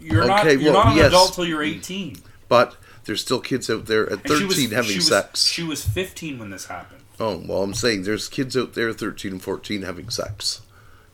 You're 0.00 0.24
not. 0.26 0.40
Okay, 0.46 0.54
You're 0.62 0.72
well, 0.72 0.84
not 0.84 0.92
an 0.92 0.96
yes. 0.98 1.08
adult 1.08 1.34
till 1.34 1.44
you're 1.44 1.62
18. 1.62 2.16
but 2.48 2.76
there's 3.04 3.20
still 3.20 3.40
kids 3.40 3.68
out 3.68 3.84
there 3.86 4.06
at 4.06 4.12
And 4.12 4.22
13 4.22 4.46
was, 4.46 4.70
having 4.72 4.90
she 4.90 4.96
was, 4.98 5.08
sex 5.08 5.44
She 5.44 5.62
was 5.62 5.84
15 5.84 6.38
when 6.38 6.48
this 6.50 6.66
happened. 6.66 7.02
Oh, 7.20 7.42
well, 7.46 7.62
I'm 7.62 7.74
saying 7.74 8.04
there's 8.04 8.28
kids 8.28 8.56
out 8.56 8.72
there 8.74 8.92
13 8.94 9.32
and 9.32 9.42
14 9.42 9.82
having 9.82 10.08
sex. 10.08 10.62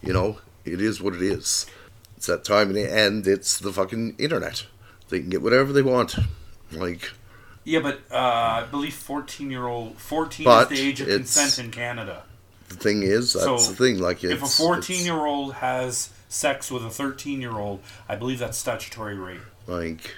You 0.03 0.13
know, 0.13 0.39
it 0.65 0.81
is 0.81 1.01
what 1.01 1.15
it 1.15 1.23
is. 1.23 1.67
It's 2.17 2.27
that 2.27 2.45
time, 2.45 2.77
and 2.77 3.27
it's 3.27 3.59
the 3.59 3.73
fucking 3.73 4.15
internet. 4.19 4.67
They 5.15 5.21
can 5.21 5.31
get 5.31 5.43
whatever 5.43 5.73
they 5.73 5.81
want. 5.81 6.17
Like, 6.73 7.13
Yeah, 7.63 7.79
but 7.79 8.01
uh, 8.11 8.17
I 8.17 8.67
believe 8.69 8.95
14 8.95 9.49
year 9.49 9.69
old 9.69 9.97
14 9.97 10.45
is 10.49 10.69
the 10.69 10.81
age 10.81 11.01
of 11.01 11.07
consent 11.07 11.65
in 11.65 11.71
Canada. 11.71 12.25
the 12.69 12.75
thing 12.75 13.05
is, 13.05 13.35
that's 13.35 13.45
So, 13.45 13.57
the 13.59 13.77
thing. 13.77 14.01
Like, 14.01 14.25
if 14.25 14.43
a 14.43 14.47
14 14.47 15.05
year 15.05 15.25
old 15.25 15.55
has 15.55 16.11
sex 16.29 16.69
with 16.69 16.85
a 16.85 16.91
13 16.91 17.41
year 17.41 17.53
old, 17.53 17.79
I 18.09 18.17
believe 18.17 18.41
that's 18.41 18.59
statutory 18.59 19.15
rape. 19.15 19.41
like, 19.69 20.13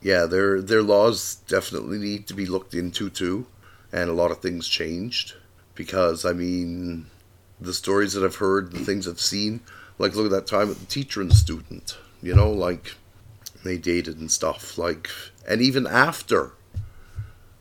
yeah, 0.00 0.24
their 0.24 0.62
their 0.62 0.82
laws 0.82 1.34
definitely 1.46 1.98
need 1.98 2.26
to 2.28 2.32
be 2.34 2.46
looked 2.46 2.72
into 2.72 3.10
too, 3.10 3.44
and 3.92 4.08
a 4.08 4.14
lot 4.14 4.30
of 4.30 4.38
things 4.38 4.66
changed 4.66 5.34
because 5.74 6.24
I 6.24 6.32
mean, 6.32 7.04
the 7.60 7.74
stories 7.74 8.14
that 8.14 8.24
I've 8.24 8.36
heard, 8.36 8.72
the 8.72 8.78
things 8.82 9.06
I've 9.06 9.20
seen, 9.20 9.60
like 9.98 10.14
look 10.14 10.24
at 10.24 10.32
that 10.32 10.46
time 10.46 10.68
with 10.68 10.80
the 10.80 10.86
teacher 10.86 11.20
and 11.20 11.30
the 11.30 11.34
student. 11.34 11.98
You 12.22 12.34
know, 12.34 12.50
like 12.50 12.94
they 13.64 13.78
dated 13.78 14.18
and 14.18 14.30
stuff. 14.30 14.76
Like, 14.78 15.08
and 15.48 15.60
even 15.60 15.86
after 15.86 16.52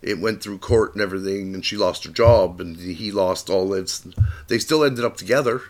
it 0.02 0.20
went 0.20 0.42
through 0.42 0.58
court 0.60 0.94
and 0.94 1.02
everything, 1.02 1.54
and 1.54 1.66
she 1.66 1.78
lost 1.78 2.04
her 2.06 2.12
job 2.12 2.60
and 2.60 2.78
he 2.78 3.12
lost 3.12 3.50
all 3.50 3.70
this, 3.70 4.08
they 4.48 4.60
still 4.60 4.84
ended 4.84 5.06
up 5.06 5.18
together 5.18 5.62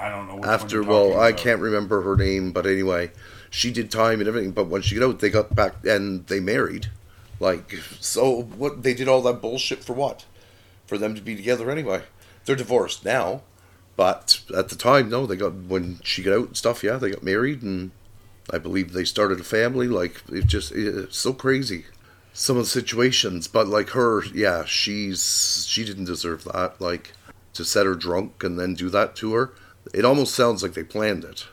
I 0.00 0.08
don't 0.08 0.26
know. 0.28 0.48
After. 0.48 0.82
Well, 0.82 1.08
talking 1.08 1.20
I 1.20 1.32
can't 1.32 1.60
remember 1.60 2.02
her 2.02 2.16
name, 2.16 2.52
but 2.52 2.66
anyway, 2.66 3.10
she 3.50 3.70
did 3.70 3.90
time 3.90 4.20
and 4.20 4.28
everything. 4.28 4.52
But 4.52 4.68
when 4.68 4.82
she 4.82 4.96
got 4.96 5.04
out, 5.04 5.18
they 5.20 5.28
got 5.28 5.54
back 5.54 5.84
and 5.84 6.26
they 6.26 6.40
married. 6.40 6.90
Like, 7.38 7.74
so 8.00 8.42
what? 8.42 8.82
They 8.82 8.94
did 8.94 9.08
all 9.08 9.22
that 9.22 9.42
bullshit 9.42 9.84
for 9.84 9.92
what? 9.92 10.24
For 10.86 10.96
them 10.96 11.14
to 11.14 11.20
be 11.20 11.36
together 11.36 11.70
anyway. 11.70 12.02
They're 12.44 12.56
divorced 12.56 13.04
now, 13.04 13.42
but 13.96 14.40
at 14.56 14.70
the 14.70 14.76
time, 14.76 15.10
no, 15.10 15.26
they 15.26 15.36
got 15.36 15.54
when 15.54 16.00
she 16.02 16.22
got 16.22 16.32
out 16.32 16.46
and 16.48 16.56
stuff. 16.56 16.82
Yeah, 16.82 16.96
they 16.96 17.10
got 17.10 17.22
married, 17.22 17.62
and 17.62 17.90
I 18.52 18.58
believe 18.58 18.92
they 18.92 19.04
started 19.04 19.40
a 19.40 19.44
family. 19.44 19.86
Like, 19.88 20.22
it 20.30 20.46
just 20.46 20.72
it's 20.72 21.16
so 21.18 21.32
crazy. 21.32 21.86
Some 22.32 22.56
of 22.56 22.64
the 22.64 22.70
situations, 22.70 23.48
but 23.48 23.66
like 23.68 23.90
her, 23.90 24.24
yeah, 24.34 24.64
she's 24.64 25.66
she 25.68 25.84
didn't 25.84 26.04
deserve 26.06 26.44
that. 26.44 26.80
Like 26.80 27.12
to 27.54 27.64
set 27.64 27.86
her 27.86 27.94
drunk 27.96 28.44
and 28.44 28.58
then 28.58 28.74
do 28.74 28.88
that 28.90 29.16
to 29.16 29.34
her. 29.34 29.52
It 29.92 30.04
almost 30.04 30.34
sounds 30.34 30.62
like 30.62 30.74
they 30.74 30.84
planned 30.84 31.24
it 31.24 31.46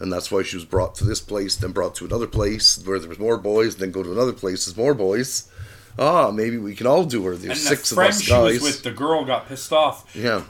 And 0.00 0.10
that's 0.12 0.30
why 0.30 0.42
she 0.42 0.56
was 0.56 0.64
brought 0.64 0.94
to 0.96 1.04
this 1.04 1.20
place, 1.20 1.56
then 1.56 1.72
brought 1.72 1.94
to 1.96 2.04
another 2.06 2.26
place 2.26 2.82
where 2.84 2.98
there 2.98 3.08
was 3.08 3.18
more 3.18 3.36
boys, 3.36 3.76
then 3.76 3.90
go 3.90 4.02
to 4.02 4.12
another 4.12 4.32
place, 4.32 4.64
there's 4.64 4.76
more 4.76 4.94
boys. 4.94 5.48
Ah, 5.98 6.30
maybe 6.30 6.56
we 6.56 6.74
can 6.74 6.86
all 6.86 7.04
do 7.04 7.22
her. 7.24 7.36
There's 7.36 7.58
and 7.58 7.68
six 7.68 7.90
the 7.90 7.94
of 7.94 7.96
friend 7.96 8.10
us 8.10 8.22
she 8.22 8.30
guys. 8.30 8.52
was 8.54 8.62
with, 8.62 8.82
the 8.82 8.90
girl, 8.92 9.24
got 9.24 9.46
pissed 9.48 9.72
off. 9.72 10.10
yeah. 10.16 10.42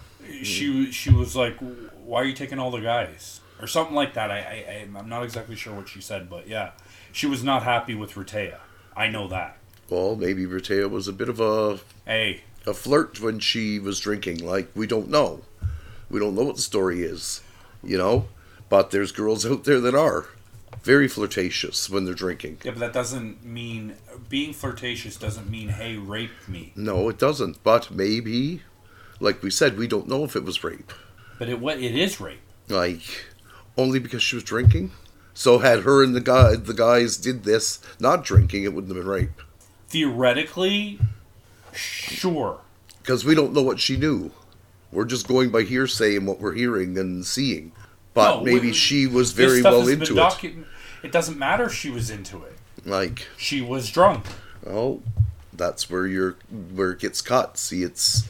She 0.45 0.93
she 0.93 1.11
was 1.11 1.35
like, 1.35 1.57
"Why 2.05 2.21
are 2.23 2.25
you 2.25 2.33
taking 2.33 2.59
all 2.61 2.71
the 2.71 2.81
guys?" 2.81 3.41
Or 3.63 3.69
something 3.69 3.95
like 3.95 4.15
that. 4.15 4.31
I, 4.31 4.39
I 4.39 4.99
I'm 4.99 5.09
not 5.09 5.23
exactly 5.23 5.55
sure 5.55 5.73
what 5.73 5.89
she 5.89 6.01
said, 6.01 6.29
but 6.29 6.49
yeah, 6.49 6.73
she 7.13 7.27
was 7.27 7.45
not 7.45 7.63
happy 7.63 7.95
with 7.95 8.15
Rehtaeh. 8.15 8.57
I 8.97 9.07
know 9.07 9.29
that. 9.29 9.57
Well, 9.89 10.17
maybe 10.17 10.45
Bertea 10.47 10.91
was 10.91 11.07
a 11.07 11.13
bit 11.13 11.29
of 11.29 11.39
a 11.39 11.79
Hey, 12.05 12.43
a 12.67 12.75
flirt 12.75 13.21
when 13.21 13.39
she 13.39 13.79
was 13.79 14.01
drinking. 14.01 14.45
Like 14.45 14.71
we 14.75 14.87
don't 14.87 15.09
know, 15.09 15.43
we 16.11 16.19
don't 16.19 16.35
know 16.35 16.43
what 16.45 16.57
the 16.57 16.63
story 16.63 17.03
is, 17.03 17.41
you 17.85 17.97
know. 17.97 18.27
But 18.69 18.91
there's 18.91 19.13
girls 19.13 19.47
out 19.47 19.65
there 19.65 19.81
that 19.81 19.95
are 19.95 20.27
very 20.83 21.07
flirtatious 21.07 21.89
when 21.89 22.05
they're 22.05 22.15
drinking. 22.15 22.59
yeah, 22.65 22.73
but 22.73 22.81
that 22.81 22.93
doesn't 22.93 23.45
mean 23.45 23.95
being 24.29 24.53
flirtatious 24.53 25.17
doesn't 25.17 25.49
mean 25.49 25.69
hey, 25.69 25.97
rape 25.97 26.49
me. 26.49 26.73
No, 26.75 27.09
it 27.09 27.19
doesn't. 27.19 27.63
But 27.63 27.91
maybe, 27.91 28.63
like 29.21 29.43
we 29.43 29.51
said, 29.51 29.79
we 29.79 29.87
don't 29.87 30.09
know 30.09 30.25
if 30.25 30.35
it 30.35 30.43
was 30.43 30.65
rape. 30.65 30.93
But 31.39 31.49
it 31.49 31.61
what 31.61 31.79
it 31.79 31.95
is 31.95 32.21
rape. 32.21 32.41
Like 32.69 33.27
only 33.77 33.99
because 33.99 34.23
she 34.23 34.37
was 34.37 34.45
drinking. 34.45 34.93
So 35.35 35.59
had 35.59 35.81
her 35.81 36.03
and 36.05 36.15
the 36.15 36.21
guy 36.21 36.57
the 36.57 36.75
guys 36.75 37.17
did 37.17 37.45
this 37.45 37.81
not 37.99 38.25
drinking, 38.25 38.65
it 38.65 38.75
wouldn't 38.75 38.95
have 38.95 39.03
been 39.05 39.11
rape. 39.11 39.41
Theoretically, 39.89 40.99
sure. 41.73 42.61
Because 43.03 43.25
we 43.25 43.35
don't 43.35 43.53
know 43.53 43.63
what 43.63 43.81
she 43.81 43.97
knew. 43.97 44.31
We're 44.91 45.05
just 45.07 45.27
going 45.27 45.51
by 45.51 45.63
hearsay 45.63 46.17
and 46.17 46.27
what 46.27 46.39
we're 46.41 46.53
hearing 46.55 46.99
and 46.99 47.25
seeing. 47.25 47.73
But 48.15 48.39
No, 48.39 48.45
maybe 48.45 48.69
we- 48.69 48.73
she 48.75 49.07
was 49.07 49.33
very 49.33 49.63
well 49.63 49.89
into 49.89 50.13
it. 50.13 50.17
docu- 50.19 50.65
It 51.03 51.11
doesn't 51.13 51.39
matter 51.39 51.65
if 51.67 51.75
she 51.75 51.91
was 51.91 52.11
into 52.11 52.43
it. 52.45 52.57
Like, 52.85 53.27
She 53.37 53.61
was 53.61 53.91
drunk. 53.91 54.27
oh, 54.67 55.03
that's 55.53 55.89
where 55.91 56.07
you're 56.07 56.37
where 56.75 56.93
it 56.93 56.99
gets 57.01 57.21
cut. 57.23 57.57
See, 57.59 57.83
it's. 57.83 58.29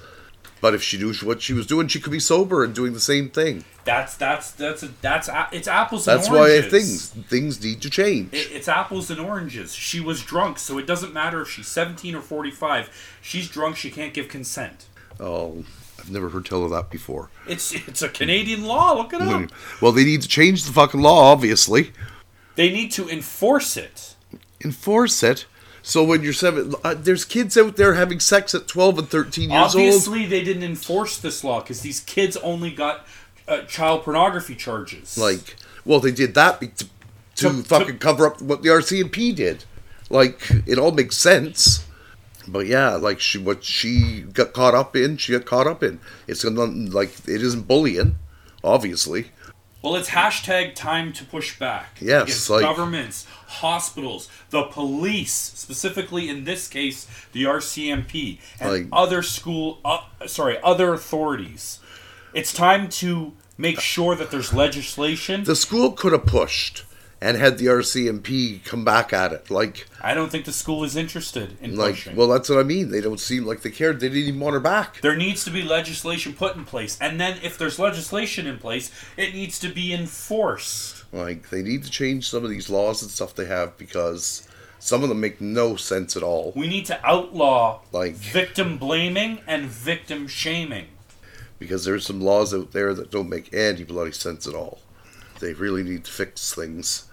But 0.62 0.74
if 0.74 0.82
she 0.82 0.96
knew 0.96 1.12
what 1.24 1.42
she 1.42 1.52
was 1.52 1.66
doing, 1.66 1.88
she 1.88 1.98
could 2.00 2.12
be 2.12 2.20
sober 2.20 2.62
and 2.62 2.72
doing 2.72 2.92
the 2.92 3.00
same 3.00 3.28
thing. 3.28 3.64
That's 3.84 4.14
that's 4.14 4.52
that's 4.52 4.84
a, 4.84 4.88
that's 5.02 5.28
a, 5.28 5.48
it's 5.50 5.66
apples 5.66 6.04
That's 6.04 6.30
why 6.30 6.62
things 6.62 7.08
things 7.08 7.62
need 7.62 7.82
to 7.82 7.90
change. 7.90 8.32
It, 8.32 8.52
it's 8.52 8.68
apples 8.68 9.10
and 9.10 9.18
oranges. 9.18 9.74
She 9.74 9.98
was 9.98 10.22
drunk, 10.22 10.60
so 10.60 10.78
it 10.78 10.86
doesn't 10.86 11.12
matter 11.12 11.42
if 11.42 11.50
she's 11.50 11.66
17 11.66 12.14
or 12.14 12.20
45. 12.20 13.18
She's 13.20 13.50
drunk, 13.50 13.74
she 13.76 13.90
can't 13.90 14.14
give 14.14 14.28
consent. 14.28 14.86
oh, 15.18 15.64
I've 15.98 16.10
never 16.10 16.28
heard 16.28 16.46
tell 16.46 16.62
of 16.64 16.70
that 16.70 16.90
before. 16.90 17.30
It's 17.48 17.72
it's 17.74 18.02
a 18.02 18.08
Canadian 18.08 18.64
law. 18.64 18.92
Look 18.92 19.12
it 19.12 19.20
up. 19.20 19.50
Well, 19.80 19.90
they 19.90 20.04
need 20.04 20.22
to 20.22 20.28
change 20.28 20.62
the 20.62 20.72
fucking 20.72 21.00
law, 21.00 21.32
obviously. 21.32 21.90
They 22.54 22.70
need 22.70 22.92
to 22.92 23.08
enforce 23.08 23.76
it. 23.76 24.14
Enforce 24.64 25.24
it. 25.24 25.46
So 25.82 26.04
when 26.04 26.22
you're 26.22 26.32
seven, 26.32 26.74
uh, 26.84 26.94
there's 26.96 27.24
kids 27.24 27.56
out 27.58 27.76
there 27.76 27.94
having 27.94 28.20
sex 28.20 28.54
at 28.54 28.68
12 28.68 28.98
and 29.00 29.08
13 29.08 29.50
years 29.50 29.74
old. 29.74 29.84
Obviously, 29.84 30.26
they 30.26 30.44
didn't 30.44 30.62
enforce 30.62 31.18
this 31.18 31.42
law 31.42 31.60
because 31.60 31.80
these 31.82 32.00
kids 32.00 32.36
only 32.38 32.70
got 32.70 33.04
uh, 33.48 33.62
child 33.62 34.04
pornography 34.04 34.54
charges. 34.54 35.18
Like, 35.18 35.56
well, 35.84 35.98
they 35.98 36.12
did 36.12 36.34
that 36.34 36.60
be- 36.60 36.68
to, 36.68 36.84
to, 36.84 36.88
To- 37.34 37.48
to- 37.48 37.62
fucking 37.64 37.98
cover 37.98 38.26
up 38.26 38.40
what 38.40 38.62
the 38.62 38.68
RCMP 38.68 39.34
did. 39.34 39.64
Like, 40.08 40.40
it 40.66 40.78
all 40.78 40.92
makes 40.92 41.16
sense. 41.16 41.84
But 42.46 42.66
yeah, 42.66 42.94
like 42.96 43.20
she, 43.20 43.38
what 43.38 43.62
she 43.64 44.22
got 44.22 44.52
caught 44.52 44.74
up 44.74 44.94
in, 44.96 45.16
she 45.16 45.32
got 45.32 45.44
caught 45.46 45.66
up 45.68 45.82
in. 45.82 46.00
It's 46.26 46.44
like 46.44 47.10
it 47.28 47.40
isn't 47.42 47.68
bullying, 47.68 48.16
obviously. 48.64 49.30
Well, 49.80 49.94
it's 49.96 50.10
hashtag 50.10 50.74
time 50.74 51.12
to 51.14 51.24
push 51.24 51.58
back. 51.58 51.98
Yes, 52.00 52.48
like- 52.50 52.62
governments, 52.62 53.26
hospitals, 53.60 54.28
the 54.50 54.62
police, 54.64 55.32
specifically 55.32 56.28
in 56.28 56.44
this 56.44 56.68
case, 56.68 57.06
the 57.32 57.44
RCMP, 57.44 58.38
and 58.60 58.70
Like- 58.70 58.86
other 58.92 59.22
school, 59.22 59.78
uh, 59.84 59.98
sorry, 60.26 60.58
other 60.62 60.92
authorities. 60.94 61.78
It's 62.34 62.52
time 62.52 62.88
to 63.02 63.32
make 63.58 63.80
sure 63.80 64.14
that 64.16 64.30
there's 64.30 64.52
legislation. 64.52 65.44
The 65.44 65.54
school 65.56 65.92
could 65.92 66.12
have 66.12 66.24
pushed 66.26 66.84
and 67.20 67.36
had 67.36 67.56
the 67.58 67.66
RCMP 67.68 68.60
come 68.64 68.84
back 68.84 69.12
at 69.12 69.32
it. 69.32 69.48
Like, 69.48 69.86
I 70.02 70.12
don't 70.12 70.28
think 70.30 70.44
the 70.44 70.52
school 70.52 70.82
is 70.82 70.96
interested 70.96 71.56
in 71.60 71.76
like, 71.76 71.94
pushing. 71.94 72.16
well, 72.16 72.26
that's 72.26 72.48
what 72.48 72.58
I 72.58 72.64
mean. 72.64 72.90
They 72.90 73.00
don't 73.00 73.20
seem 73.20 73.44
like 73.44 73.62
they 73.62 73.70
cared. 73.70 74.00
They 74.00 74.08
didn't 74.08 74.28
even 74.28 74.40
want 74.40 74.54
her 74.54 74.60
back. 74.60 75.00
there 75.02 75.14
needs 75.14 75.44
to 75.44 75.50
be 75.50 75.62
legislation 75.62 76.32
put 76.32 76.56
in 76.56 76.64
place, 76.64 76.98
and 77.00 77.20
then 77.20 77.38
if 77.42 77.56
there's 77.56 77.78
legislation 77.78 78.46
in 78.48 78.58
place, 78.58 78.90
it 79.16 79.34
needs 79.34 79.58
to 79.60 79.68
be 79.68 79.92
enforced. 79.94 81.01
Like, 81.12 81.50
they 81.50 81.62
need 81.62 81.84
to 81.84 81.90
change 81.90 82.28
some 82.28 82.42
of 82.44 82.50
these 82.50 82.70
laws 82.70 83.02
and 83.02 83.10
stuff 83.10 83.34
they 83.34 83.44
have 83.44 83.76
because 83.76 84.48
some 84.78 85.02
of 85.02 85.08
them 85.10 85.20
make 85.20 85.40
no 85.40 85.76
sense 85.76 86.16
at 86.16 86.22
all. 86.22 86.52
We 86.56 86.66
need 86.68 86.86
to 86.86 87.06
outlaw 87.06 87.80
Like- 87.92 88.14
victim 88.14 88.78
blaming 88.78 89.40
and 89.46 89.66
victim 89.66 90.26
shaming. 90.26 90.86
because 91.58 91.84
there's 91.84 92.04
some 92.04 92.20
laws 92.20 92.52
out 92.52 92.72
there 92.72 92.92
that 92.92 93.10
don't 93.12 93.28
make 93.28 93.54
any 93.54 93.84
bloody 93.84 94.10
sense 94.10 94.48
at 94.48 94.54
all. 94.54 94.80
They 95.38 95.52
really 95.52 95.84
need 95.84 96.02
to 96.04 96.10
fix 96.10 96.52
things 96.52 97.04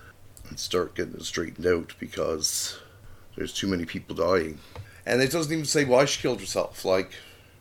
and 0.49 0.59
start 0.59 0.95
getting 0.95 1.13
it 1.13 1.23
straightened 1.23 1.67
out 1.67 1.93
because 1.99 2.79
there's 3.35 3.53
too 3.53 3.67
many 3.67 3.85
people 3.85 4.15
dying. 4.15 4.57
And 5.05 5.21
it 5.21 5.31
doesn't 5.31 5.51
even 5.53 5.65
say 5.65 5.85
why 5.85 6.05
she 6.05 6.19
killed 6.21 6.39
herself. 6.39 6.83
Like, 6.83 7.11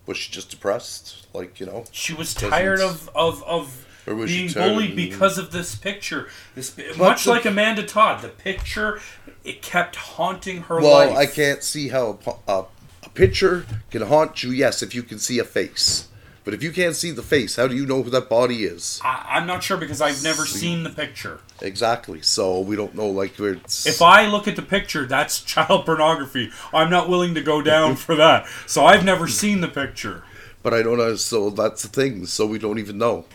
was 0.07 0.17
she 0.17 0.33
just 0.33 0.49
depressed? 0.51 1.27
Like, 1.35 1.61
you 1.61 1.67
know? 1.67 1.85
She 1.93 2.15
was 2.15 2.33
tired 2.33 2.81
of 2.81 3.11
of, 3.15 3.43
of 3.45 3.57
Or 3.59 3.67
was 3.67 3.75
she 3.77 3.88
being 4.15 4.53
bullied 4.53 4.97
because 4.97 5.39
of 5.39 5.51
this 5.51 5.75
picture. 5.75 6.29
This 6.55 6.77
much 6.97 7.27
like 7.27 7.45
Amanda 7.45 7.83
Todd, 7.83 8.23
the 8.23 8.29
picture 8.29 9.01
it 9.45 9.63
kept 9.63 9.97
haunting 9.97 10.63
her 10.63 10.81
Well, 10.81 10.93
life. 10.93 11.11
Well, 11.11 11.19
I 11.19 11.27
can't 11.27 11.63
see 11.63 11.89
how 11.89 12.19
a, 12.27 12.53
a, 12.53 12.65
a 13.05 13.09
picture 13.11 13.67
can 13.91 14.03
haunt 14.03 14.43
you, 14.43 14.51
yes, 14.51 14.83
if 14.83 14.95
you 14.95 15.03
can 15.03 15.19
see 15.19 15.39
a 15.39 15.45
face. 15.45 16.09
But 16.45 16.55
if 16.55 16.63
you 16.63 16.73
can't 16.73 16.97
see 16.97 17.11
the 17.11 17.23
face, 17.23 17.57
how 17.57 17.69
do 17.69 17.77
you 17.77 17.85
know 17.85 18.03
who 18.03 18.09
that 18.09 18.31
body 18.31 18.65
is? 18.65 19.01
I, 19.05 19.27
I'm 19.33 19.47
not 19.47 19.63
sure 19.63 19.77
because 19.77 20.01
I've 20.01 20.23
never 20.23 20.47
seen 20.47 20.83
the 20.83 20.89
picture. 20.89 21.41
Exactly. 21.61 22.23
So 22.23 22.61
we 22.61 22.75
don't 22.75 22.95
know, 22.95 23.09
like, 23.09 23.39
it's. 23.39 23.87
If 23.87 24.01
I 24.01 24.27
look 24.27 24.49
at 24.49 24.57
the 24.57 24.63
picture, 24.63 25.05
that's 25.05 25.41
child 25.45 25.85
pornography. 25.85 26.51
I'm 26.73 26.89
not 26.89 27.09
willing 27.09 27.35
to 27.35 27.43
go 27.43 27.61
down 27.61 27.97
for 28.07 28.15
that. 28.17 28.47
So 28.67 28.87
I've 28.87 29.05
never 29.05 29.29
seen 29.29 29.61
the 29.61 29.69
picture. 29.69 30.25
But 30.63 30.73
I 30.73 30.83
don't 30.83 30.97
know. 30.99 31.17
So 31.17 31.51
that's 31.51 31.83
the 31.83 31.89
thing. 31.89 32.25
So 32.25 32.47
we 32.47 32.59
don't 32.59 32.79
even 32.79 32.97
know. 32.97 33.27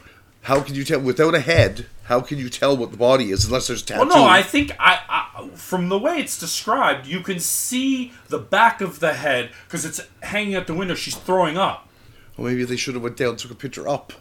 How 0.43 0.61
can 0.61 0.75
you 0.75 0.83
tell 0.83 0.99
without 0.99 1.35
a 1.35 1.39
head? 1.39 1.85
How 2.03 2.19
can 2.19 2.37
you 2.37 2.49
tell 2.49 2.75
what 2.75 2.91
the 2.91 2.97
body 2.97 3.31
is 3.31 3.45
unless 3.45 3.67
there's 3.67 3.81
tattoo? 3.81 4.07
Well, 4.07 4.17
no, 4.17 4.25
I 4.25 4.43
think 4.43 4.71
I, 4.77 4.99
I 5.07 5.47
from 5.55 5.87
the 5.89 5.97
way 5.97 6.19
it's 6.19 6.37
described, 6.37 7.07
you 7.07 7.21
can 7.21 7.39
see 7.39 8.11
the 8.27 8.39
back 8.39 8.81
of 8.81 8.99
the 8.99 9.13
head 9.13 9.51
because 9.65 9.85
it's 9.85 10.01
hanging 10.21 10.55
out 10.55 10.67
the 10.67 10.73
window. 10.73 10.95
She's 10.95 11.15
throwing 11.15 11.57
up. 11.57 11.87
Well, 12.35 12.47
maybe 12.47 12.65
they 12.65 12.75
should 12.75 12.93
have 12.95 13.03
went 13.03 13.15
down, 13.17 13.29
and 13.29 13.39
took 13.39 13.51
a 13.51 13.55
picture 13.55 13.87
up 13.87 14.11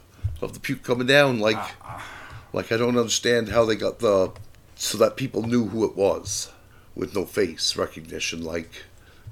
of 0.40 0.52
the 0.54 0.60
puke 0.60 0.82
coming 0.84 1.06
down. 1.06 1.40
Like, 1.40 1.56
Ah, 1.56 2.06
like 2.52 2.70
I 2.70 2.76
don't 2.76 2.96
understand 2.96 3.48
how 3.48 3.64
they 3.64 3.74
got 3.76 3.98
the 3.98 4.30
so 4.76 4.98
that 4.98 5.16
people 5.16 5.42
knew 5.42 5.66
who 5.68 5.84
it 5.84 5.96
was 5.96 6.50
with 6.94 7.16
no 7.16 7.24
face 7.24 7.76
recognition. 7.76 8.44
Like, 8.44 8.84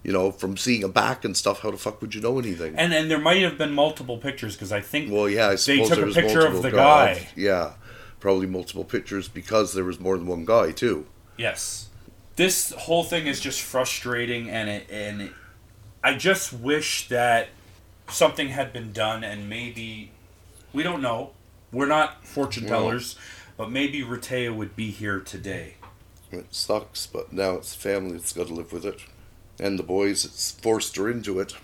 you 0.03 0.12
know, 0.12 0.30
from 0.30 0.57
seeing 0.57 0.82
a 0.84 0.88
back 0.88 1.24
and 1.24 1.36
stuff. 1.36 1.61
How 1.61 1.70
the 1.70 1.76
fuck 1.76 2.01
would 2.01 2.14
you 2.14 2.20
know 2.20 2.38
anything? 2.38 2.74
And 2.76 2.92
and 2.92 3.11
there 3.11 3.18
might 3.18 3.42
have 3.42 3.59
been 3.59 3.72
multiple 3.72 4.18
pictures 4.18 4.55
because 4.55 4.72
I 4.72 4.80
think 4.80 5.11
well, 5.12 5.28
yeah, 5.28 5.48
I 5.48 5.57
they 5.57 5.78
took 5.80 5.88
there 5.90 6.03
a 6.03 6.07
was 6.07 6.14
picture 6.14 6.46
of 6.46 6.62
the 6.62 6.70
guy- 6.70 7.14
guy. 7.14 7.28
Yeah, 7.36 7.72
probably 8.18 8.46
multiple 8.46 8.84
pictures 8.84 9.28
because 9.28 9.72
there 9.74 9.84
was 9.84 10.01
more 10.01 10.16
than 10.16 10.26
one 10.26 10.44
guy 10.44 10.72
too. 10.72 11.07
Yes. 11.36 11.88
This 12.36 12.72
whole 12.72 13.05
thing 13.05 13.26
is 13.26 13.40
just 13.40 13.61
frustrating 13.61 14.48
and 14.48 14.68
it 14.70 14.86
and 14.90 15.20
it, 15.22 15.32
I 16.03 16.14
just 16.14 16.53
wish 16.53 17.09
that 17.09 17.48
something 18.09 18.48
had 18.48 18.72
been 18.72 18.92
done 18.92 19.22
and 19.22 19.48
maybe 19.48 20.12
we 20.72 20.82
don't 20.82 21.03
know. 21.03 21.32
We're 21.72 21.86
not 21.86 22.24
fortune 22.26 22.64
Well- 22.68 22.80
tellers, 22.84 23.16
but 23.59 23.70
maybe 23.70 24.03
Rehtaeh 24.03 24.55
would 24.57 24.74
be 24.74 24.90
here 24.90 25.20
today. 25.20 25.74
It 26.32 26.46
sucks, 26.51 27.07
but 27.07 27.32
now 27.32 27.57
it's 27.57 27.74
family 27.74 28.12
that's 28.12 28.32
got 28.32 28.46
to 28.46 28.55
live 28.55 28.72
with 28.72 28.86
it, 28.86 29.01
and 29.61 29.79
the 29.79 29.83
boys 29.85 30.57
forced 30.63 30.97
her 30.97 31.09
into 31.11 31.39
it, 31.39 31.55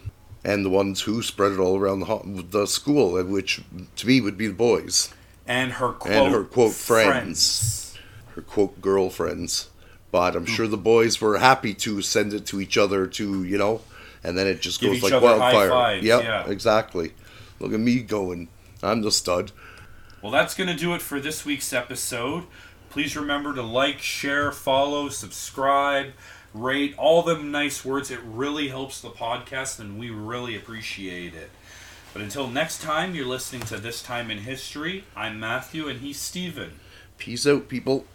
and 0.45 0.65
the 0.65 0.71
ones 0.71 1.03
who 1.03 1.23
spread 1.23 1.53
it 1.53 1.59
all 1.59 1.77
around 1.77 2.01
the 2.01 2.45
the 2.51 2.67
school, 2.67 3.17
uh, 3.17 3.25
which 3.25 3.61
to 3.97 4.07
me 4.07 4.21
would 4.21 4.37
be 4.39 4.47
the 4.47 4.55
boys, 4.55 5.13
And 5.47 5.73
her 5.73 5.93
quote, 5.93 6.15
And 6.15 6.33
her, 6.35 6.45
quote, 6.45 6.75
friends. 6.75 7.97
her 8.35 8.43
quote 8.43 8.81
girlfriends. 8.81 9.71
But 10.13 10.37
I'm 10.37 10.47
sure 10.47 10.69
the 10.69 10.77
boys 10.77 11.21
were 11.21 11.39
happy 11.39 11.75
to 11.75 12.01
send 12.01 12.33
it 12.33 12.47
to 12.47 12.61
each 12.61 12.79
other 12.79 13.07
to 13.09 13.43
you 13.45 13.59
know, 13.59 13.81
and 14.23 14.39
then 14.39 14.47
it 14.47 14.61
just 14.61 14.81
Give 14.81 14.93
goes 15.01 15.11
like 15.11 15.23
wildfire. 15.23 15.97
Yep, 15.97 16.23
yeah. 16.23 16.49
exactly. 16.49 17.13
Look 17.59 17.73
at 17.73 17.81
me 17.81 18.01
going. 18.01 18.49
I'm 18.83 19.03
the 19.03 19.11
stud. 19.11 19.53
Well, 20.23 20.33
that's 20.33 20.55
going 20.55 20.69
to 20.69 20.77
do 20.77 20.95
it 20.95 21.03
for 21.03 21.21
this 21.21 21.45
week's 21.45 21.73
episode. 21.73 22.45
Please 22.91 23.17
remember 23.17 23.55
to 23.55 23.63
like, 23.63 24.01
share, 24.01 24.53
follow, 24.53 25.09
subscribe, 25.09 26.13
rate, 26.55 26.95
all 26.99 27.23
them 27.23 27.51
nice 27.51 27.85
words. 27.85 28.11
It 28.11 28.21
really 28.25 28.69
helps 28.69 29.01
the 29.01 29.11
podcast, 29.11 29.79
and 29.79 29.99
we 29.99 30.11
really 30.11 30.57
appreciate 30.57 31.35
it. 31.35 31.51
But 32.13 32.23
until 32.23 32.49
next 32.49 32.81
time, 32.81 33.15
you're 33.15 33.27
listening 33.27 33.63
to 33.63 33.77
This 33.77 34.03
Time 34.03 34.31
in 34.31 34.39
History. 34.39 35.05
I'm 35.15 35.39
Matthew, 35.39 35.89
and 35.89 36.01
he's 36.01 36.19
Steven. 36.19 36.81
Peace 37.19 37.47
out, 37.47 37.69
people. 37.69 38.07